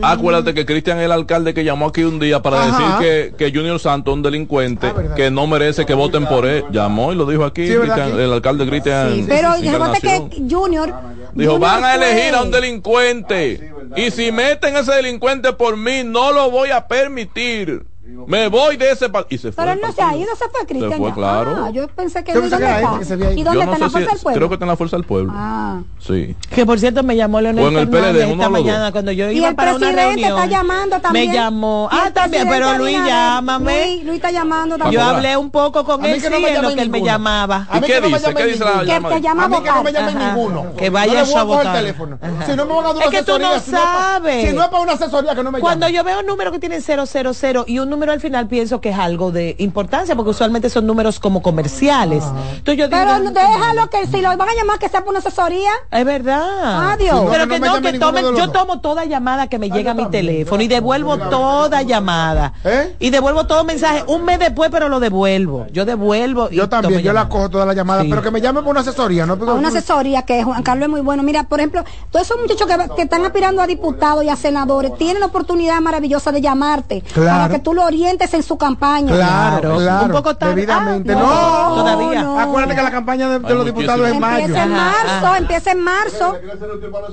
Acuérdate 0.01 0.53
que 0.53 0.65
Cristian 0.65 0.99
es 0.99 1.05
el 1.05 1.11
alcalde 1.11 1.53
que 1.53 1.63
llamó 1.63 1.87
aquí 1.87 2.03
un 2.03 2.19
día 2.19 2.41
para 2.41 2.63
Ajá. 2.63 2.99
decir 2.99 3.33
que, 3.35 3.35
que 3.37 3.57
Junior 3.57 3.79
Santos 3.79 4.11
es 4.13 4.15
un 4.17 4.23
delincuente 4.23 4.87
Ah, 4.87 5.15
que 5.15 5.29
no 5.31 5.47
merece 5.47 5.85
que 5.85 5.93
voten 5.93 6.25
por 6.25 6.45
él. 6.45 6.63
Llamó 6.71 7.11
y 7.13 7.15
lo 7.15 7.25
dijo 7.25 7.43
aquí 7.45 7.63
el 7.67 8.33
alcalde 8.33 8.67
Cristian. 8.67 9.25
Pero 9.27 9.53
recuerda 9.55 9.93
que 9.99 10.29
Junior. 10.49 10.93
Dijo, 11.33 11.53
Junior 11.53 11.59
van 11.59 11.83
a 11.83 11.95
elegir 11.95 12.33
a 12.35 12.43
un 12.43 12.51
delincuente. 12.51 13.71
y 13.95 14.11
si 14.11 14.31
meten 14.31 14.75
a 14.75 14.79
ese 14.79 14.93
delincuente 14.93 15.53
por 15.53 15.77
mí, 15.77 16.03
no 16.05 16.31
lo 16.31 16.49
voy 16.51 16.69
a 16.71 16.87
permitir. 16.87 17.85
Me 18.27 18.47
voy 18.47 18.77
de 18.77 18.91
ese 18.91 19.09
partido. 19.09 19.35
Y 19.35 19.37
se 19.37 19.51
fue. 19.51 19.63
Pero 19.63 19.73
él 19.73 19.79
no 19.81 19.91
se 19.91 20.01
ha 20.01 20.15
ido, 20.15 20.35
se 20.35 20.47
fue 20.49 20.65
Cristian. 20.65 20.91
Se 20.91 20.97
fue, 20.97 21.09
ya. 21.09 21.15
claro. 21.15 21.65
Ah, 21.65 21.69
yo 21.71 21.87
pensé 21.89 22.23
que 22.23 22.33
Yo 22.33 22.39
él 22.39 22.49
pensé 22.49 22.57
que 22.57 22.61
¿dónde 22.63 22.77
era 22.79 22.81
está? 22.87 22.99
que 22.99 23.05
se 23.05 23.13
había 23.13 23.25
ido. 23.31 23.33
¿Y 23.33 23.37
Yo 23.37 23.43
dónde 23.45 23.65
no 23.65 23.71
está 23.71 23.75
en 23.75 23.81
la 23.81 23.89
fuerza 23.89 24.09
si- 24.09 24.13
del 24.15 24.23
pueblo? 24.23 24.37
Creo 24.37 24.49
que 24.49 24.55
está 24.55 24.65
en 24.65 24.69
la 24.69 24.75
fuerza 24.77 24.95
del 24.97 25.05
pueblo. 25.05 25.33
Ah. 25.35 25.79
Sí. 25.99 26.35
Que 26.53 26.65
por 26.65 26.79
cierto 26.79 27.03
me 27.03 27.15
llamó 27.15 27.41
Leonel 27.41 27.63
O 27.65 27.67
en 27.69 27.77
el 27.77 27.89
PLD, 27.89 28.23
uno 28.25 28.31
esta 28.33 28.43
los 28.43 28.51
mañana 28.51 28.83
dos. 28.85 28.91
cuando 28.91 29.11
yo 29.11 29.29
iba 29.31 29.49
el 29.49 29.55
para 29.55 29.71
una 29.75 29.79
presidente 29.87 30.05
reunión. 30.21 30.29
está 30.39 30.45
llamando 30.47 31.01
también. 31.01 31.27
Me 31.29 31.33
llamó. 31.35 31.89
Ah, 31.91 32.11
también, 32.13 32.47
pero 32.49 32.77
Luis, 32.77 32.97
llámame. 33.05 33.85
Luis, 33.85 34.03
Luis 34.03 34.15
está 34.15 34.31
llamando 34.31 34.75
Yo 34.77 34.83
también. 34.83 35.01
hablé 35.03 35.37
un 35.37 35.51
poco 35.51 35.83
con 35.85 36.03
él 36.05 36.19
sí, 36.19 36.25
en 36.27 36.61
lo 36.61 36.73
que 36.75 36.81
él 36.81 36.89
me 36.89 37.01
llamaba. 37.01 37.67
¿Y 37.73 37.79
qué 37.81 38.01
dice? 38.01 38.33
¿Qué 38.33 38.45
dice 38.45 38.63
la 38.65 38.83
llamada? 38.83 39.15
que 39.15 39.21
llama 39.21 39.43
A 39.43 39.45
a 39.45 39.49
mí 39.49 39.55
que 39.61 39.69
no 39.69 39.83
me 39.83 39.91
Ajá. 40.01 40.33
ninguno. 40.33 40.73
Que 40.77 40.89
vaya 40.89 41.23
Yo 41.23 41.37
a. 41.37 41.61
Ajá. 41.61 42.45
Si 42.45 42.55
no 42.55 42.65
me 42.65 42.73
van 42.73 42.85
a 42.85 42.93
dar 42.93 43.01
Es 43.03 43.07
una 43.07 43.09
que 43.11 43.23
tú 43.23 43.39
no 43.39 43.47
asesoría, 43.47 43.61
si 43.61 43.71
no 43.71 43.77
es 43.77 43.83
pa- 43.83 44.01
sabes. 44.01 44.47
Si 44.49 44.55
no 44.55 44.61
es 44.63 44.67
para 44.69 44.83
una 44.83 44.91
asesoría, 44.93 45.35
que 45.35 45.43
no 45.43 45.51
me 45.51 45.59
Cuando 45.59 45.87
llamen. 45.87 45.95
yo 45.95 46.03
veo 46.03 46.19
un 46.19 46.25
número 46.25 46.51
que 46.51 46.59
tiene 46.59 46.81
000 46.81 47.63
y 47.67 47.79
un 47.79 47.89
número 47.89 48.00
al 48.09 48.19
final 48.19 48.47
pienso 48.47 48.81
que 48.81 48.89
es 48.89 48.97
algo 48.97 49.31
de 49.31 49.55
importancia 49.59 50.15
porque 50.15 50.31
usualmente 50.31 50.69
son 50.69 50.87
números 50.87 51.19
como 51.19 51.41
comerciales. 51.41 52.23
Entonces 52.23 52.77
yo 52.77 52.87
digo, 52.87 52.89
Pero 52.89 53.19
no- 53.19 53.31
déjalo 53.31 53.89
que 53.89 54.07
si 54.07 54.21
lo 54.21 54.29
van 54.37 54.49
a 54.49 54.55
llamar 54.55 54.79
que 54.79 54.89
sea 54.89 55.01
por 55.01 55.09
una 55.09 55.19
asesoría. 55.19 55.71
es 55.91 56.05
verdad. 56.05 56.91
Adiós. 56.93 57.25
Pero 57.29 57.45
No, 57.45 57.53
que 57.53 57.59
no, 57.59 57.81
que 57.81 57.99
tomen, 57.99 58.23
yo 58.35 58.47
dos. 58.47 58.51
tomo 58.53 58.79
toda 58.79 59.05
llamada 59.05 59.47
que 59.47 59.59
me 59.59 59.69
llega 59.69 59.91
a 59.91 59.93
mi 59.93 60.03
también, 60.03 60.25
teléfono 60.25 60.63
y 60.63 60.67
devuelvo 60.67 61.17
toda 61.17 61.81
llamada. 61.81 62.53
¿Eh? 62.63 62.95
Y 62.99 63.09
devuelvo 63.09 63.45
todo 63.45 63.63
mensaje 63.63 64.03
un 64.07 64.23
mes 64.23 64.39
después, 64.39 64.69
pero 64.71 64.89
lo 64.89 64.99
devuelvo. 64.99 65.67
Yo 65.71 65.85
devuelvo. 65.85 66.47
y 66.51 66.55
Yo 66.55 66.69
también, 66.69 66.93
tomo 66.93 67.03
yo 67.05 67.13
la 67.13 67.21
llamada. 67.21 67.29
cojo 67.29 67.49
todas 67.49 67.67
las 67.67 67.75
llamadas, 67.75 68.03
Sí. 68.03 68.09
pero 68.09 68.21
que 68.21 68.31
me 68.31 68.41
llamen 68.41 68.63
por 68.63 68.71
una 68.71 68.81
asesoría, 68.81 69.25
¿no? 69.25 69.33
Una 69.35 69.67
asesoría 69.69 70.23
que 70.23 70.43
Juan 70.43 70.63
Carlos 70.63 70.85
es 70.87 70.91
muy 70.91 71.01
bueno. 71.01 71.23
Mira, 71.23 71.43
por 71.43 71.59
ejemplo, 71.59 71.83
todos 72.11 72.25
esos 72.25 72.39
muchachos 72.39 72.67
que, 72.67 72.95
que 72.95 73.01
están 73.03 73.25
aspirando 73.25 73.61
a 73.61 73.67
diputados 73.67 74.23
y 74.23 74.29
a 74.29 74.35
senadores 74.35 74.95
tienen 74.97 75.19
la 75.19 75.27
oportunidad 75.27 75.79
maravillosa 75.81 76.31
de 76.31 76.41
llamarte 76.41 77.01
Claro. 77.13 77.29
para 77.41 77.49
que 77.53 77.59
tú 77.59 77.73
lo 77.73 77.80
orientes 77.81 78.33
en 78.33 78.43
su 78.43 78.57
campaña. 78.57 79.13
Claro, 79.13 79.77
claro. 79.77 80.05
Un 80.05 80.11
poco 80.11 80.35
tarde. 80.35 80.55
Debidamente. 80.55 81.13
Ah, 81.13 81.67
no, 81.69 81.75
no, 81.75 81.83
todavía. 81.83 82.21
no. 82.23 82.39
Acuérdate 82.39 82.75
que 82.75 82.83
la 82.83 82.91
campaña 82.91 83.29
de, 83.39 83.53
los 83.53 83.65
diputados 83.65 84.07
es 84.07 84.13
en 84.13 84.19
mayo. 84.19 84.45
Empieza 84.45 84.63
en 84.63 84.71
marzo, 84.71 85.25
ajá. 85.27 85.37
empieza 85.37 85.71
en 85.71 85.79
marzo. 85.81 86.37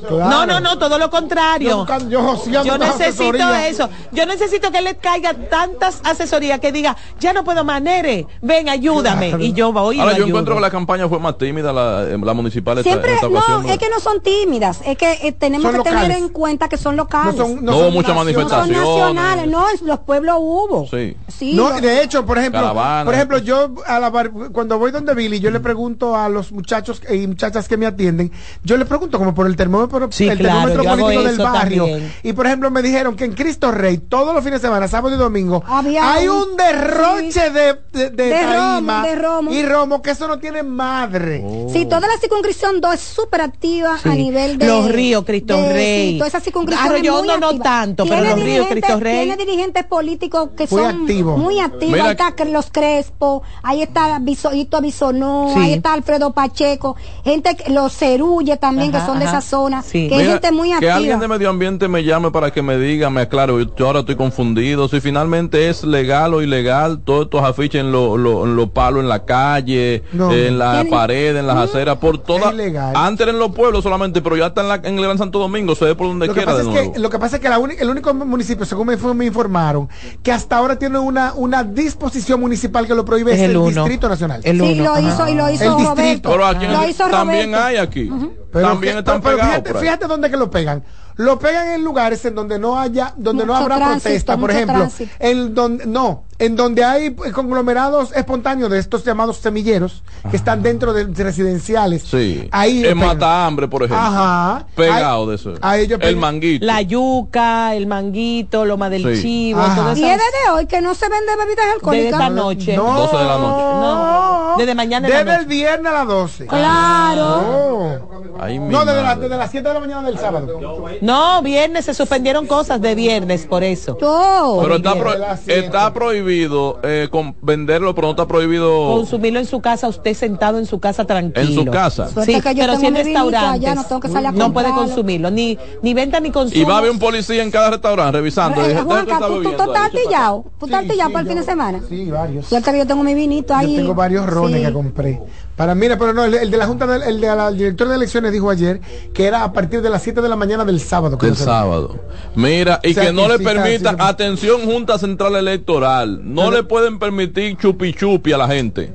Claro. 0.09 0.29
No, 0.31 0.47
no, 0.47 0.61
no, 0.61 0.79
todo 0.79 0.99
lo 0.99 1.11
contrario. 1.11 1.87
Yo 2.09 2.79
necesito 2.79 3.55
eso. 3.55 3.89
Yo 4.13 4.27
necesito 4.27 4.71
que 4.71 4.81
le 4.81 4.97
caiga 4.97 5.35
tantas 5.35 6.01
asesorías 6.05 6.61
que 6.61 6.73
diga, 6.73 6.97
ya 7.19 7.33
no 7.33 7.45
puedo 7.45 7.65
más, 7.65 7.83
Nere, 7.83 8.27
ven, 8.43 8.69
ayúdame. 8.69 9.29
Claro. 9.31 9.45
Y 9.45 9.53
yo 9.53 9.73
voy 9.73 9.97
y 9.97 10.01
Ahora 10.01 10.13
yo 10.13 10.17
ayudo. 10.17 10.29
encuentro 10.29 10.55
que 10.57 10.61
la 10.61 10.71
campaña 10.71 11.09
fue 11.09 11.19
más 11.19 11.39
tímida, 11.39 11.73
la, 11.73 12.03
eh, 12.05 12.19
la 12.23 12.35
municipal 12.35 12.83
Siempre, 12.83 13.15
esta 13.15 13.29
ocasión. 13.29 13.63
no, 13.63 13.71
es 13.73 13.79
que 13.79 13.89
no 13.89 14.01
son 14.01 14.21
tímidas, 14.21 14.81
es 14.85 14.97
que 14.97 15.13
eh, 15.23 15.33
tenemos 15.33 15.71
Son 15.73 15.83
que 15.83 15.91
tener 15.91 16.11
en 16.13 16.29
cuenta 16.29 16.69
que 16.69 16.77
son 16.77 16.97
locales. 16.97 17.37
No 17.37 17.47
son- 17.47 17.65
No 17.65 17.73
hubo 17.77 17.85
son 17.85 17.95
muchas 17.95 18.15
nacionales. 18.15 18.37
No 18.37 18.49
son 18.49 18.59
manifestaciones. 18.59 18.99
nacionales, 19.13 19.49
no, 19.49 19.87
los 19.87 19.99
pueblos 20.01 20.37
hubo. 20.65 20.87
Sí. 20.89 21.17
Sí, 21.29 21.55
No, 21.55 21.71
lo- 21.71 21.81
de 21.81 22.03
hecho, 22.03 22.25
por 22.27 22.39
ejemplo, 22.39 22.61
Caravana. 22.61 23.05
por 23.05 23.15
ejemplo, 23.15 23.39
yo 23.39 23.75
a 23.87 23.99
la 24.01 24.11
bar- 24.11 24.31
cuando 24.53 24.79
voy 24.79 24.91
donde 24.91 25.15
Billy, 25.15 25.41
yo 25.41 25.51
le 25.51 25.61
pregunto 25.61 26.17
a 26.17 26.29
los 26.29 26.53
muchachos 26.53 27.01
y 27.11 27.27
muchachas 27.27 27.69
que 27.69 27.77
me 27.77 27.87
atienden, 27.87 28.31
yo 28.65 28.77
le 28.77 28.85
pregunto 28.85 29.19
como 29.19 29.35
por 29.35 29.47
el 29.47 29.57
termómetro, 29.57 30.09
Sí, 30.11 30.29
el 30.29 30.39
claro, 30.39 30.69
termómetro 30.73 31.05
político 31.05 31.23
del 31.25 31.39
barrio. 31.39 31.85
también. 31.87 32.13
Y 32.23 32.33
por 32.33 32.47
ejemplo, 32.47 32.71
me 32.71 32.83
dijeron 32.83 33.17
que 33.17 33.25
en 33.25 33.33
Cristo 33.35 33.71
Rey, 33.73 33.99
todos 33.99 34.35
los 34.35 34.43
fines 34.45 34.61
de 34.63 34.69
semana, 34.69 34.89
sábado 34.89 35.15
y 35.15 35.19
domingo, 35.19 35.63
Había 35.67 36.13
hay 36.15 36.29
un- 36.29 36.39
un 36.51 36.57
derroche 36.57 37.51
de, 37.51 37.77
de, 37.93 38.11
de 38.11 38.25
De 38.29 38.43
romo, 38.43 38.55
tarima 38.87 39.07
de 39.07 39.15
romo. 39.17 39.53
y 39.53 39.63
romo, 39.65 40.03
que 40.03 40.11
eso 40.11 40.27
no 40.29 40.39
tiene 40.39 40.63
madre. 40.63 41.45
Sí, 41.73 41.85
toda 41.87 42.01
la 42.09 42.17
circunscripción 42.21 42.81
2 42.81 42.95
es 42.95 43.01
súper 43.01 43.41
activa 43.43 43.95
Oh. 43.95 43.99
Sí. 44.03 44.09
a 44.09 44.15
nivel 44.15 44.59
de. 44.59 44.67
Los 44.67 44.91
ríos, 44.91 45.25
Cristo 45.25 45.57
de- 45.57 45.73
Rey. 45.73 46.13
Sí, 46.13 46.19
toda 46.19 46.29
esa 46.29 46.41
circunscripción. 46.41 46.97
Es 46.97 47.03
muy 47.13 47.27
no 47.39 47.47
activa. 47.49 47.65
tanto, 47.65 48.05
pero 48.07 48.25
los 48.25 48.43
ríos, 48.43 48.67
Cristo 48.69 49.01
Rey. 49.01 49.27
Tiene 49.27 49.37
dirigentes 49.45 49.85
políticos 49.85 50.48
que 50.57 50.67
Muy 50.71 50.83
son 50.83 51.05
muy 51.39 51.61
activos. 51.61 51.93
Mira 51.93 52.05
ahí 52.05 52.11
está 52.13 52.45
los 52.47 52.71
Crespo, 52.71 53.43
ahí 53.63 53.83
está 53.83 54.19
Bisoito 54.21 54.81
Bisonó, 54.81 55.51
Sí. 55.55 55.61
ahí 55.61 55.73
está 55.75 55.93
Alfredo 55.93 56.33
Pacheco, 56.33 56.97
gente, 57.25 57.57
que- 57.57 57.71
los 57.73 57.93
Cerulle 57.97 58.57
también, 58.57 58.95
Ajá, 58.95 59.01
que 59.05 59.07
son 59.11 59.19
de 59.19 59.25
esa 59.27 59.41
zona. 59.41 59.83
Sí. 59.83 60.09
Que 60.09 60.25
gente 60.25 60.53
muy 60.53 60.69
que 60.69 60.75
activa. 60.75 60.95
alguien 60.97 61.21
de 61.21 61.29
medio 61.29 61.51
ambiente 61.51 61.89
me 61.89 62.05
llame 62.05 62.31
para 62.31 62.51
que 62.53 62.63
me 62.63 62.79
diga, 62.79 63.11
me 63.11 63.23
aclaro, 63.23 63.61
yo 63.61 63.87
ahora 63.87 64.01
estoy 64.01 64.17
confundido, 64.17 64.89
si 64.89 65.01
finalmente 65.01 65.69
es 65.69 65.85
legal 65.85 66.35
o 66.35 66.43
ilegal 66.43 67.01
todos 67.05 67.25
estos 67.25 67.43
afiches 67.43 67.81
en 67.81 67.93
los 67.93 68.19
lo, 68.19 68.69
palos 68.73 69.03
en 69.03 69.09
la 69.09 69.25
calle, 69.25 70.03
No. 70.13 70.33
en 70.33 70.59
la 70.59 70.83
Tiene- 70.83 70.91
pared, 70.91 71.37
en 71.37 71.47
las 71.47 71.57
aceras, 71.57 71.97
por 71.99 72.19
todas, 72.19 72.55
antes 72.95 73.27
en 73.29 73.39
los 73.39 73.51
pueblos 73.55 73.83
solamente, 73.83 74.21
pero 74.23 74.37
ya 74.37 74.47
está 74.47 74.61
en, 74.63 74.69
la, 74.69 74.75
en 74.77 74.99
el 74.99 75.03
Gran 75.05 75.19
Santo 75.19 75.39
Domingo, 75.39 75.75
se 75.75 75.85
ve 75.87 75.95
por 75.95 76.07
donde 76.09 76.27
Lo 76.27 76.35
que, 76.35 76.39
quiera 76.41 76.53
pasa 76.53 76.63
de 76.65 76.69
es 76.69 76.75
nuevo. 76.75 76.93
que, 76.93 76.99
lo 76.99 77.11
que 77.11 77.19
pasa 77.19 77.37
es 77.37 77.43
que 77.43 77.49
la 77.49 77.59
el 77.59 77.91
único 77.91 78.15
municipio, 78.15 78.65
según 78.65 78.87
me, 78.87 78.97
me 78.97 79.27
informaron, 79.27 79.89
que 80.23 80.33
hasta 80.39 80.57
ahora 80.57 80.79
tiene 80.79 80.99
una, 80.99 81.33
una 81.35 81.63
disposición 81.65 82.41
municipal 82.41 82.87
que 82.87 82.95
lo 82.95 83.05
prohíbe 83.05 83.33
es, 83.35 83.41
Es 83.41 83.51
el 83.51 83.57
uno. 83.57 83.69
Distrito 83.69 84.09
Nacional. 84.09 84.41
El 84.45 84.61
Sí, 84.61 84.73
uno, 84.73 84.85
lo 84.85 84.91
ajá. 84.95 85.01
hizo 85.01 85.29
y 85.29 85.35
lo 85.35 85.51
hizo 85.51 85.65
El 85.65 85.77
distrito. 85.85 86.31
Pero 86.31 86.47
aquí 86.47 86.67
Lo 86.67 86.89
hizo 86.89 87.07
también 87.09 87.51
Roberto. 87.53 87.67
hay 87.67 87.77
aquí, 87.77 88.11
Pero 88.53 88.69
también 88.69 88.93
que- 88.95 88.99
están 89.01 89.21
pero 89.21 89.37
pegados 89.37 89.81
fíjate, 89.81 90.07
dónde 90.07 90.31
que 90.31 90.37
lo 90.37 90.51
pegan. 90.51 90.83
lo 91.17 91.39
pegan 91.39 91.69
en 91.73 91.83
lugares 91.85 92.25
en 92.25 92.35
donde 92.37 92.59
no 92.59 92.79
haya, 92.79 93.13
donde 93.17 93.45
no 93.45 93.55
habrá 93.57 93.77
tránsito, 93.77 94.03
protesta, 94.05 94.37
por 94.39 94.51
ejemplo, 94.53 94.77
tránsito. 94.79 95.11
en 95.19 95.55
donde 95.55 95.87
no, 95.87 96.25
en 96.39 96.55
donde 96.57 96.85
hay 96.85 97.15
conglomerados 97.15 98.15
espontáneos 98.15 98.71
de 98.71 98.79
estos 98.79 99.05
llamados 99.05 99.39
semilleros 99.39 100.03
que 100.31 100.37
están 100.37 100.63
dentro 100.63 100.93
de 100.93 101.05
residenciales. 101.25 102.03
Sí. 102.03 102.49
Ahí 102.53 102.85
en 102.87 102.97
mata 102.99 103.47
hambre, 103.47 103.67
por 103.67 103.83
ejemplo. 103.83 104.07
Ajá. 104.07 104.67
Pegado 104.77 105.23
Ahí- 105.23 105.29
de 105.29 105.35
eso. 105.35 105.55
ahí 105.61 105.89
el 106.01 106.17
manguito. 106.17 106.65
La 106.65 106.81
yuca, 106.83 107.75
el 107.75 107.87
manguito, 107.89 108.65
loma 108.65 108.89
del 108.89 109.17
Sí. 109.17 109.23
chivo, 109.23 109.61
todo 109.75 109.91
eso. 109.93 110.01
Y 110.01 110.05
es 110.05 110.17
desde 110.17 110.51
hoy 110.55 110.67
que 110.67 110.81
no 110.81 110.95
se 110.95 111.09
vende 111.09 111.33
bebidas 111.37 111.57
Desde 111.57 111.73
alcohólicas. 111.73 112.13
esta 112.13 112.31
noche. 112.31 112.77
No. 112.77 112.95
12 113.01 113.17
de 113.17 113.25
la 113.25 113.39
noche. 113.39 113.65
No. 113.81 114.55
Desde 114.59 114.75
mañana 114.75 115.09
Desde 115.09 115.35
el 115.37 115.47
viernes 115.47 115.91
a 115.93 115.95
las 115.95 116.07
12. 116.07 116.47
Claro. 116.47 117.25
Oh. 117.49 117.99
Ay, 118.41 118.59
No, 118.61 118.85
desde, 118.85 119.03
la- 119.03 119.17
desde 119.17 119.37
las 119.37 119.51
7 119.51 119.67
de 119.67 119.75
la 119.75 119.81
mañana 119.81 120.03
del 120.03 120.19
sábado. 120.19 120.61
No, 121.01 121.43
viernes 121.43 121.85
se 121.87 121.95
suspendieron 121.95 122.47
cosas 122.47 122.81
de 122.81 122.95
viernes 122.95 123.47
por 123.47 123.65
eso. 123.65 123.99
Yo. 124.01 124.61
Pero 124.63 124.77
está, 124.77 124.95
pro- 124.95 125.15
está 125.47 125.93
prohibido 125.93 126.28
eh, 126.33 127.09
con- 127.11 127.35
venderlo, 127.43 127.95
pero 127.95 128.09
no 128.09 128.11
está 128.13 128.27
prohibido 128.27 128.95
Consumirlo 128.95 129.39
en 129.41 129.47
su 129.47 129.61
casa, 129.61 129.89
usted 129.89 130.15
sentado 130.15 130.59
en 130.59 130.67
su 130.67 130.79
casa 130.79 131.05
tranquilo. 131.05 131.47
en 131.49 131.55
su 131.55 131.65
casa. 131.71 132.09
Suerte 132.09 132.33
Sí, 132.35 132.41
que 132.41 132.55
yo 132.55 132.65
pero 132.65 132.77
si 132.79 132.87
en 132.87 132.95
restaurantes 132.95 133.51
allá, 133.51 133.75
no 133.75 133.85
tengo 133.85 134.01
que 134.01 134.09
salir 134.09 134.27
a 134.29 134.33
no 134.33 134.53
puede 134.53 134.71
consumirlo, 134.71 135.31
ni, 135.31 135.59
ni 135.83 135.95
venta 135.95 136.21
ni 136.21 136.31
consumo. 136.31 136.61
Y 136.61 136.65
va 136.65 136.75
a 136.77 136.79
haber 136.79 136.91
un 136.91 136.99
policía 136.99 137.43
en 137.43 137.51
cada 137.51 137.71
restaurante 137.71 138.13
revisando. 138.19 138.61
Eh, 138.63 138.69
Dije, 138.69 138.83
¿usted 138.83 138.89
qué 138.89 139.05
Juanca, 139.07 139.19
¿tú, 139.19 139.33
tú, 139.33 139.39
bebiendo 139.41 139.65
tú 139.65 139.71
estás 139.73 139.85
artillado? 139.87 140.45
¿Tú 140.59 140.67
estás 140.67 140.81
Sí, 140.81 140.87
artillado 140.87 141.09
sí, 141.09 141.13
para 141.13 141.21
el 141.23 141.27
fin 141.29 141.37
de 141.37 141.43
yo- 141.43 141.47
semana? 141.51 141.81
Sí, 141.89 142.11
varios. 142.11 142.47
Suerte 142.47 142.73
que 142.73 142.79
yo 142.79 142.87
tengo 142.87 143.03
mi 143.03 143.15
vinito 143.15 143.55
ahí. 143.55 143.73
Yo 143.75 143.81
tengo 143.81 143.95
varios 143.95 144.27
rones 144.27 144.61
Sí. 144.61 144.67
que 144.67 144.73
compré. 144.73 145.21
Para 145.59 145.75
mira, 145.75 145.99
pero 145.99 146.15
no, 146.15 146.25
el, 146.25 146.35
el 146.35 146.51
de 146.53 146.57
la 146.57 146.67
Junta, 146.67 146.87
del- 146.87 147.03
el 147.03 147.21
de 147.21 147.27
la 147.27 147.49
el 147.49 147.59
director 147.59 147.89
de 147.89 147.97
elecciones 147.97 148.33
dijo 148.33 148.49
ayer 148.49 148.81
que 149.13 149.27
era 149.27 149.43
a 149.43 149.53
partir 149.53 149.83
de 149.83 149.91
las 149.91 150.03
7 150.03 150.23
de 150.23 150.29
la 150.29 150.37
mañana 150.37 150.65
del 150.65 150.81
sábado. 150.81 151.17
Del 151.17 151.31
no 151.31 151.37
sábado. 151.37 151.97
Mira, 152.37 152.79
y 152.85 152.93
O 152.93 152.95
sea, 152.95 153.07
que 153.07 153.13
no 153.13 153.23
que 153.23 153.29
le 153.29 153.39
sí 153.39 153.45
permita, 153.45 153.91
sí 153.91 153.97
atención 153.99 154.61
Junta 154.65 154.99
Central 154.99 155.35
Electoral, 155.37 156.21
no 156.23 156.51
le 156.53 156.63
pueden 156.63 156.99
permitir 157.01 157.57
chupi 157.59 157.93
chupi 157.93 158.33
a 158.33 158.39
la 158.39 158.47
gente. 158.47 158.93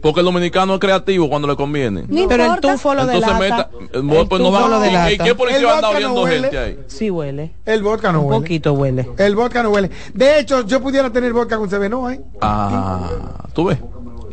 Porque 0.00 0.18
el 0.18 0.26
dominicano 0.26 0.74
es 0.74 0.80
creativo 0.80 1.28
cuando 1.28 1.46
le 1.46 1.54
conviene. 1.54 2.04
No 2.08 2.26
Pero 2.26 2.42
el 2.42 2.48
importa. 2.48 2.72
tufo 2.72 2.92
lo 2.94 3.02
Entonces 3.02 3.20
delata. 3.38 3.38
meta, 3.38 3.70
El 3.92 4.26
pues 4.28 4.42
no 4.42 4.50
va 4.50 4.66
lo 4.68 4.84
¿y- 4.84 5.14
¿Y 5.14 5.18
qué 5.18 5.34
policía 5.36 5.60
El 5.60 5.66
anda 5.68 5.80
no 5.82 5.88
oliendo 5.90 6.22
huele. 6.22 6.40
gente 6.40 6.58
ahí? 6.58 6.78
Sí 6.88 7.08
huele. 7.10 7.52
El 7.66 7.82
vodka 7.84 8.10
no 8.10 8.22
Un 8.22 8.26
huele. 8.26 8.40
poquito 8.40 8.72
huele. 8.72 9.08
El 9.18 9.36
vodka 9.36 9.62
no 9.62 9.68
huele. 9.70 9.90
De 10.14 10.40
hecho, 10.40 10.66
yo 10.66 10.80
pudiera 10.80 11.10
tener 11.10 11.32
vodka 11.32 11.56
con 11.56 11.68
CBNO, 11.68 12.10
¿eh? 12.10 12.20
Ah, 12.40 13.10
tú 13.52 13.66
ves. 13.66 13.78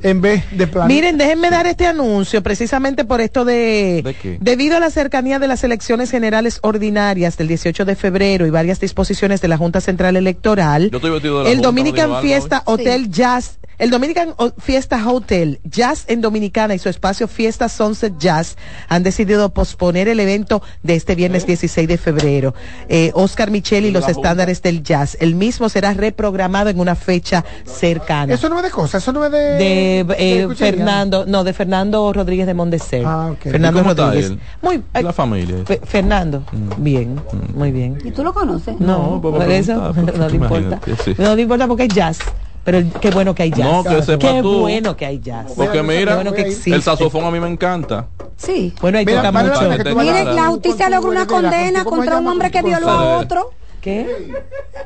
En 0.03 0.21
vez 0.21 0.43
de 0.51 0.67
plan. 0.67 0.87
Miren, 0.87 1.17
déjenme 1.17 1.49
dar 1.49 1.67
este 1.67 1.85
anuncio 1.87 2.41
precisamente 2.41 3.05
por 3.05 3.21
esto 3.21 3.45
de, 3.45 4.01
¿De 4.03 4.13
qué? 4.13 4.37
debido 4.39 4.77
a 4.77 4.79
la 4.79 4.89
cercanía 4.89 5.39
de 5.39 5.47
las 5.47 5.63
elecciones 5.63 6.11
generales 6.11 6.59
ordinarias 6.61 7.37
del 7.37 7.47
18 7.47 7.85
de 7.85 7.95
febrero 7.95 8.45
y 8.45 8.49
varias 8.49 8.79
disposiciones 8.79 9.41
de 9.41 9.47
la 9.47 9.57
Junta 9.57 9.81
Central 9.81 10.15
Electoral, 10.15 10.89
Yo 10.91 10.97
estoy 10.97 11.19
de 11.19 11.29
la 11.29 11.41
el 11.41 11.55
Junta, 11.55 11.61
Dominican 11.67 12.09
¿no 12.09 12.15
digo 12.15 12.17
algo 12.17 12.27
Fiesta 12.27 12.63
Hotel 12.65 13.09
Jazz, 13.09 13.59
el 13.79 13.89
Dominican 13.89 14.35
Fiesta 14.59 15.03
Hotel 15.09 15.59
Jazz 15.63 16.03
en 16.07 16.21
Dominicana 16.21 16.75
y 16.75 16.79
su 16.79 16.89
espacio 16.89 17.27
Fiesta 17.27 17.67
Sunset 17.69 18.17
Jazz 18.19 18.57
han 18.89 19.03
decidido 19.03 19.49
posponer 19.49 20.07
el 20.07 20.19
evento 20.19 20.61
de 20.83 20.95
este 20.95 21.15
viernes 21.15 21.45
16 21.47 21.87
de 21.87 21.97
febrero. 21.97 22.53
Eh, 22.89 23.11
Oscar 23.15 23.49
Michel 23.51 23.85
y 23.85 23.91
los 23.91 24.07
estándares 24.07 24.61
del 24.61 24.83
jazz. 24.83 25.17
El 25.19 25.33
mismo 25.35 25.69
será 25.69 25.93
reprogramado 25.93 26.69
en 26.69 26.79
una 26.79 26.95
fecha 26.95 27.43
cercana. 27.65 28.33
Eso 28.33 28.49
no 28.49 28.57
es 28.57 28.63
de 28.63 28.69
cosas, 28.69 29.01
eso 29.01 29.11
no 29.13 29.25
es 29.25 29.31
de. 29.31 29.37
de 29.39 29.99
eh, 30.17 30.47
de. 30.47 30.55
Fernando, 30.55 31.25
no, 31.25 31.43
de 31.43 31.53
Fernando 31.53 32.11
Rodríguez 32.13 32.45
de 32.47 32.53
Mondecer. 32.53 33.03
Ah, 33.05 33.29
ok. 33.31 33.39
Fernando 33.43 33.79
¿Y 33.79 33.81
cómo 33.81 33.91
está 33.91 34.05
Rodríguez. 34.07 34.31
él? 34.31 34.39
Muy 34.61 34.75
eh, 34.93 35.03
La 35.03 35.13
familia. 35.13 35.55
Fe- 35.65 35.79
Fernando, 35.83 36.43
bien, 36.77 37.19
muy 37.55 37.71
bien. 37.71 37.97
¿Y 38.03 38.11
tú 38.11 38.23
lo 38.23 38.33
conoces? 38.33 38.79
No, 38.79 39.15
No, 39.15 39.21
por 39.21 39.41
eso 39.49 39.91
preguntar, 39.93 40.17
no 40.19 40.27
le 40.29 40.35
importa. 40.35 40.79
sí. 41.03 41.15
No 41.17 41.35
le 41.35 41.41
importa 41.43 41.67
porque 41.67 41.83
hay 41.83 41.89
jazz. 41.89 42.19
Pero 42.63 42.83
qué 42.99 43.09
bueno 43.11 43.33
que 43.33 43.43
hay 43.43 43.51
jazz. 43.51 43.59
No, 43.59 43.83
que 43.83 44.01
sepa 44.03 44.33
qué 44.33 44.41
tú. 44.41 44.59
bueno 44.59 44.95
que 44.95 45.05
hay 45.05 45.19
jazz. 45.19 45.53
Porque 45.55 45.81
mira, 45.81 46.15
bueno 46.15 46.33
que 46.33 46.41
existe. 46.41 46.73
el 46.75 46.83
saxofón 46.83 47.25
a 47.25 47.31
mí 47.31 47.39
me 47.39 47.47
encanta. 47.47 48.07
Sí. 48.37 48.73
Bueno, 48.81 48.97
ahí 48.99 49.05
Mira, 49.05 49.19
toca 49.19 49.31
vale 49.31 49.49
la 49.49 49.55
mucho. 49.55 49.95
Miren, 49.95 50.23
Claro. 50.23 50.33
la 50.35 50.45
justicia 50.47 50.89
logró 50.89 51.09
una 51.11 51.19
la- 51.21 51.25
condena 51.27 51.83
con 51.83 51.83
tu- 51.83 51.89
¿cómo 51.89 51.95
contra 52.01 52.17
un 52.19 52.27
hombre 52.27 52.51
que 52.51 52.61
violó 52.61 52.89
a 52.89 53.17
otro. 53.17 53.51
¿Qué? 53.81 54.33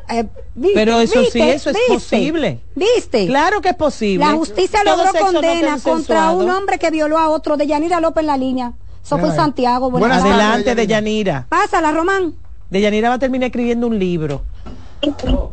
Eh, 0.09 0.25
¿viste? 0.53 0.75
Pero 0.75 0.99
eso 0.99 1.23
sí, 1.31 1.41
eso 1.41 1.71
es 1.71 1.75
¿Viste? 1.77 1.93
posible. 1.93 2.59
¿Viste? 2.75 3.25
Claro 3.25 3.59
que 3.59 3.69
es 3.69 3.75
posible. 3.75 4.23
La 4.23 4.33
justicia 4.33 4.83
logró 4.83 5.05
no 5.11 5.19
condena 5.19 5.79
contra 5.83 6.29
un 6.31 6.47
hombre 6.49 6.77
que 6.77 6.91
violó 6.91 7.17
a 7.17 7.29
otro 7.29 7.57
de 7.57 7.65
Yanira 7.65 7.99
López 7.99 8.21
en 8.21 8.27
la 8.27 8.37
línea. 8.37 8.73
Eso 9.03 9.17
fue 9.17 9.29
en 9.29 9.35
Santiago. 9.35 9.89
Buenas 9.89 10.21
buenas. 10.21 10.39
Adelante 10.39 10.75
de 10.75 10.87
Yanira. 10.87 11.47
Pásala, 11.49 11.91
Román. 11.91 12.35
De 12.69 12.81
Yanira 12.81 13.09
va 13.09 13.15
a 13.15 13.19
terminar 13.19 13.47
escribiendo 13.47 13.87
un 13.87 13.97
libro. 13.99 14.43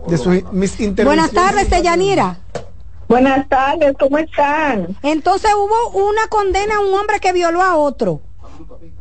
De 0.07 0.19
sus 0.19 0.53
mis 0.53 0.79
intervenciones. 0.81 1.05
Buenas 1.05 1.31
tardes, 1.33 1.71
de 1.71 1.83
Yanira. 1.83 2.39
Buenas 3.09 3.49
tardes, 3.49 3.97
¿cómo 3.99 4.19
están? 4.19 4.97
Entonces 5.03 5.51
hubo 5.57 5.99
una 5.99 6.29
condena 6.29 6.77
a 6.77 6.81
un 6.81 6.95
hombre 6.95 7.19
que 7.19 7.33
violó 7.33 7.61
a 7.61 7.77
otro. 7.77 8.21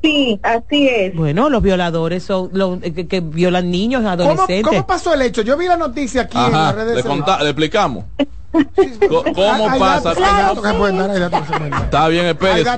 Sí, 0.01 0.39
así 0.41 0.87
es. 0.87 1.15
Bueno, 1.15 1.49
los 1.49 1.61
violadores 1.61 2.23
son 2.23 2.49
los 2.53 2.81
eh, 2.81 2.93
que, 2.93 3.07
que 3.07 3.19
violan 3.19 3.69
niños, 3.69 4.01
¿Cómo, 4.01 4.11
adolescentes. 4.11 4.63
¿Cómo 4.63 4.87
pasó 4.87 5.13
el 5.13 5.21
hecho? 5.21 5.41
Yo 5.41 5.57
vi 5.57 5.67
la 5.67 5.77
noticia 5.77 6.21
aquí 6.21 6.37
en 6.37 6.51
las 6.51 6.73
redes 6.73 7.05
le, 7.05 7.43
le 7.43 7.49
explicamos. 7.49 8.05
¿Cómo 8.51 9.69
Hay 9.69 9.79
pasa? 9.79 10.09
hay 10.11 10.15
dar, 10.15 11.29
dar. 11.29 11.83
Está 11.83 12.07
bien, 12.07 12.25
espérese. 12.25 12.63
Las 12.63 12.75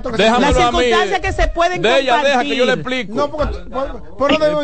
a 0.57 0.71
mí. 0.71 0.79
circunstancias 0.79 1.19
que 1.21 1.31
se 1.33 1.47
pueden 1.47 1.81
De 1.81 1.99
ella, 1.99 2.17
deja 2.23 2.41
que 2.41 2.55
yo 2.55 2.65
le 2.65 2.73
explico. 2.73 3.13
No, 3.15 3.31
porque 3.31 3.57
por, 3.69 4.17
por 4.17 4.31
Explica, 4.31 4.51
no, 4.51 4.61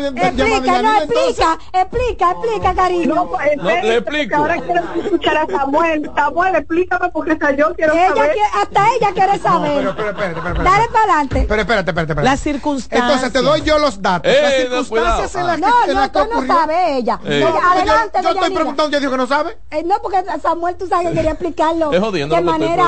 entonces. 1.00 1.38
explica, 1.38 1.58
explica, 1.72 2.30
explica, 2.32 2.74
cariño. 2.74 3.14
No, 3.14 3.28
pues, 3.30 3.56
No, 3.56 3.64
le 3.64 3.96
explico. 3.96 4.36
Ahora 4.36 4.56
quiero 4.60 4.82
escuchar 5.02 5.36
a 5.38 5.46
Samuel. 5.46 6.10
Samuel, 6.14 6.54
explícame 6.56 7.08
porque 7.10 7.32
hasta 7.32 7.52
yo 7.52 7.74
quiero 7.74 7.94
Ella 7.94 8.08
saber. 8.08 8.32
quiere- 8.32 8.48
hasta 8.62 8.86
ella 8.94 9.12
quiere 9.14 9.38
saber. 9.38 9.72
pero, 9.76 9.90
espérate, 9.90 10.10
espérate, 10.26 10.38
espérate. 10.38 10.62
Dale 10.70 10.88
para 10.88 11.04
adelante. 11.04 11.46
Pero 11.48 11.60
espérate, 11.62 11.90
espérate, 11.90 12.12
espérate. 12.12 12.24
Las 12.30 12.40
circunstancias. 12.40 13.10
Entonces 13.10 13.32
te 13.32 13.40
doy 13.42 13.62
yo 13.62 13.78
los 13.78 14.02
datos. 14.02 14.30
Eh, 14.30 14.42
las 14.42 14.70
no, 14.70 14.84
circunstancias 14.84 15.34
en 15.34 15.46
las 15.46 15.58
No, 15.58 15.66
que, 15.86 15.94
no, 15.94 16.02
que 16.02 16.08
tú 16.10 16.18
no 16.32 16.46
sabes 16.46 16.76
ella. 16.90 17.20
Eh. 17.24 17.40
No, 17.40 17.70
adelante, 17.70 18.18
yo, 18.22 18.30
estoy 18.30 18.50
preguntando, 18.54 18.90
yo 18.92 19.00
digo 19.00 19.12
que 19.12 19.18
no 19.18 19.26
sabe. 19.26 19.58
Eh, 19.70 19.82
no, 19.84 19.96
porque 20.02 20.22
Samuel, 20.42 20.76
tú 20.76 20.86
sabes 20.86 20.97
que 21.02 21.12
quería 21.12 21.30
explicarlo 21.30 21.92
Es 21.92 22.00
jodiendo 22.00 22.34
de 22.34 22.42
manera. 22.42 22.86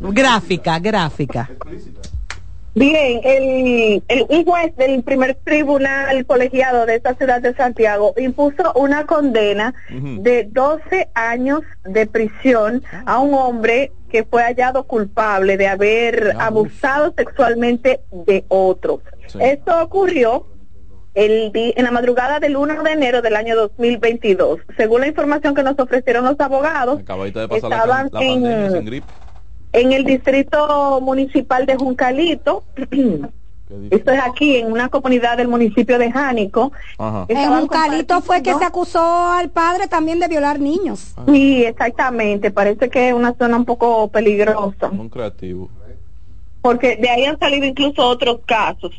Gráfica, 0.00 0.78
gráfica. 0.78 1.50
Bien, 2.74 3.20
el, 3.22 4.02
el, 4.08 4.26
un 4.30 4.44
juez 4.46 4.74
del 4.76 5.02
primer 5.02 5.34
tribunal 5.34 6.24
colegiado 6.24 6.86
de 6.86 6.94
esta 6.96 7.14
ciudad 7.14 7.42
de 7.42 7.54
Santiago 7.54 8.14
impuso 8.16 8.72
una 8.74 9.04
condena 9.04 9.74
de 9.90 10.48
12 10.50 11.10
años 11.14 11.60
de 11.84 12.06
prisión 12.06 12.82
a 13.04 13.18
un 13.18 13.34
hombre 13.34 13.92
que 14.10 14.24
fue 14.24 14.42
hallado 14.42 14.84
culpable 14.84 15.58
de 15.58 15.68
haber 15.68 16.34
abusado 16.38 17.12
sexualmente 17.14 18.00
de 18.10 18.44
otros. 18.48 19.00
Sí. 19.26 19.38
Esto 19.40 19.82
ocurrió 19.82 20.46
el 21.14 21.50
en 21.54 21.84
la 21.84 21.90
madrugada 21.90 22.40
del 22.40 22.56
1 22.56 22.82
de 22.82 22.92
enero 22.92 23.20
del 23.22 23.36
año 23.36 23.54
2022. 23.56 24.60
Según 24.76 25.02
la 25.02 25.08
información 25.08 25.54
que 25.54 25.62
nos 25.62 25.78
ofrecieron 25.78 26.24
los 26.24 26.38
abogados, 26.40 26.98
de 27.04 27.32
la, 27.34 27.44
estaban 27.56 28.08
la 28.12 28.22
en- 28.22 28.72
sin 28.72 28.84
gripe. 28.86 29.06
en 29.72 29.92
el 29.92 30.04
distrito 30.04 31.00
municipal 31.02 31.66
de 31.66 31.76
Juncalito, 31.76 32.64
esto 33.90 34.10
es 34.10 34.20
aquí 34.22 34.56
en 34.56 34.70
una 34.72 34.88
comunidad 34.88 35.36
del 35.36 35.48
municipio 35.48 35.98
de 35.98 36.10
Jánico. 36.12 36.72
Ajá. 36.98 37.26
En 37.28 37.36
Estaban 37.36 37.62
un 37.62 37.68
calito 37.68 38.20
fue 38.22 38.42
que 38.42 38.54
se 38.54 38.64
acusó 38.64 39.28
al 39.32 39.50
padre 39.50 39.88
también 39.88 40.18
de 40.20 40.28
violar 40.28 40.60
niños. 40.60 41.14
Sí, 41.28 41.64
exactamente, 41.64 42.50
parece 42.50 42.88
que 42.90 43.08
es 43.08 43.14
una 43.14 43.34
zona 43.34 43.56
un 43.56 43.64
poco 43.64 44.08
peligrosa, 44.08 44.88
Un 44.90 45.08
creativo. 45.08 45.70
porque 46.62 46.96
de 46.96 47.08
ahí 47.10 47.24
han 47.26 47.38
salido 47.38 47.66
incluso 47.66 48.06
otros 48.06 48.40
casos. 48.46 48.92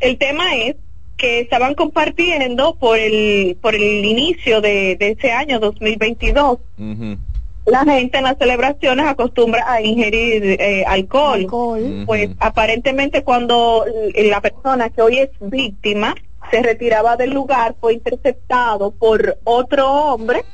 El 0.00 0.16
tema 0.18 0.54
es 0.56 0.76
que 1.18 1.40
estaban 1.40 1.74
compartiendo 1.74 2.76
por 2.76 2.98
el 2.98 3.58
por 3.60 3.74
el 3.74 4.04
inicio 4.04 4.60
de, 4.62 4.96
de 4.98 5.10
ese 5.10 5.32
año 5.32 5.58
2022 5.58 6.58
Ujú. 6.78 7.18
la 7.66 7.84
gente 7.84 8.18
en 8.18 8.24
las 8.24 8.38
celebraciones 8.38 9.06
acostumbra 9.06 9.70
a 9.70 9.82
ingerir 9.82 10.56
eh, 10.60 10.84
alcohol. 10.86 11.40
Alcohol. 11.40 12.04
Pues 12.06 12.30
aparentemente 12.38 13.22
cuando 13.24 13.84
la 14.14 14.40
persona 14.40 14.88
que 14.88 15.02
hoy 15.02 15.18
es 15.18 15.30
víctima 15.40 16.14
se 16.50 16.62
retiraba 16.62 17.16
del 17.16 17.30
lugar 17.30 17.74
fue 17.80 17.94
interceptado 17.94 18.90
por 18.92 19.38
otro 19.44 19.90
hombre, 19.90 20.44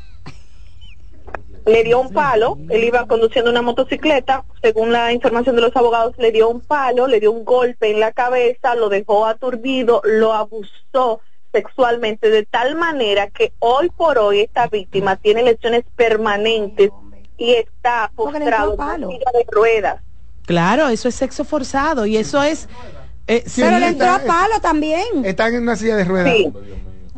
le 1.66 1.82
dio 1.82 2.00
un 2.00 2.12
palo, 2.12 2.58
él 2.68 2.84
iba 2.84 3.06
conduciendo 3.06 3.50
una 3.50 3.62
motocicleta, 3.62 4.44
según 4.62 4.92
la 4.92 5.12
información 5.12 5.56
de 5.56 5.62
los 5.62 5.74
abogados, 5.76 6.14
le 6.18 6.30
dio 6.30 6.48
un 6.48 6.60
palo, 6.60 7.06
le 7.06 7.20
dio 7.20 7.32
un 7.32 7.44
golpe 7.44 7.90
en 7.90 8.00
la 8.00 8.12
cabeza, 8.12 8.74
lo 8.74 8.88
dejó 8.88 9.26
aturdido, 9.26 10.02
lo 10.04 10.34
abusó 10.34 11.20
sexualmente 11.52 12.30
de 12.30 12.44
tal 12.44 12.74
manera 12.76 13.30
que 13.30 13.52
hoy 13.60 13.88
por 13.90 14.18
hoy 14.18 14.40
esta 14.40 14.66
víctima 14.66 15.16
tiene 15.16 15.42
lesiones 15.42 15.84
permanentes 15.96 16.90
y 17.38 17.52
está 17.54 18.10
postrado 18.14 18.74
en 18.74 19.08
silla 19.08 19.30
de 19.32 19.46
ruedas. 19.50 20.02
Claro, 20.46 20.88
eso 20.88 21.08
es 21.08 21.14
sexo 21.14 21.44
forzado 21.44 22.06
y 22.06 22.16
eso 22.16 22.42
es 22.42 22.68
Eh, 23.26 23.42
pero 23.56 23.78
le 23.78 23.86
entró 23.88 24.10
a 24.10 24.18
palo 24.18 24.60
también. 24.60 25.24
Están 25.24 25.54
en 25.54 25.62
una 25.62 25.76
silla 25.76 25.96
de 25.96 26.04
ruedas. 26.04 26.34
Sí. 26.34 26.52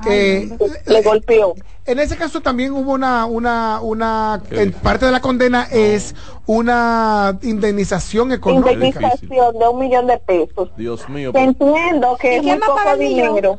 Eh, 0.06 0.50
le 0.86 1.02
golpeó. 1.02 1.54
En 1.86 1.98
ese 2.00 2.16
caso 2.16 2.40
también 2.40 2.72
hubo 2.72 2.92
una, 2.92 3.26
una, 3.26 3.80
una, 3.80 4.42
en 4.50 4.72
parte 4.72 5.06
de 5.06 5.12
la 5.12 5.20
condena 5.20 5.68
es 5.70 6.14
una 6.46 7.38
indemnización 7.42 8.32
económica. 8.32 8.72
Indemnización 8.72 9.58
de 9.58 9.68
un 9.68 9.78
millón 9.78 10.06
de 10.08 10.18
pesos. 10.18 10.70
Dios 10.76 11.08
mío. 11.08 11.30
Entiendo 11.34 12.16
que 12.20 12.34
¿Y 12.34 12.50
es 12.50 12.58
muy 12.58 12.58
poco 12.58 12.96
dinero. 12.98 13.58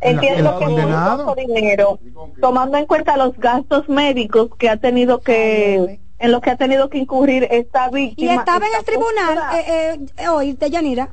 Entiendo 0.00 0.50
¿El 0.52 0.58
que 0.58 0.64
es 0.64 0.86
muy 0.86 1.16
poco 1.16 1.34
dinero, 1.34 1.98
tomando 2.40 2.76
en 2.76 2.86
cuenta 2.86 3.16
los 3.16 3.34
gastos 3.38 3.88
médicos 3.88 4.50
que 4.58 4.68
ha 4.68 4.76
tenido 4.76 5.20
que, 5.20 6.00
en 6.18 6.32
los 6.32 6.42
que 6.42 6.50
ha 6.50 6.56
tenido 6.56 6.90
que 6.90 6.98
incurrir 6.98 7.48
esta 7.50 7.88
Y 7.90 7.94
víctima. 7.94 8.34
estaba 8.34 8.66
en 8.66 8.72
el 8.78 8.84
tribunal 8.84 9.38
eh, 9.56 10.06
eh, 10.18 10.28
hoy 10.28 10.52
de 10.52 10.68
Yanira. 10.70 11.08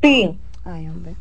Sí. 0.00 0.38
Ay, 0.64 0.88
hombre. 0.88 1.14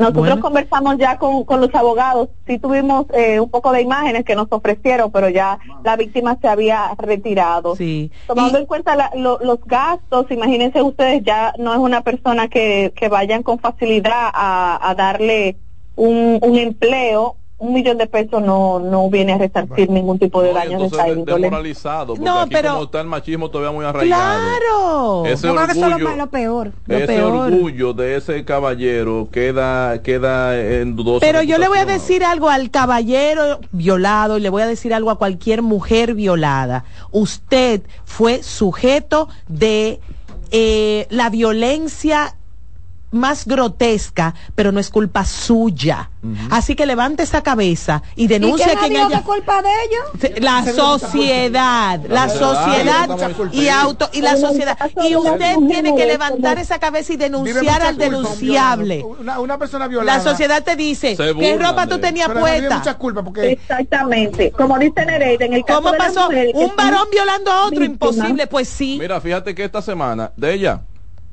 Nosotros 0.00 0.26
Bueno. 0.26 0.40
conversamos 0.40 0.96
ya 0.98 1.18
con, 1.18 1.44
con 1.44 1.60
los 1.60 1.74
abogados, 1.74 2.28
sí 2.46 2.58
tuvimos 2.58 3.06
eh, 3.12 3.38
un 3.38 3.50
poco 3.50 3.70
de 3.72 3.82
imágenes 3.82 4.24
que 4.24 4.34
nos 4.34 4.46
ofrecieron, 4.50 5.10
pero 5.10 5.28
ya 5.28 5.58
la 5.84 5.96
víctima 5.96 6.36
se 6.40 6.48
había 6.48 6.94
retirado. 6.98 7.76
Sí. 7.76 8.10
Tomando 8.26 8.58
Y- 8.58 8.62
en 8.62 8.66
cuenta 8.66 8.96
la- 8.96 9.10
lo- 9.14 9.38
los 9.40 9.60
gastos, 9.64 10.26
imagínense 10.30 10.80
ustedes, 10.82 11.22
ya 11.22 11.52
no 11.58 11.72
es 11.72 11.78
una 11.78 12.00
persona 12.00 12.48
que, 12.48 12.92
que 12.96 13.08
vayan 13.08 13.42
con 13.42 13.58
facilidad 13.58 14.30
a, 14.32 14.78
a 14.90 14.94
darle 14.94 15.56
un, 15.96 16.38
un 16.42 16.56
empleo, 16.56 17.36
un 17.60 17.74
millón 17.74 17.98
de 17.98 18.06
pesos 18.06 18.42
no, 18.42 18.80
no 18.80 19.08
viene 19.10 19.34
a 19.34 19.38
resarcir 19.38 19.88
ningún 19.90 20.18
tipo 20.18 20.42
de 20.42 20.48
No, 20.48 20.54
daño 20.58 20.84
esta 20.86 21.04
de- 21.04 21.12
índole. 21.12 21.42
demoralizado, 21.42 22.14
porque 22.14 22.24
No, 22.24 22.40
aquí 22.40 22.50
pero- 22.54 22.70
como 22.72 22.84
está 22.84 23.00
el 23.02 23.06
machismo 23.06 23.50
todavía 23.50 23.70
muy 23.72 23.84
arraigado. 23.84 24.38
Claro. 24.40 25.26
Ese 25.26 25.42
creo 25.48 25.54
que 25.66 25.72
eso 25.72 25.72
es 25.72 25.78
lo, 25.80 25.86
orgullo, 25.96 26.16
lo 26.16 26.26
peor. 26.30 26.72
Lo 26.86 26.96
ese 26.96 27.06
peor. 27.06 27.32
orgullo 27.52 27.92
de 27.92 28.16
ese 28.16 28.44
caballero 28.44 29.28
queda, 29.30 30.02
queda 30.02 30.58
en 30.58 30.96
dudosa 30.96 31.20
Pero 31.24 31.42
yo 31.42 31.58
le 31.58 31.68
voy 31.68 31.78
a 31.78 31.84
decir 31.84 32.24
algo 32.24 32.48
al 32.48 32.70
caballero 32.70 33.60
violado 33.72 34.38
y 34.38 34.40
le 34.40 34.48
voy 34.48 34.62
a 34.62 34.66
decir 34.66 34.94
algo 34.94 35.10
a 35.10 35.18
cualquier 35.18 35.62
mujer 35.62 36.14
violada. 36.14 36.84
Usted 37.12 37.82
fue 38.04 38.42
sujeto 38.42 39.28
de 39.48 40.00
eh, 40.50 41.06
la 41.10 41.30
violencia 41.30 42.34
más 43.12 43.46
grotesca, 43.46 44.34
pero 44.54 44.72
no 44.72 44.80
es 44.80 44.90
culpa 44.90 45.24
suya. 45.24 46.10
Así 46.50 46.76
que 46.76 46.84
levante 46.84 47.22
esa 47.22 47.42
cabeza 47.42 48.02
y 48.14 48.24
¿Y 48.24 48.26
denuncia 48.26 48.66
quién 48.66 48.76
a 48.78 48.80
quien 48.82 48.92
dijo 48.92 49.08
que 49.08 49.14
haya... 49.14 49.20
es 49.20 49.26
culpa 49.26 49.62
de 49.62 49.68
ellos? 50.28 50.42
La 50.42 50.62
sociedad, 50.72 52.00
la 52.08 52.28
sociedad 52.28 53.08
y 53.52 53.68
auto 53.68 54.10
y 54.12 54.20
la 54.20 54.36
sociedad 54.36 54.76
y 55.08 55.16
usted 55.16 55.56
tiene 55.68 55.94
que 55.96 56.06
levantar 56.06 56.58
esa 56.58 56.78
cabeza 56.78 57.14
y 57.14 57.16
denunciar 57.16 57.82
al 57.82 57.96
denunciable. 57.96 59.02
Una, 59.02 59.40
una 59.40 59.58
persona 59.58 59.86
violada. 59.88 60.18
La 60.18 60.22
sociedad 60.22 60.62
te 60.62 60.76
dice, 60.76 61.16
¿qué 61.16 61.58
ropa 61.58 61.86
tú 61.86 61.96
de- 61.96 62.02
tenías 62.02 62.28
puesta? 62.30 62.78
mucha 62.78 62.94
culpa 62.98 63.22
porque 63.24 63.52
Exactamente. 63.52 64.50
Como 64.52 64.78
dice 64.78 65.04
Nereida, 65.06 65.46
en 65.46 65.54
el 65.54 65.64
caso 65.64 65.80
¿Cómo 65.80 65.92
de 65.92 65.98
la 65.98 66.04
pasó? 66.06 66.26
mujer 66.26 66.50
Un 66.54 66.76
varón 66.76 67.08
violando 67.10 67.50
a 67.50 67.66
otro, 67.66 67.84
imposible, 67.84 68.46
pues 68.46 68.68
sí. 68.68 68.98
Mira, 69.00 69.20
fíjate 69.20 69.54
que 69.54 69.64
esta 69.64 69.80
semana, 69.82 70.32
de 70.36 70.54
ella, 70.54 70.82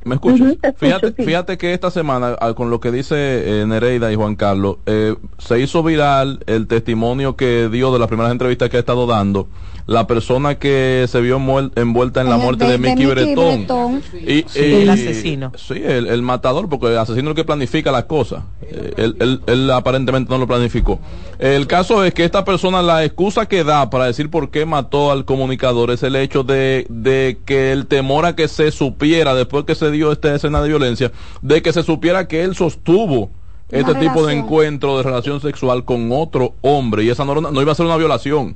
¿me 0.08 0.16
escuchas? 0.16 0.40
Escucho, 0.52 0.74
fíjate, 0.78 1.08
sí. 1.16 1.24
fíjate 1.24 1.58
que 1.58 1.74
esta 1.74 1.92
semana, 1.92 2.30
al- 2.40 2.56
con 2.56 2.70
lo 2.70 2.80
que 2.80 2.92
dice 2.92 3.62
eh, 3.62 3.66
Nereida 3.68 4.12
y 4.12 4.16
Juan 4.16 4.36
Carlos, 4.36 4.78
eh, 4.86 5.16
se 5.38 5.60
hizo 5.60 5.84
viral 5.84 6.40
el 6.48 6.68
testimonio 6.68 7.36
que 7.36 7.70
dio 7.72 7.92
de 7.94 8.00
las 8.00 8.08
primeras 8.08 8.32
entrevistas 8.32 8.70
que 8.70 8.78
ha 8.78 8.80
estado 8.80 9.06
dando 9.06 9.48
la 9.88 10.06
persona 10.06 10.56
que 10.56 11.06
se 11.08 11.22
vio 11.22 11.38
envuelta 11.76 12.20
en 12.22 12.30
la 12.30 12.38
muerte 12.38 12.66
de, 12.66 12.72
de- 12.72 12.78
de 12.78 12.90
Mickey 12.90 13.06
Mickey 13.08 13.26
Bretón. 13.36 13.58
Bretón. 13.60 14.02
Y, 14.22 14.44
Sí, 14.50 14.60
y- 14.60 14.74
el 14.84 14.90
asesino. 14.90 15.52
Sí, 15.56 15.82
el, 15.84 16.08
el 16.08 16.22
matador, 16.22 16.68
porque 16.70 16.88
el 16.88 16.98
asesino 16.98 17.30
es 17.30 17.32
el 17.32 17.36
que 17.36 17.46
planifica 17.46 17.92
las 17.92 18.04
cosas. 18.04 18.44
Eh, 18.62 18.94
él, 18.98 19.16
él- 19.20 19.42
él 19.48 19.72
aparentemente 19.72 20.30
no 20.30 20.38
lo 20.38 20.46
planificó. 20.46 21.00
El 21.40 21.68
caso 21.68 22.04
es 22.04 22.14
que 22.14 22.26
esta 22.26 22.44
persona, 22.44 22.82
la 22.82 23.06
excusa 23.06 23.46
que 23.48 23.64
da 23.64 23.90
para 23.90 24.06
decir 24.06 24.30
por 24.30 24.50
qué 24.52 24.66
mató 24.66 25.12
al 25.12 25.24
comunicador 25.24 25.90
es 25.92 26.04
el 26.04 26.16
hecho 26.18 26.44
de, 26.44 26.86
de 26.90 27.38
que 27.46 27.72
el 27.72 27.86
temor 27.88 28.26
a 28.26 28.36
que 28.36 28.48
se 28.50 28.72
supiera, 28.72 29.36
después 29.36 29.64
que 29.64 29.76
se 29.76 29.90
dio 29.90 30.12
esta 30.12 30.36
escena 30.36 30.62
de 30.62 30.68
violencia, 30.68 31.12
de 31.42 31.62
que 31.62 31.72
se 31.72 31.84
supiera 31.84 32.28
que 32.28 32.44
él 32.44 32.56
sostuvo 32.56 33.30
este 33.70 33.92
Una 33.92 34.00
tipo 34.00 34.26
de 34.26 34.34
encuentro 34.34 34.98
de 34.98 35.04
relación 35.04 35.40
sexual 35.42 35.86
con 35.86 36.10
otro 36.12 36.54
hombre 36.62 37.04
y 37.04 37.10
esa 37.10 37.24
no, 37.26 37.40
no 37.40 37.62
iba 37.62 37.72
a 37.72 37.76
ser 37.76 37.86
una 37.86 37.98
violación. 37.98 38.56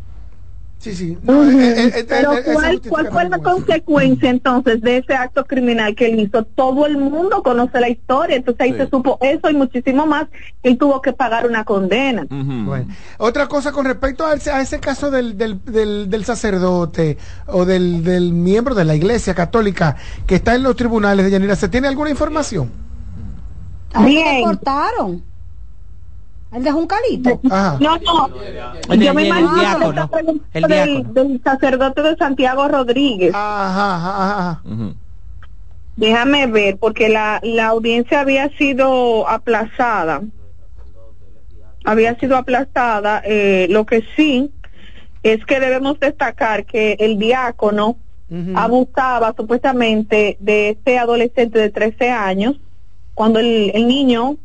Sí, 0.81 0.93
sí. 0.95 1.17
No, 1.23 1.43
eh, 1.49 1.73
eh, 1.85 1.91
eh, 1.95 2.05
Pero 2.09 2.33
eh, 2.33 2.43
¿cuál, 2.53 2.81
¿cuál 2.81 3.11
fue 3.11 3.29
la 3.29 3.37
consecuencia 3.39 4.29
entonces 4.29 4.81
de 4.81 4.97
ese 4.97 5.13
acto 5.13 5.45
criminal 5.45 5.95
que 5.95 6.07
él 6.07 6.19
hizo? 6.19 6.43
Todo 6.43 6.85
el 6.87 6.97
mundo 6.97 7.41
conoce 7.43 7.79
la 7.79 7.87
historia, 7.89 8.35
entonces 8.35 8.59
ahí 8.61 8.71
Sí. 8.71 8.77
se 8.79 8.89
supo 8.89 9.17
eso 9.21 9.49
y 9.49 9.53
muchísimo 9.53 10.05
más. 10.05 10.27
Él 10.63 10.77
tuvo 10.77 11.01
que 11.01 11.13
pagar 11.13 11.47
una 11.47 11.63
condena. 11.63 12.25
Bueno, 12.29 12.87
otra 13.19 13.47
cosa 13.47 13.71
con 13.71 13.85
respecto 13.85 14.25
a 14.25 14.33
ese, 14.33 14.51
a 14.51 14.59
ese 14.61 14.79
caso 14.79 15.11
del, 15.11 15.37
del, 15.37 15.63
del, 15.63 16.09
del 16.09 16.25
sacerdote 16.25 17.17
o 17.47 17.63
del, 17.65 18.03
del 18.03 18.33
miembro 18.33 18.73
de 18.75 18.83
la 18.85 18.95
iglesia 18.95 19.33
católica 19.35 19.95
que 20.25 20.35
está 20.35 20.55
en 20.55 20.63
los 20.63 20.75
tribunales 20.75 21.25
de 21.25 21.31
Yanira, 21.31 21.55
¿se 21.55 21.69
tiene 21.69 21.87
alguna 21.87 22.09
información? 22.09 22.71
Bien. 24.05 24.37
le 24.37 24.43
cortaron. 24.43 25.23
El 26.53 26.63
de 26.63 26.71
Juncalito. 26.71 27.39
Ajá. 27.49 27.77
No, 27.79 27.97
no. 27.97 28.29
El 28.89 28.99
Yo 29.01 29.13
me 29.13 29.21
el 29.21 29.27
imagino 29.27 29.53
que 29.53 29.59
diácono, 29.61 29.89
está 29.89 30.07
preguntando 30.07 30.45
el 30.53 30.61
del, 30.63 30.85
diácono. 31.03 31.13
del 31.13 31.41
sacerdote 31.43 32.01
de 32.01 32.15
Santiago 32.17 32.67
Rodríguez. 32.67 33.31
Ajá, 33.33 33.95
ajá, 33.95 34.37
ajá. 34.49 34.61
Ujú. 34.65 34.93
Déjame 35.95 36.47
ver, 36.47 36.77
porque 36.77 37.09
la, 37.09 37.39
la 37.43 37.67
audiencia 37.67 38.21
había 38.21 38.49
sido 38.57 39.27
aplazada. 39.29 40.21
Había 41.85 42.17
sido 42.19 42.35
aplazada. 42.37 43.21
eh, 43.25 43.67
lo 43.69 43.85
que 43.85 44.03
sí 44.15 44.51
es 45.23 45.43
que 45.45 45.59
debemos 45.59 45.99
destacar 45.99 46.65
que 46.65 46.93
el 46.99 47.17
diácono 47.17 47.97
Ujú. 48.29 48.53
abusaba 48.55 49.33
supuestamente 49.35 50.37
de 50.39 50.69
este 50.69 50.97
adolescente 50.97 51.59
de 51.59 51.69
13 51.69 52.09
años 52.11 52.55
cuando 53.13 53.39
el, 53.39 53.71
el 53.73 53.87
niño, 53.87 54.37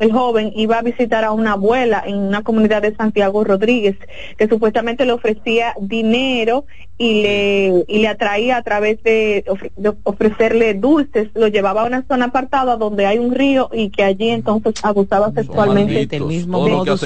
el 0.00 0.12
joven, 0.12 0.52
iba 0.56 0.78
a 0.78 0.82
visitar 0.82 1.24
a 1.24 1.32
una 1.32 1.52
abuela 1.52 2.02
en 2.04 2.16
una 2.16 2.42
comunidad 2.42 2.82
de 2.82 2.94
Santiago 2.96 3.44
Rodríguez, 3.44 3.96
que 4.36 4.48
supuestamente 4.48 5.04
le 5.04 5.12
ofrecía 5.12 5.74
dinero 5.78 6.64
y 7.02 7.22
le, 7.22 7.84
y 7.88 8.00
le 8.00 8.08
atraía 8.08 8.58
a 8.58 8.62
través 8.62 9.02
de, 9.02 9.42
ofre- 9.48 9.72
de 9.74 9.94
ofrecerle 10.02 10.74
dulces, 10.74 11.30
lo 11.32 11.48
llevaba 11.48 11.80
a 11.80 11.86
una 11.86 12.04
zona 12.06 12.26
apartada 12.26 12.76
donde 12.76 13.06
hay 13.06 13.18
un 13.18 13.34
río 13.34 13.70
y 13.72 13.88
que 13.88 14.04
allí 14.04 14.28
entonces 14.28 14.74
abusaba 14.82 15.32
sexualmente. 15.32 15.94
malditos. 15.94 16.10
Del 16.18 16.28
mismo 16.28 16.60
malditos. 16.60 17.02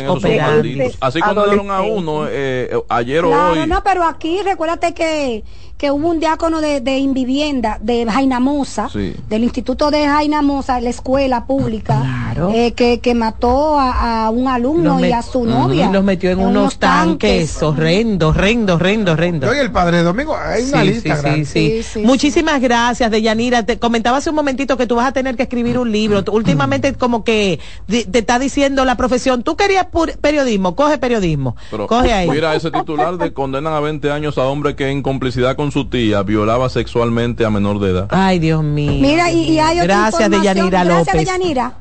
Así 1.00 1.20
condenaron 1.20 1.70
a 1.70 1.82
uno 1.82 2.26
eh, 2.26 2.70
eh, 2.72 2.76
ayer 2.88 3.24
o 3.24 3.28
Claro, 3.30 3.52
hoy. 3.52 3.68
no, 3.68 3.82
pero 3.84 4.02
aquí 4.04 4.40
recuérdate 4.44 4.94
que, 4.94 5.44
que 5.78 5.92
hubo 5.92 6.08
un 6.08 6.18
diácono 6.18 6.60
de, 6.60 6.80
de 6.80 6.98
Invivienda, 6.98 7.78
de 7.80 8.04
Jainamosa, 8.04 8.88
Sí. 8.88 9.14
del 9.28 9.44
Instituto 9.44 9.92
de 9.92 10.06
Jainamosa, 10.08 10.80
la 10.80 10.90
escuela 10.90 11.46
pública, 11.46 12.00
Claro. 12.34 12.50
eh, 12.52 12.72
que, 12.72 12.98
que 12.98 13.14
mató 13.14 13.78
a, 13.78 14.26
a 14.26 14.30
un 14.30 14.48
alumno 14.48 14.98
y 15.04 15.12
a 15.12 15.22
su 15.22 15.40
Ujú, 15.40 15.48
novia. 15.50 15.86
y 15.88 15.92
los 15.92 16.02
metió 16.02 16.30
en, 16.30 16.40
unos 16.40 16.78
tanques, 16.78 17.62
horrendo, 17.62 18.28
horrendo, 18.30 18.74
horrendo, 18.74 19.12
horrendo. 19.12 19.48
Oye, 19.50 19.60
el 19.60 19.70
padre 19.84 20.02
Domingo, 20.02 20.36
hay 20.36 20.64
una 20.64 20.80
Sí, 20.82 20.86
lista 20.88 21.16
sí, 21.16 21.22
grande. 21.22 21.44
sí, 21.44 21.52
sí. 21.52 21.82
Sí, 21.82 21.82
sí, 21.82 22.00
Muchísimas 22.06 22.60
gracias, 22.60 23.10
Deyanira. 23.10 23.64
Te 23.64 23.78
comentaba 23.78 24.18
hace 24.18 24.30
un 24.30 24.36
momentito 24.36 24.76
que 24.76 24.86
tú 24.86 24.96
vas 24.96 25.06
a 25.06 25.12
tener 25.12 25.36
que 25.36 25.42
escribir 25.44 25.78
un 25.78 25.92
libro. 25.92 26.22
Últimamente 26.32 26.94
como 26.94 27.24
que 27.24 27.60
te 27.86 28.18
está 28.18 28.38
diciendo 28.38 28.84
la 28.84 28.96
profesión, 28.96 29.42
tú 29.42 29.56
querías 29.56 29.86
periodismo, 30.20 30.74
coge 30.74 30.98
periodismo. 30.98 31.56
Pero 31.70 31.86
coge 31.86 32.12
ahí. 32.12 32.28
mira 32.30 32.54
ese 32.54 32.70
titular 32.70 33.16
de 33.18 33.32
condenan 33.32 33.72
a 33.74 33.80
20 33.80 34.10
años 34.10 34.38
a 34.38 34.44
hombre 34.44 34.74
que 34.74 34.88
en 34.90 35.02
complicidad 35.02 35.56
con 35.56 35.70
su 35.72 35.86
tía 35.88 36.22
violaba 36.22 36.68
sexualmente 36.68 37.44
a 37.44 37.50
menor 37.50 37.78
de 37.80 37.90
edad. 37.90 38.06
Ay, 38.10 38.38
Dios 38.38 38.62
mío. 38.62 38.92
Mira, 39.00 39.30
y, 39.30 39.42
y 39.50 39.58
hay 39.58 39.78
Gracias. 39.78 40.30
Deyanira 40.30 40.84
Gracias, 40.84 41.14
López. 41.14 41.26
Deyanira. 41.26 41.74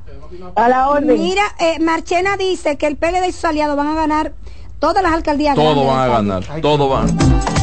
A 0.56 0.68
la 0.68 0.90
orden. 0.90 1.18
Mira, 1.20 1.44
eh, 1.60 1.80
Marchena 1.80 2.38
dice 2.38 2.76
que 2.78 2.88
el 2.88 2.96
PLD 2.98 3.28
y 3.30 3.32
sus 3.32 3.46
aliados 3.46 3.78
van 3.78 3.88
a 3.88 3.94
ganar 3.94 4.34
todas 4.80 5.04
las 5.04 5.14
alcaldías. 5.14 5.56
Todo 5.56 5.86
van 5.86 6.00
a 6.00 6.08
ganar, 6.08 6.44
todo 6.62 6.90
van. 6.90 7.63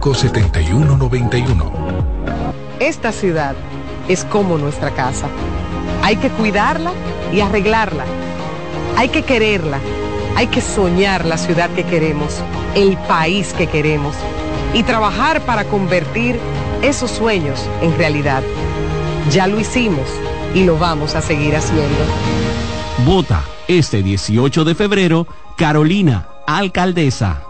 809-535-7191. 0.00 1.70
Esta 2.80 3.12
ciudad 3.12 3.54
es 4.08 4.24
como 4.24 4.58
nuestra 4.58 4.90
casa. 4.90 5.28
Hay 6.02 6.16
que 6.16 6.30
cuidarla 6.30 6.92
y 7.32 7.40
arreglarla. 7.40 8.04
Hay 8.96 9.10
que 9.10 9.22
quererla. 9.22 9.78
Hay 10.36 10.46
que 10.46 10.60
soñar 10.60 11.24
la 11.26 11.36
ciudad 11.36 11.70
que 11.70 11.84
queremos, 11.84 12.40
el 12.74 12.96
país 12.96 13.52
que 13.52 13.66
queremos 13.66 14.14
y 14.72 14.82
trabajar 14.84 15.42
para 15.42 15.64
convertir 15.64 16.38
esos 16.82 17.10
sueños 17.10 17.68
en 17.82 17.96
realidad. 17.98 18.42
Ya 19.30 19.46
lo 19.46 19.60
hicimos 19.60 20.08
y 20.54 20.64
lo 20.64 20.78
vamos 20.78 21.14
a 21.14 21.20
seguir 21.20 21.56
haciendo. 21.56 22.04
Vota 23.04 23.42
este 23.68 24.02
18 24.02 24.64
de 24.64 24.74
febrero, 24.74 25.26
Carolina, 25.56 26.28
alcaldesa. 26.46 27.49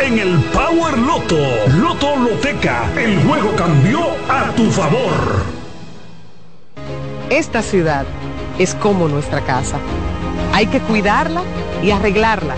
en 0.00 0.18
el 0.18 0.38
Power 0.52 0.98
Loto. 0.98 1.38
Loto 1.78 2.16
Loteca, 2.16 2.90
el 2.96 3.22
juego 3.22 3.54
cambió 3.56 4.00
a 4.28 4.52
tu 4.52 4.70
favor. 4.70 5.44
Esta 7.30 7.62
ciudad 7.62 8.04
es 8.58 8.74
como 8.74 9.08
nuestra 9.08 9.40
casa. 9.42 9.78
Hay 10.52 10.66
que 10.66 10.80
cuidarla 10.80 11.42
y 11.82 11.90
arreglarla. 11.90 12.54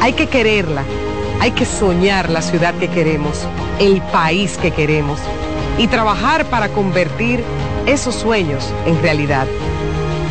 Hay 0.00 0.12
que 0.12 0.28
quererla. 0.28 0.82
Hay 1.40 1.52
que 1.52 1.64
soñar 1.64 2.28
la 2.28 2.42
ciudad 2.42 2.74
que 2.74 2.88
queremos, 2.88 3.46
el 3.78 4.02
país 4.02 4.58
que 4.58 4.72
queremos 4.72 5.18
y 5.78 5.86
trabajar 5.86 6.44
para 6.46 6.68
convertir 6.68 7.42
esos 7.86 8.14
sueños 8.14 8.72
en 8.84 9.00
realidad. 9.00 9.46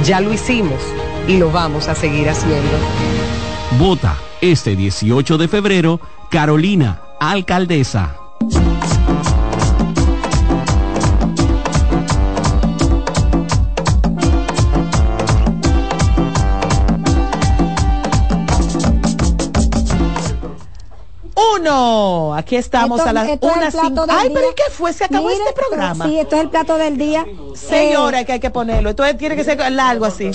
Ya 0.03 0.21
lo 0.21 0.31
hicimos 0.31 0.81
y 1.27 1.37
lo 1.37 1.51
vamos 1.51 1.87
a 1.87 1.95
seguir 1.95 2.29
haciendo. 2.29 2.77
Vota 3.79 4.15
este 4.41 4.75
18 4.75 5.37
de 5.37 5.47
febrero, 5.47 5.99
Carolina, 6.29 7.01
alcaldesa. 7.19 8.28
Aquí 22.35 22.55
estamos 22.55 22.99
Esto- 22.99 23.09
a 23.09 23.13
las 23.13 23.27
esto 23.29 23.47
es 23.47 23.75
Ay, 24.09 24.29
día. 24.29 24.31
pero 24.33 24.51
¿y 24.51 24.55
qué 24.55 24.63
fue? 24.71 24.93
Se 24.93 25.05
acabó 25.05 25.27
Mire, 25.27 25.39
este 25.47 25.53
programa. 25.53 26.05
Sí, 26.05 26.19
esto 26.19 26.35
es 26.35 26.41
el 26.41 26.49
plato 26.49 26.77
del 26.77 26.97
día. 26.97 27.25
Seis 27.55 27.93
Eh, 27.93 27.97
horas 27.97 28.25
que 28.25 28.33
hay 28.33 28.39
que 28.39 28.49
ponerlo. 28.49 28.89
Entonces 28.89 29.17
tiene 29.17 29.35
que 29.35 29.43
ser 29.43 29.59
largo 29.71 30.05
así. 30.05 30.31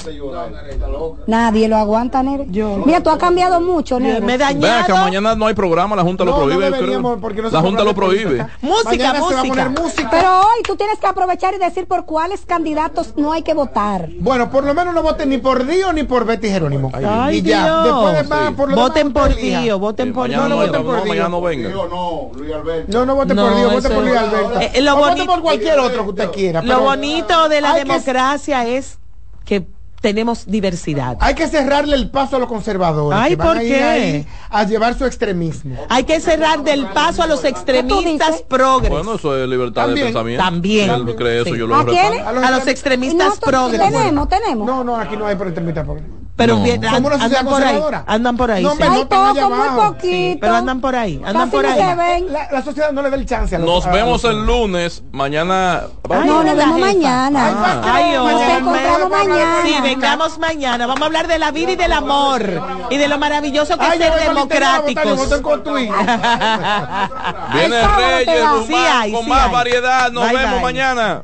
Nadie 1.27 1.69
lo 1.69 1.77
aguanta, 1.77 2.23
Nere. 2.23 2.47
Mira, 2.47 3.03
tú 3.03 3.11
has 3.11 3.19
cambiado 3.19 3.61
mucho, 3.61 3.99
Nere. 4.01 4.21
Me 4.21 4.39
dañado. 4.39 4.97
mañana 4.97 5.35
no 5.35 5.47
hay 5.47 5.55
programa, 5.55 5.97
la 5.97 6.03
Junta 6.03 6.25
lo 6.25 6.33
no 6.33 6.37
prohíbe. 6.45 6.71
creo. 6.71 7.01
no 7.01 7.51
la 7.51 7.61
Junta 7.61 7.85
lo 7.85 7.95
prohíbe. 7.95 8.47
Música, 8.61 8.91
Mañana 8.91 9.15
se 9.15 9.21
va 9.21 9.41
a 9.41 9.45
música. 9.45 9.49
poner 9.65 9.71
música. 9.83 10.09
Pero 10.11 10.41
hoy 10.41 10.63
tú 10.67 10.77
tienes 10.77 10.99
que 10.99 11.07
aprovechar 11.07 11.55
y 11.55 11.59
decir 11.59 11.87
por 11.87 12.05
cuáles 12.05 12.45
candidatos 12.45 13.15
no 13.17 13.33
hay 13.33 13.43
que 13.43 13.55
votar. 13.55 14.09
Bueno, 14.21 14.51
por 14.51 14.65
lo 14.65 14.75
menos 14.75 14.95
no 14.95 15.03
voten 15.03 15.29
ni 15.31 15.39
por 15.39 15.67
Dio 15.67 15.93
ni 15.93 16.05
por 16.05 16.25
Betty 16.25 16.49
Jerónimo. 16.49 16.91
Ay, 16.95 17.39
y 17.39 17.43
ya, 17.43 17.65
Dios. 17.65 17.85
después 17.85 18.15
de 18.15 18.23
más, 18.25 18.53
por 18.55 18.71
lo 18.71 18.77
Voten 18.77 19.09
demás, 19.13 19.29
por. 19.29 19.37
Dio, 19.37 19.79
voten 19.79 20.13
por 20.13 20.29
mañana 20.29 21.24
No, 21.29 21.41
voten 21.41 21.63
por 21.63 21.71
no, 21.73 21.77
Dio. 21.77 21.89
no 21.89 22.63
venga. 22.65 22.85
No, 22.89 23.07
no 23.07 23.15
vote 23.15 23.35
No, 23.35 23.43
por 23.47 23.57
Dios, 23.57 23.73
vote 23.75 23.91
por 23.91 24.05
Luis 24.05 24.17
Alberto. 24.17 24.61
Eh, 24.61 24.71
eh, 24.75 24.81
lo 24.83 24.93
O 24.95 24.97
vote 24.97 25.11
bonito- 25.11 25.27
por 25.33 25.43
cualquier 25.43 25.79
otro 25.81 26.03
que 26.05 26.11
usted 26.11 26.31
quiera. 26.31 26.63
Lo 26.63 26.69
pero 26.69 26.81
bonito 26.83 27.49
de 27.49 27.61
la 27.61 27.73
que- 27.75 27.79
democracia 27.81 28.67
es 28.67 28.99
que 29.45 29.67
tenemos 30.01 30.45
diversidad. 30.47 31.17
Hay 31.21 31.35
que 31.35 31.49
cerrarle 31.49 31.97
el 31.97 32.11
paso 32.11 32.37
a 32.37 32.39
los 32.39 32.47
conservadores. 32.47 33.19
Ay, 33.19 33.31
que 33.31 33.37
van 33.37 33.49
¿por 33.49 33.57
a 33.57 33.63
ir 33.63 33.73
qué? 33.73 34.27
a 34.51 34.65
llevar 34.65 34.99
su 34.99 35.07
extremismo. 35.07 35.79
Hay 35.89 36.05
que 36.05 36.21
cerrar 36.21 36.63
del 36.63 36.87
paso 36.89 37.23
a 37.23 37.27
los 37.27 37.43
extremistas 37.45 38.43
progres. 38.43 38.91
Bueno, 38.91 39.15
eso 39.15 39.35
es 39.35 39.49
libertad 39.49 39.87
También. 39.87 40.07
de 40.09 40.13
pensamiento. 40.13 40.45
También. 40.45 40.91
Él 40.91 41.17
cree 41.17 41.41
eso, 41.41 41.55
Sí. 41.55 41.59
yo 41.59 41.67
lo 41.67 41.77
¿A 41.77 41.87
quiénes? 41.87 42.11
respaldo. 42.11 42.47
A 42.47 42.51
los 42.51 42.67
extremistas 42.67 43.29
Nosotros 43.29 43.51
progres. 43.51 43.81
Tenemos, 43.81 44.29
tenemos. 44.29 44.67
No, 44.67 44.85
no, 44.85 44.97
aquí 44.97 45.17
no 45.17 45.25
hay 45.27 45.37
extremistas 45.37 45.85
progres. 45.85 46.05
Pero 46.37 46.57
No. 46.57 46.65
bien, 46.65 46.85
andan 46.85 47.03
por 47.05 47.13
ahí. 47.13 47.21
conservadora. 47.45 48.05
Andan 48.09 48.37
por 48.37 48.51
ahí. 48.51 48.65
No, 48.65 48.75
sí. 48.75 48.83
Hay 48.83 48.89
no 48.89 49.09
poco, 49.09 49.51
muy 49.51 49.69
poquito. 49.69 49.97
Sí, 50.03 50.37
pero 50.41 50.55
andan 50.57 50.81
por 50.81 50.97
ahí. 50.97 51.23
Andan 51.25 51.49
Casi 51.49 51.51
por 51.53 51.65
ahí. 51.67 52.27
La, 52.29 52.49
la 52.51 52.63
sociedad 52.63 52.91
no 52.91 53.03
le 53.03 53.11
da 53.11 53.17
el 53.17 53.25
chance 53.25 53.55
a 53.55 53.59
los 53.61 53.69
Nos 53.69 53.87
a 53.87 53.91
vemos 53.93 54.25
los- 54.25 54.33
el 54.33 54.45
lunes. 54.45 55.05
Mañana. 55.13 55.83
Ay, 56.11 56.27
No, 56.27 56.43
nos 56.43 56.57
la 56.57 56.65
vemos 56.65 56.81
mañana. 56.81 57.55
Ah. 57.57 57.81
Ay, 57.85 58.13
Nos 58.17 58.43
encontramos 58.43 59.11
mañana. 59.11 59.57
Sí, 59.65 59.75
vengamos 59.81 60.39
mañana. 60.41 60.87
Vamos 60.89 61.03
a 61.03 61.07
hablar 61.07 61.29
de 61.29 61.39
la 61.39 61.53
vida 61.53 61.71
y 61.73 61.77
del 61.77 61.93
amor. 61.93 62.43
Y 62.91 62.97
de 62.97 63.07
lo 63.07 63.17
maravilloso 63.19 63.79
que 63.79 63.85
Ay, 63.85 64.03
es 64.03 64.13
ser 64.13 64.29
democráticos. 64.29 65.05
Viene 67.53 67.87
Reyes 67.97 68.45
con 69.13 69.29
más, 69.29 69.53
variedad. 69.53 70.11
Nos 70.11 70.33
vemos 70.33 70.61
mañana. 70.63 71.23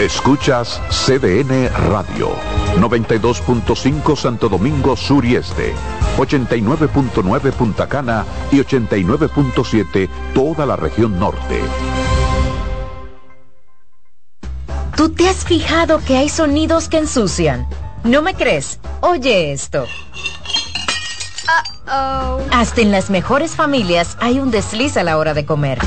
Escuchas 0.00 0.80
CDN 0.88 1.68
Radio, 1.90 2.30
92.5 2.78 4.16
Santo 4.16 4.48
Domingo 4.48 4.96
Sur 4.96 5.26
y 5.26 5.36
Este, 5.36 5.74
89.9 6.16 7.52
Punta 7.52 7.86
Cana 7.86 8.24
y 8.50 8.60
89.7 8.60 10.08
toda 10.32 10.64
la 10.64 10.76
región 10.76 11.20
norte. 11.20 11.60
¿Tú 14.96 15.10
te 15.10 15.28
has 15.28 15.44
fijado 15.44 15.98
que 15.98 16.16
hay 16.16 16.30
sonidos 16.30 16.88
que 16.88 16.96
ensucian? 16.96 17.66
¿No 18.02 18.22
me 18.22 18.32
crees? 18.32 18.80
Oye 19.02 19.52
esto. 19.52 19.84
Hasta 22.50 22.80
en 22.80 22.90
las 22.90 23.10
mejores 23.10 23.54
familias 23.54 24.16
hay 24.18 24.38
un 24.38 24.50
desliz 24.50 24.96
a 24.96 25.02
la 25.02 25.18
hora 25.18 25.34
de 25.34 25.44
comer. 25.44 25.78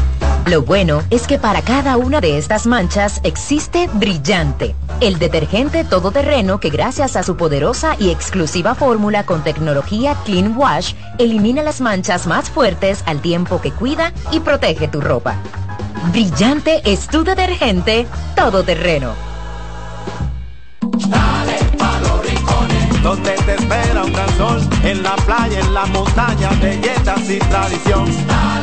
Lo 0.46 0.62
bueno 0.62 1.02
es 1.10 1.26
que 1.26 1.40
para 1.40 1.62
cada 1.62 1.96
una 1.96 2.20
de 2.20 2.38
estas 2.38 2.68
manchas 2.68 3.22
existe 3.24 3.90
Brillante, 3.94 4.76
el 5.00 5.18
detergente 5.18 5.86
todoterreno 5.86 6.60
que 6.60 6.70
gracias 6.70 7.16
a 7.16 7.24
su 7.24 7.38
poderosa 7.38 7.96
y 7.98 8.10
exclusiva 8.10 8.76
fórmula 8.76 9.26
con 9.26 9.42
tecnología 9.44 10.18
Clean 10.26 10.58
Wash 10.58 10.96
elimina 11.18 11.64
las 11.64 11.80
manchas 11.80 12.28
más 12.28 12.50
fuertes 12.50 13.04
al 13.06 13.22
tiempo 13.22 13.62
que 13.62 13.72
cuida 13.72 14.12
y 14.32 14.42
protege 14.42 14.90
tu 14.90 15.00
ropa. 15.00 15.38
Brillante 16.12 16.82
es 16.84 17.08
tu 17.08 17.24
detergente 17.24 18.06
todoterreno. 18.36 19.14
donde 23.02 23.34
te 23.34 23.56
espera 23.56 24.04
un 24.06 24.88
en 24.88 25.04
la 25.04 25.16
playa, 25.18 25.60
en 25.60 25.74
la 25.74 25.86
montaña, 25.88 26.50
belletas 26.62 27.30
y 27.30 27.38
tradición. 27.38 28.06
Dale 28.28 28.63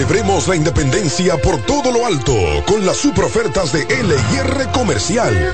Celebremos 0.00 0.48
la 0.48 0.56
independencia 0.56 1.36
por 1.36 1.60
todo 1.66 1.92
lo 1.92 2.06
alto 2.06 2.34
con 2.66 2.86
las 2.86 2.96
super 2.96 3.24
ofertas 3.24 3.70
de 3.70 3.80
LIR 3.80 4.68
Comercial. 4.72 5.52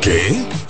¿Qué? 0.00 0.55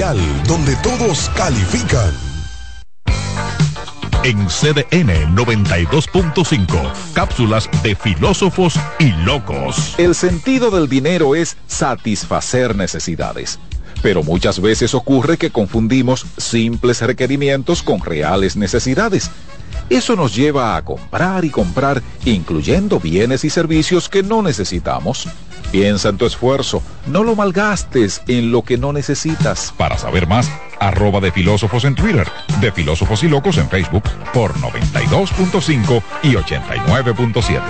donde 0.00 0.74
todos 0.76 1.30
califican. 1.36 2.10
En 4.24 4.46
CDN 4.46 5.36
92.5, 5.36 6.92
cápsulas 7.12 7.68
de 7.82 7.94
filósofos 7.94 8.74
y 8.98 9.12
locos. 9.24 9.94
El 9.98 10.14
sentido 10.14 10.70
del 10.70 10.88
dinero 10.88 11.34
es 11.34 11.58
satisfacer 11.66 12.76
necesidades. 12.76 13.58
Pero 14.02 14.22
muchas 14.22 14.60
veces 14.60 14.94
ocurre 14.94 15.36
que 15.36 15.50
confundimos 15.50 16.24
simples 16.38 17.02
requerimientos 17.02 17.82
con 17.82 18.00
reales 18.00 18.56
necesidades. 18.56 19.30
Eso 19.90 20.16
nos 20.16 20.34
lleva 20.34 20.76
a 20.76 20.84
comprar 20.84 21.44
y 21.44 21.50
comprar, 21.50 22.02
incluyendo 22.24 22.98
bienes 23.00 23.44
y 23.44 23.50
servicios 23.50 24.08
que 24.08 24.22
no 24.22 24.40
necesitamos. 24.40 25.28
Piensa 25.72 26.08
en 26.08 26.16
tu 26.16 26.26
esfuerzo, 26.26 26.82
no 27.06 27.22
lo 27.22 27.36
malgastes 27.36 28.22
en 28.26 28.50
lo 28.50 28.62
que 28.62 28.76
no 28.76 28.92
necesitas. 28.92 29.72
Para 29.76 29.98
saber 29.98 30.26
más, 30.26 30.50
arroba 30.80 31.20
de 31.20 31.30
filósofos 31.30 31.84
en 31.84 31.94
Twitter, 31.94 32.26
de 32.60 32.72
filósofos 32.72 33.22
y 33.22 33.28
locos 33.28 33.56
en 33.58 33.68
Facebook 33.68 34.02
por 34.32 34.54
92.5 34.54 36.02
y 36.24 36.34
89.7. 36.34 37.60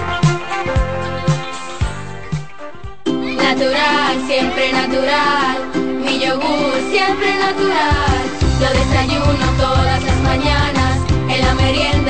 Natural, 3.37 4.27
siempre 4.27 4.73
natural. 4.73 5.59
Mi 6.05 6.19
yogur 6.21 6.73
siempre 6.91 7.35
natural. 7.39 8.21
Lo 8.61 8.69
desayuno 8.79 9.47
todas 9.59 10.03
las 10.05 10.17
mañanas. 10.23 10.99
En 11.29 11.41
la 11.43 11.55
merienda 11.55 12.10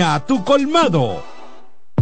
a 0.00 0.18
tu 0.26 0.42
colmado. 0.42 1.35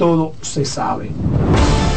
todo 0.00 0.32
se 0.40 0.64
sabe. 0.64 1.10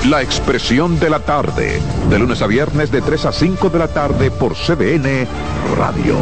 La 0.09 0.21
Expresión 0.21 0.99
de 0.99 1.09
la 1.09 1.19
Tarde, 1.19 1.79
de 2.09 2.19
lunes 2.19 2.41
a 2.41 2.47
viernes 2.47 2.91
de 2.91 3.01
3 3.01 3.27
a 3.27 3.31
5 3.31 3.69
de 3.69 3.79
la 3.79 3.87
tarde 3.87 4.29
por 4.29 4.55
CDN 4.55 5.25
Radio. 5.77 6.17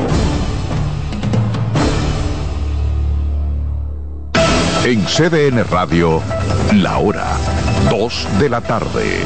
En 4.86 5.04
CDN 5.06 5.64
Radio, 5.72 6.22
la 6.76 7.00
hora 7.00 7.36
2 7.90 8.28
de 8.40 8.50
la 8.50 8.62
tarde. 8.62 9.22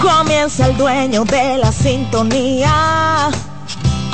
Comienza 0.00 0.68
el 0.68 0.76
dueño 0.76 1.24
de 1.24 1.58
la 1.58 1.72
sintonía. 1.72 3.49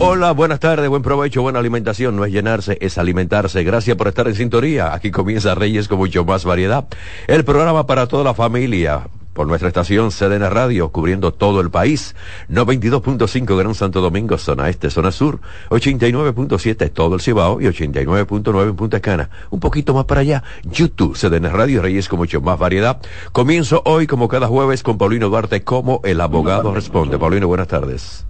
Hola, 0.00 0.32
buenas 0.32 0.58
tardes, 0.60 0.88
buen 0.88 1.02
provecho, 1.02 1.42
buena 1.42 1.60
alimentación. 1.60 2.16
No 2.16 2.24
es 2.24 2.32
llenarse, 2.32 2.76
es 2.80 2.98
alimentarse. 2.98 3.62
Gracias 3.62 3.96
por 3.96 4.08
estar 4.08 4.26
en 4.26 4.34
sintonía. 4.34 4.92
Aquí 4.92 5.10
comienza 5.10 5.54
Reyes 5.54 5.86
con 5.88 5.98
mucho 5.98 6.24
más 6.24 6.44
variedad. 6.44 6.86
El 7.28 7.44
programa 7.44 7.86
para 7.86 8.06
toda 8.06 8.24
la 8.24 8.34
familia. 8.34 9.06
Por 9.32 9.46
nuestra 9.46 9.68
estación 9.68 10.10
CDN 10.10 10.50
Radio, 10.50 10.90
cubriendo 10.90 11.32
todo 11.32 11.60
el 11.60 11.70
país. 11.70 12.14
92.5 12.50 13.56
Gran 13.56 13.74
Santo 13.74 14.00
Domingo, 14.00 14.36
zona 14.36 14.68
este, 14.68 14.90
zona 14.90 15.10
sur. 15.10 15.40
89.7 15.70 16.92
todo 16.92 17.14
el 17.14 17.20
Cibao 17.20 17.60
y 17.60 17.64
89.9 17.64 18.68
en 18.68 18.76
Punta 18.76 19.00
Cana. 19.00 19.30
Un 19.50 19.60
poquito 19.60 19.94
más 19.94 20.04
para 20.04 20.20
allá. 20.20 20.42
YouTube, 20.64 21.16
CDN 21.16 21.50
Radio, 21.52 21.82
Reyes 21.82 22.08
con 22.08 22.18
mucho 22.18 22.40
más 22.40 22.58
variedad. 22.58 23.00
Comienzo 23.32 23.82
hoy, 23.86 24.06
como 24.06 24.28
cada 24.28 24.48
jueves, 24.48 24.82
con 24.82 24.98
Paulino 24.98 25.28
Duarte, 25.28 25.62
como 25.62 26.00
el 26.04 26.20
abogado 26.20 26.74
responde. 26.74 27.18
Paulino, 27.18 27.48
buenas 27.48 27.68
tardes. 27.68 28.24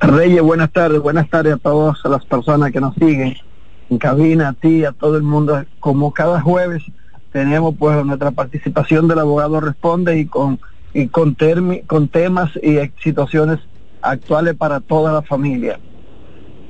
Reyes, 0.00 0.42
buenas 0.42 0.70
tardes, 0.72 1.00
buenas 1.00 1.28
tardes 1.30 1.54
a 1.54 1.56
todas 1.58 1.98
las 2.04 2.24
personas 2.26 2.72
que 2.72 2.80
nos 2.80 2.94
siguen 2.94 3.34
en 3.90 3.98
cabina, 3.98 4.48
a 4.48 4.52
ti, 4.52 4.84
a 4.84 4.92
todo 4.92 5.16
el 5.16 5.22
mundo. 5.22 5.64
Como 5.80 6.12
cada 6.12 6.40
jueves 6.40 6.82
tenemos 7.32 7.74
pues 7.78 8.04
nuestra 8.04 8.30
participación 8.30 9.08
del 9.08 9.18
abogado 9.20 9.60
responde 9.60 10.18
y 10.18 10.26
con 10.26 10.60
y 10.92 11.08
con, 11.08 11.36
termi- 11.36 11.84
con 11.86 12.06
temas 12.08 12.50
y 12.62 12.78
situaciones 13.02 13.58
actuales 14.00 14.54
para 14.56 14.78
toda 14.80 15.12
la 15.12 15.22
familia. 15.22 15.80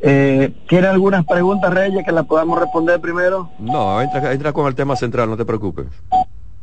Eh, 0.00 0.52
¿Tiene 0.68 0.86
algunas 0.86 1.26
preguntas, 1.26 1.72
Reyes, 1.72 2.04
que 2.04 2.12
las 2.12 2.24
podamos 2.26 2.58
responder 2.58 3.00
primero? 3.00 3.50
No, 3.58 4.00
entra, 4.00 4.32
entra 4.32 4.52
con 4.52 4.66
el 4.66 4.74
tema 4.74 4.96
central, 4.96 5.28
no 5.28 5.36
te 5.36 5.44
preocupes. 5.44 5.86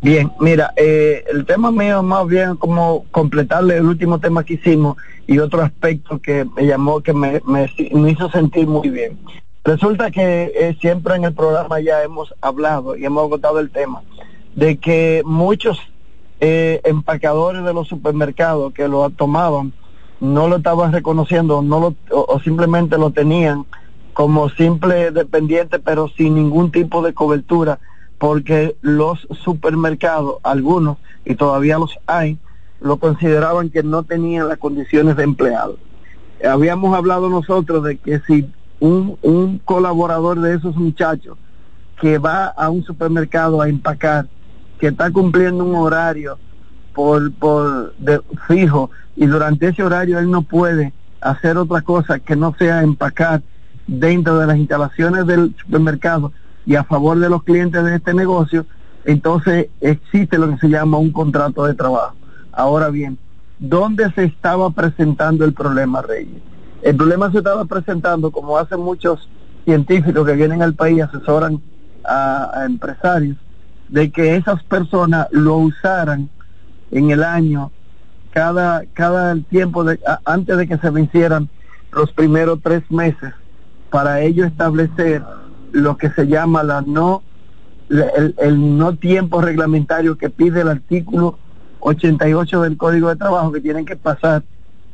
Bien, 0.04 0.32
mira, 0.40 0.74
eh, 0.78 1.24
el 1.32 1.46
tema 1.46 1.70
mío 1.70 2.00
es 2.00 2.04
más 2.04 2.26
bien 2.26 2.56
como 2.56 3.06
completarle 3.12 3.78
el 3.78 3.86
último 3.86 4.20
tema 4.20 4.44
que 4.44 4.56
hicimos 4.56 4.98
y 5.28 5.38
otro 5.38 5.62
aspecto 5.62 6.20
que 6.20 6.44
me 6.56 6.66
llamó, 6.66 7.02
que 7.02 7.14
me, 7.14 7.40
me, 7.46 7.70
hizo 8.10 8.28
sentir 8.32 8.66
muy 8.66 8.90
bien. 8.90 9.20
Resulta 9.64 10.10
que 10.10 10.52
eh, 10.56 10.76
siempre 10.82 11.16
en 11.16 11.26
el 11.26 11.34
programa 11.36 11.80
ya 11.82 12.02
hemos 12.02 12.34
hablado 12.42 12.96
y 12.96 13.06
hemos 13.06 13.26
agotado 13.26 13.60
el 13.60 13.70
tema 13.70 14.02
de 14.56 14.78
que 14.78 15.22
muchos 15.24 15.78
eh, 16.40 16.82
empacadores 16.84 17.64
de 17.64 17.72
los 17.72 17.88
supermercados 17.88 18.74
que 18.74 18.88
lo 18.88 19.08
tomaban 19.12 19.72
no 20.20 20.48
lo 20.48 20.58
estaban 20.58 20.92
reconociendo 20.92 21.62
no 21.62 21.80
lo, 21.80 21.96
o 22.10 22.40
simplemente 22.40 22.98
lo 22.98 23.12
tenían 23.12 23.66
como 24.14 24.50
simple 24.50 25.12
dependiente 25.12 25.80
pero 25.80 26.10
sin 26.10 26.36
ningún 26.36 26.72
tipo 26.72 27.02
de 27.02 27.14
cobertura 27.14 27.80
porque 28.22 28.76
los 28.84 29.28
supermercados, 29.44 30.36
algunos, 30.44 30.98
y 31.26 31.34
todavía 31.34 31.80
los 31.80 31.98
hay, 32.06 32.38
lo 32.80 32.98
consideraban 32.98 33.72
que 33.72 33.82
no 33.82 34.04
tenían 34.04 34.48
las 34.48 34.60
condiciones 34.60 35.16
de 35.16 35.24
empleado. 35.24 35.80
Habíamos 36.48 36.96
hablado 36.96 37.30
nosotros 37.30 37.84
de 37.84 37.98
que 37.98 38.20
si 38.28 38.48
un, 38.80 39.18
un 39.24 39.58
colaborador 39.58 40.40
de 40.40 40.54
esos 40.54 40.76
muchachos 40.76 41.36
que 42.00 42.20
va 42.20 42.46
a 42.46 42.70
un 42.70 42.84
supermercado 42.84 43.60
a 43.60 43.68
empacar, 43.68 44.28
que 44.78 44.90
está 44.90 45.10
cumpliendo 45.10 45.66
un 45.66 45.74
horario 45.74 46.38
por, 46.94 47.34
por 47.34 47.96
fijo 48.48 48.92
y 49.16 49.26
durante 49.26 49.70
ese 49.70 49.82
horario 49.82 50.20
él 50.20 50.30
no 50.30 50.44
puede 50.44 50.94
hacer 51.22 51.58
otra 51.58 51.82
cosa 51.82 52.20
que 52.20 52.36
no 52.36 52.54
sea 52.54 52.84
empacar 52.84 53.42
dentro 53.88 54.38
de 54.38 54.46
las 54.46 54.58
instalaciones 54.58 55.26
del 55.26 55.56
supermercado 55.60 56.32
y 56.66 56.76
a 56.76 56.84
favor 56.84 57.18
de 57.20 57.30
los 57.30 57.44
clientes 57.44 57.84
de 57.84 57.96
este 57.96 58.14
negocio, 58.14 58.66
entonces 59.06 59.68
existe 59.80 60.38
lo 60.38 60.50
que 60.50 60.58
se 60.58 60.70
llama 60.70 60.98
un 60.98 61.12
contrato 61.12 61.66
de 61.66 61.74
trabajo. 61.74 62.16
Ahora 62.52 62.90
bien, 62.90 63.18
¿dónde 63.60 64.12
se 64.14 64.26
estaba 64.26 64.70
presentando 64.70 65.46
el 65.46 65.54
problema, 65.54 66.02
Reyes? 66.02 66.42
El 66.82 66.96
problema 66.96 67.32
se 67.32 67.40
estaba 67.40 67.66
presentando, 67.66 68.32
como 68.32 68.58
hacen 68.58 68.80
muchos 68.80 69.30
científicos 69.66 70.26
que 70.26 70.34
vienen 70.34 70.62
al 70.62 70.74
país 70.74 70.98
y 70.98 71.02
asesoran 71.02 71.62
a, 72.04 72.64
empresarios, 72.66 73.38
de 73.90 74.12
que 74.12 74.36
esas 74.36 74.64
personas 74.64 75.28
lo 75.32 75.58
usaran 75.58 76.30
en 76.92 77.12
el 77.12 77.24
año 77.24 77.72
cada 78.32 78.84
cada 78.94 79.36
tiempo 79.36 79.84
de, 79.84 80.00
antes 80.24 80.58
de 80.58 80.68
que 80.68 80.78
se 80.78 80.90
vencieran 80.90 81.50
los 81.92 82.12
primeros 82.14 82.60
tres 82.64 82.90
meses 82.90 83.34
para 83.90 84.22
ello 84.22 84.46
establecer 84.46 85.22
lo 85.72 85.98
que 85.98 86.10
se 86.12 86.28
llama 86.28 86.64
la 86.64 86.82
no 86.82 87.24
el, 87.90 88.36
el, 88.38 88.78
no 88.78 88.96
tiempo 88.96 89.42
reglamentario 89.42 90.18
que 90.18 90.30
pide 90.30 90.62
el 90.62 90.70
artículo 90.70 91.38
88 91.82 92.62
del 92.62 92.78
Código 92.78 93.10
de 93.10 93.18
Trabajo 93.18 93.52
que 93.52 93.60
tienen 93.60 93.86
que 93.86 93.98
pasar 93.98 94.44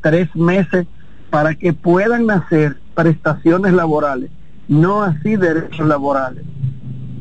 tres 0.01 0.35
meses 0.35 0.87
para 1.29 1.53
que 1.55 1.73
puedan 1.73 2.31
hacer 2.31 2.77
prestaciones 2.95 3.73
laborales, 3.73 4.31
no 4.67 5.03
así 5.03 5.35
derechos 5.35 5.85
laborales. 5.87 6.43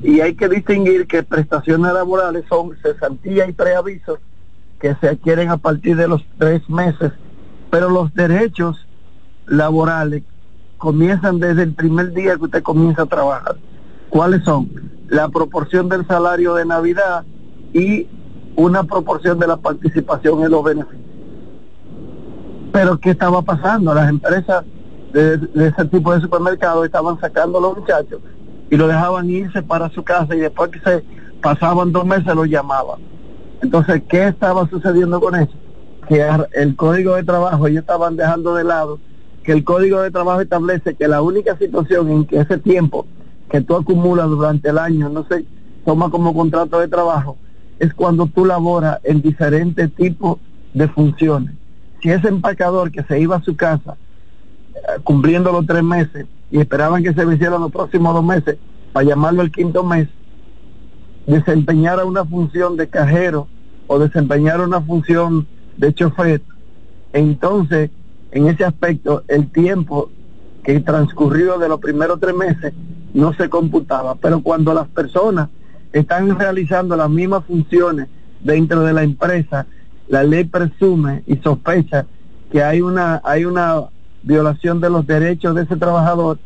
Y 0.02 0.20
hay 0.20 0.34
que 0.34 0.48
distinguir 0.48 1.06
que 1.06 1.22
prestaciones 1.22 1.92
laborales 1.92 2.44
son 2.48 2.76
cesantía 2.82 3.48
y 3.48 3.52
preaviso 3.52 4.18
que 4.80 4.94
se 4.96 5.08
adquieren 5.08 5.50
a 5.50 5.56
partir 5.56 5.96
de 5.96 6.08
los 6.08 6.24
tres 6.38 6.68
meses, 6.70 7.12
pero 7.70 7.90
los 7.90 8.14
derechos 8.14 8.86
laborales 9.46 10.22
comienzan 10.78 11.38
desde 11.38 11.62
el 11.62 11.74
primer 11.74 12.12
día 12.12 12.36
que 12.36 12.44
usted 12.44 12.62
comienza 12.62 13.02
a 13.02 13.06
trabajar. 13.06 13.56
¿Cuáles 14.08 14.44
son? 14.44 14.68
La 15.08 15.28
proporción 15.28 15.88
del 15.88 16.06
salario 16.06 16.54
de 16.54 16.64
Navidad 16.64 17.24
y 17.72 18.06
una 18.56 18.84
proporción 18.84 19.38
de 19.38 19.46
la 19.46 19.56
participación 19.56 20.42
en 20.42 20.50
los 20.50 20.64
beneficios. 20.64 21.02
Pero 22.72 22.98
¿qué 22.98 23.10
estaba 23.10 23.42
pasando? 23.42 23.94
Las 23.94 24.08
empresas 24.08 24.64
de, 25.12 25.40
ese 25.66 25.84
tipo 25.86 26.12
de 26.12 26.20
supermercados 26.20 26.84
estaban 26.84 27.18
sacando 27.20 27.58
a 27.58 27.60
los 27.60 27.78
muchachos 27.78 28.20
y 28.70 28.76
lo 28.76 28.88
dejaban 28.88 29.30
irse 29.30 29.62
para 29.62 29.88
su 29.90 30.02
casa 30.02 30.34
y 30.34 30.40
después 30.40 30.70
que 30.70 30.80
se 30.80 31.04
pasaban 31.40 31.92
dos 31.92 32.04
meses 32.04 32.34
los 32.34 32.48
llamaban. 32.48 33.00
Entonces, 33.62 34.02
¿qué 34.08 34.28
estaba 34.28 34.68
sucediendo 34.68 35.20
con 35.20 35.34
eso? 35.34 35.52
que 36.06 36.24
el 36.54 36.76
código 36.76 37.14
de 37.14 37.24
trabajo 37.24 37.66
ellos 37.66 37.80
estaban 37.80 38.16
dejando 38.16 38.54
de 38.54 38.64
lado 38.64 38.98
que 39.46 39.52
el 39.52 39.62
código 39.62 40.00
de 40.00 40.10
trabajo 40.10 40.40
establece 40.40 40.96
que 40.96 41.06
la 41.06 41.22
única 41.22 41.56
situación 41.56 42.10
en 42.10 42.24
que 42.26 42.40
ese 42.40 42.58
tiempo 42.58 43.06
que 43.48 43.60
tú 43.60 43.76
acumulas 43.76 44.28
durante 44.28 44.70
el 44.70 44.76
año 44.76 45.08
no 45.08 45.24
se 45.28 45.46
toma 45.84 46.10
como 46.10 46.34
contrato 46.34 46.80
de 46.80 46.88
trabajo 46.88 47.36
es 47.78 47.94
cuando 47.94 48.26
tú 48.26 48.44
laboras 48.44 48.98
en 49.04 49.22
diferentes 49.22 49.94
tipos 49.94 50.38
de 50.74 50.88
funciones. 50.88 51.54
Si 52.02 52.10
ese 52.10 52.26
empacador 52.26 52.90
que 52.90 53.04
se 53.04 53.20
iba 53.20 53.36
a 53.36 53.42
su 53.42 53.54
casa 53.54 53.96
eh, 54.74 55.00
cumpliendo 55.04 55.52
los 55.52 55.64
tres 55.64 55.84
meses 55.84 56.26
y 56.50 56.58
esperaban 56.58 57.04
que 57.04 57.14
se 57.14 57.24
vencieran 57.24 57.60
los 57.60 57.70
próximos 57.70 58.14
dos 58.14 58.24
meses 58.24 58.58
para 58.92 59.06
llamarlo 59.06 59.42
el 59.42 59.52
quinto 59.52 59.84
mes, 59.84 60.08
desempeñara 61.28 62.04
una 62.04 62.24
función 62.24 62.76
de 62.76 62.88
cajero 62.88 63.46
o 63.86 64.00
desempeñara 64.00 64.64
una 64.64 64.80
función 64.80 65.46
de 65.76 65.94
chofer, 65.94 66.42
entonces 67.12 67.90
en 68.36 68.48
ese 68.48 68.64
aspecto 68.64 69.24
el 69.28 69.50
tiempo 69.50 70.10
que 70.62 70.80
transcurrió 70.80 71.58
de 71.58 71.70
los 71.70 71.80
primeros 71.80 72.20
tres 72.20 72.34
meses 72.34 72.74
no 73.14 73.32
se 73.32 73.48
computaba. 73.48 74.14
Pero 74.16 74.42
cuando 74.42 74.74
las 74.74 74.88
personas 74.88 75.48
están 75.92 76.38
realizando 76.38 76.96
las 76.96 77.08
mismas 77.08 77.46
funciones 77.46 78.08
dentro 78.42 78.82
de 78.82 78.92
la 78.92 79.04
empresa, 79.04 79.66
la 80.08 80.22
ley 80.22 80.44
presume 80.44 81.22
y 81.26 81.36
sospecha 81.36 82.04
que 82.52 82.62
hay 82.62 82.82
una, 82.82 83.22
hay 83.24 83.46
una 83.46 83.84
violación 84.22 84.80
de 84.82 84.90
los 84.90 85.06
derechos 85.06 85.54
de 85.54 85.62
ese 85.62 85.76
trabajador 85.76 86.38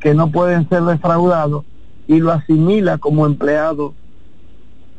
que 0.00 0.14
no 0.14 0.30
pueden 0.30 0.66
ser 0.70 0.82
defraudados 0.84 1.64
y 2.08 2.20
lo 2.20 2.32
asimila 2.32 2.96
como 2.96 3.26
empleado, 3.26 3.92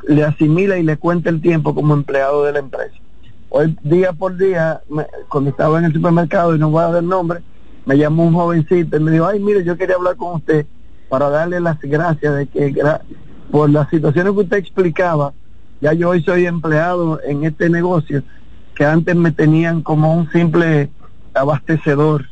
le 0.07 0.23
asimila 0.23 0.77
y 0.77 0.83
le 0.83 0.97
cuenta 0.97 1.31
el 1.31 1.41
tiempo 1.41 1.73
como 1.73 1.95
empleado 1.95 2.43
de 2.43 2.51
la 2.51 2.59
empresa. 2.59 3.04
Hoy 3.57 3.73
día 3.83 4.11
por 4.11 4.35
día, 4.35 4.81
me- 4.89 5.07
cuando 5.29 5.49
estaba 5.49 5.79
en 5.79 5.85
el 5.85 5.93
supermercado 5.93 6.53
y 6.53 6.59
no 6.59 6.69
voy 6.71 6.83
a 6.83 6.89
dar 6.89 7.01
nombre, 7.01 7.39
me 7.85 7.97
llamó 7.97 8.25
un 8.25 8.33
jovencito 8.33 8.97
y 8.97 8.99
me 8.99 9.11
dijo, 9.11 9.25
ay, 9.25 9.39
mire, 9.39 9.63
yo 9.63 9.77
quería 9.77 9.95
hablar 9.95 10.17
con 10.17 10.35
usted 10.35 10.65
para 11.07 11.29
darle 11.29 11.61
las 11.61 11.79
gracias 11.79 12.35
de 12.35 12.47
que 12.47 12.75
por 13.49 13.69
las 13.69 13.89
situaciones 13.89 14.33
que 14.33 14.39
usted 14.41 14.57
explicaba, 14.57 15.31
ya 15.79 15.93
yo 15.93 16.09
hoy 16.09 16.21
soy 16.21 16.45
empleado 16.45 17.21
en 17.23 17.45
este 17.45 17.69
negocio 17.69 18.23
que 18.75 18.83
antes 18.83 19.15
me 19.15 19.31
tenían 19.31 19.83
como 19.83 20.13
un 20.13 20.29
simple 20.33 20.89
abastecedor. 21.33 22.25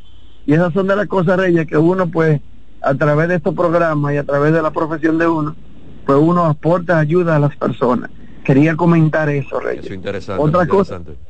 Y 0.45 0.55
esas 0.55 0.73
son 0.73 0.87
de 0.87 0.97
las 0.97 1.07
cosas, 1.07 1.37
Reyes, 1.37 1.65
que 1.67 1.77
uno 1.77 2.05
pues 2.07 2.41
a 2.81 2.93
través 2.95 3.29
de 3.29 3.35
estos 3.35 3.55
programas 3.55 4.13
y 4.13 4.17
a 4.17 4.25
través 4.25 4.51
de 4.51 4.61
la 4.61 4.71
profesión 4.71 5.17
de 5.17 5.27
uno, 5.27 5.55
pues 6.05 6.17
uno 6.21 6.43
aporta 6.43 6.99
ayuda 6.99 7.37
a 7.37 7.39
las 7.39 7.55
personas. 7.55 8.09
Quería 8.43 8.75
comentar 8.75 9.29
eso, 9.29 9.59
Reyes. 9.59 9.85
Eso 9.85 9.93
interesante. 9.93 10.43
Otra 10.43 10.59
muy 10.59 10.67
cosa, 10.67 10.97
interesante. 10.97 11.29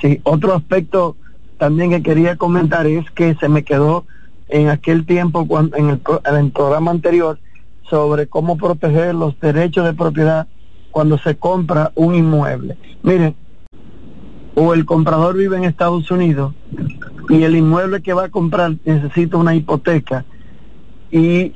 Sí, 0.00 0.20
otro 0.24 0.54
aspecto 0.54 1.16
también 1.58 1.90
que 1.90 2.02
quería 2.02 2.36
comentar 2.36 2.86
es 2.86 3.10
que 3.10 3.34
se 3.34 3.48
me 3.48 3.64
quedó 3.64 4.06
en 4.48 4.68
aquel 4.68 5.04
tiempo, 5.04 5.46
cuando, 5.46 5.76
en, 5.76 5.90
el, 5.90 6.00
en 6.24 6.36
el 6.36 6.50
programa 6.52 6.90
anterior, 6.90 7.38
sobre 7.88 8.28
cómo 8.28 8.56
proteger 8.56 9.14
los 9.14 9.38
derechos 9.40 9.84
de 9.84 9.92
propiedad 9.92 10.46
cuando 10.90 11.18
se 11.18 11.36
compra 11.36 11.92
un 11.94 12.14
inmueble. 12.14 12.76
Miren, 13.02 13.34
o 14.54 14.74
el 14.74 14.84
comprador 14.84 15.36
vive 15.36 15.56
en 15.56 15.64
Estados 15.64 16.10
Unidos 16.10 16.54
y 17.28 17.42
el 17.42 17.56
inmueble 17.56 18.02
que 18.02 18.12
va 18.12 18.24
a 18.24 18.28
comprar 18.28 18.76
necesita 18.84 19.36
una 19.36 19.54
hipoteca 19.54 20.24
y 21.10 21.52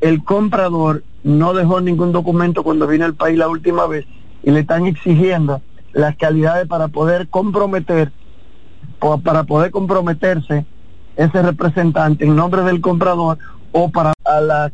el 0.00 0.22
comprador 0.24 1.02
no 1.24 1.54
dejó 1.54 1.80
ningún 1.80 2.12
documento 2.12 2.62
cuando 2.62 2.86
vino 2.86 3.04
al 3.06 3.14
país 3.14 3.36
la 3.36 3.48
última 3.48 3.86
vez 3.86 4.06
y 4.42 4.50
le 4.50 4.60
están 4.60 4.86
exigiendo 4.86 5.62
las 5.92 6.16
calidades 6.16 6.68
para 6.68 6.88
poder 6.88 7.28
comprometer 7.28 8.12
para 9.22 9.44
poder 9.44 9.70
comprometerse 9.70 10.66
ese 11.16 11.42
representante 11.42 12.24
en 12.24 12.36
nombre 12.36 12.62
del 12.62 12.80
comprador 12.80 13.38
o 13.72 13.90
para 13.90 14.12
a 14.24 14.40
la 14.40 14.70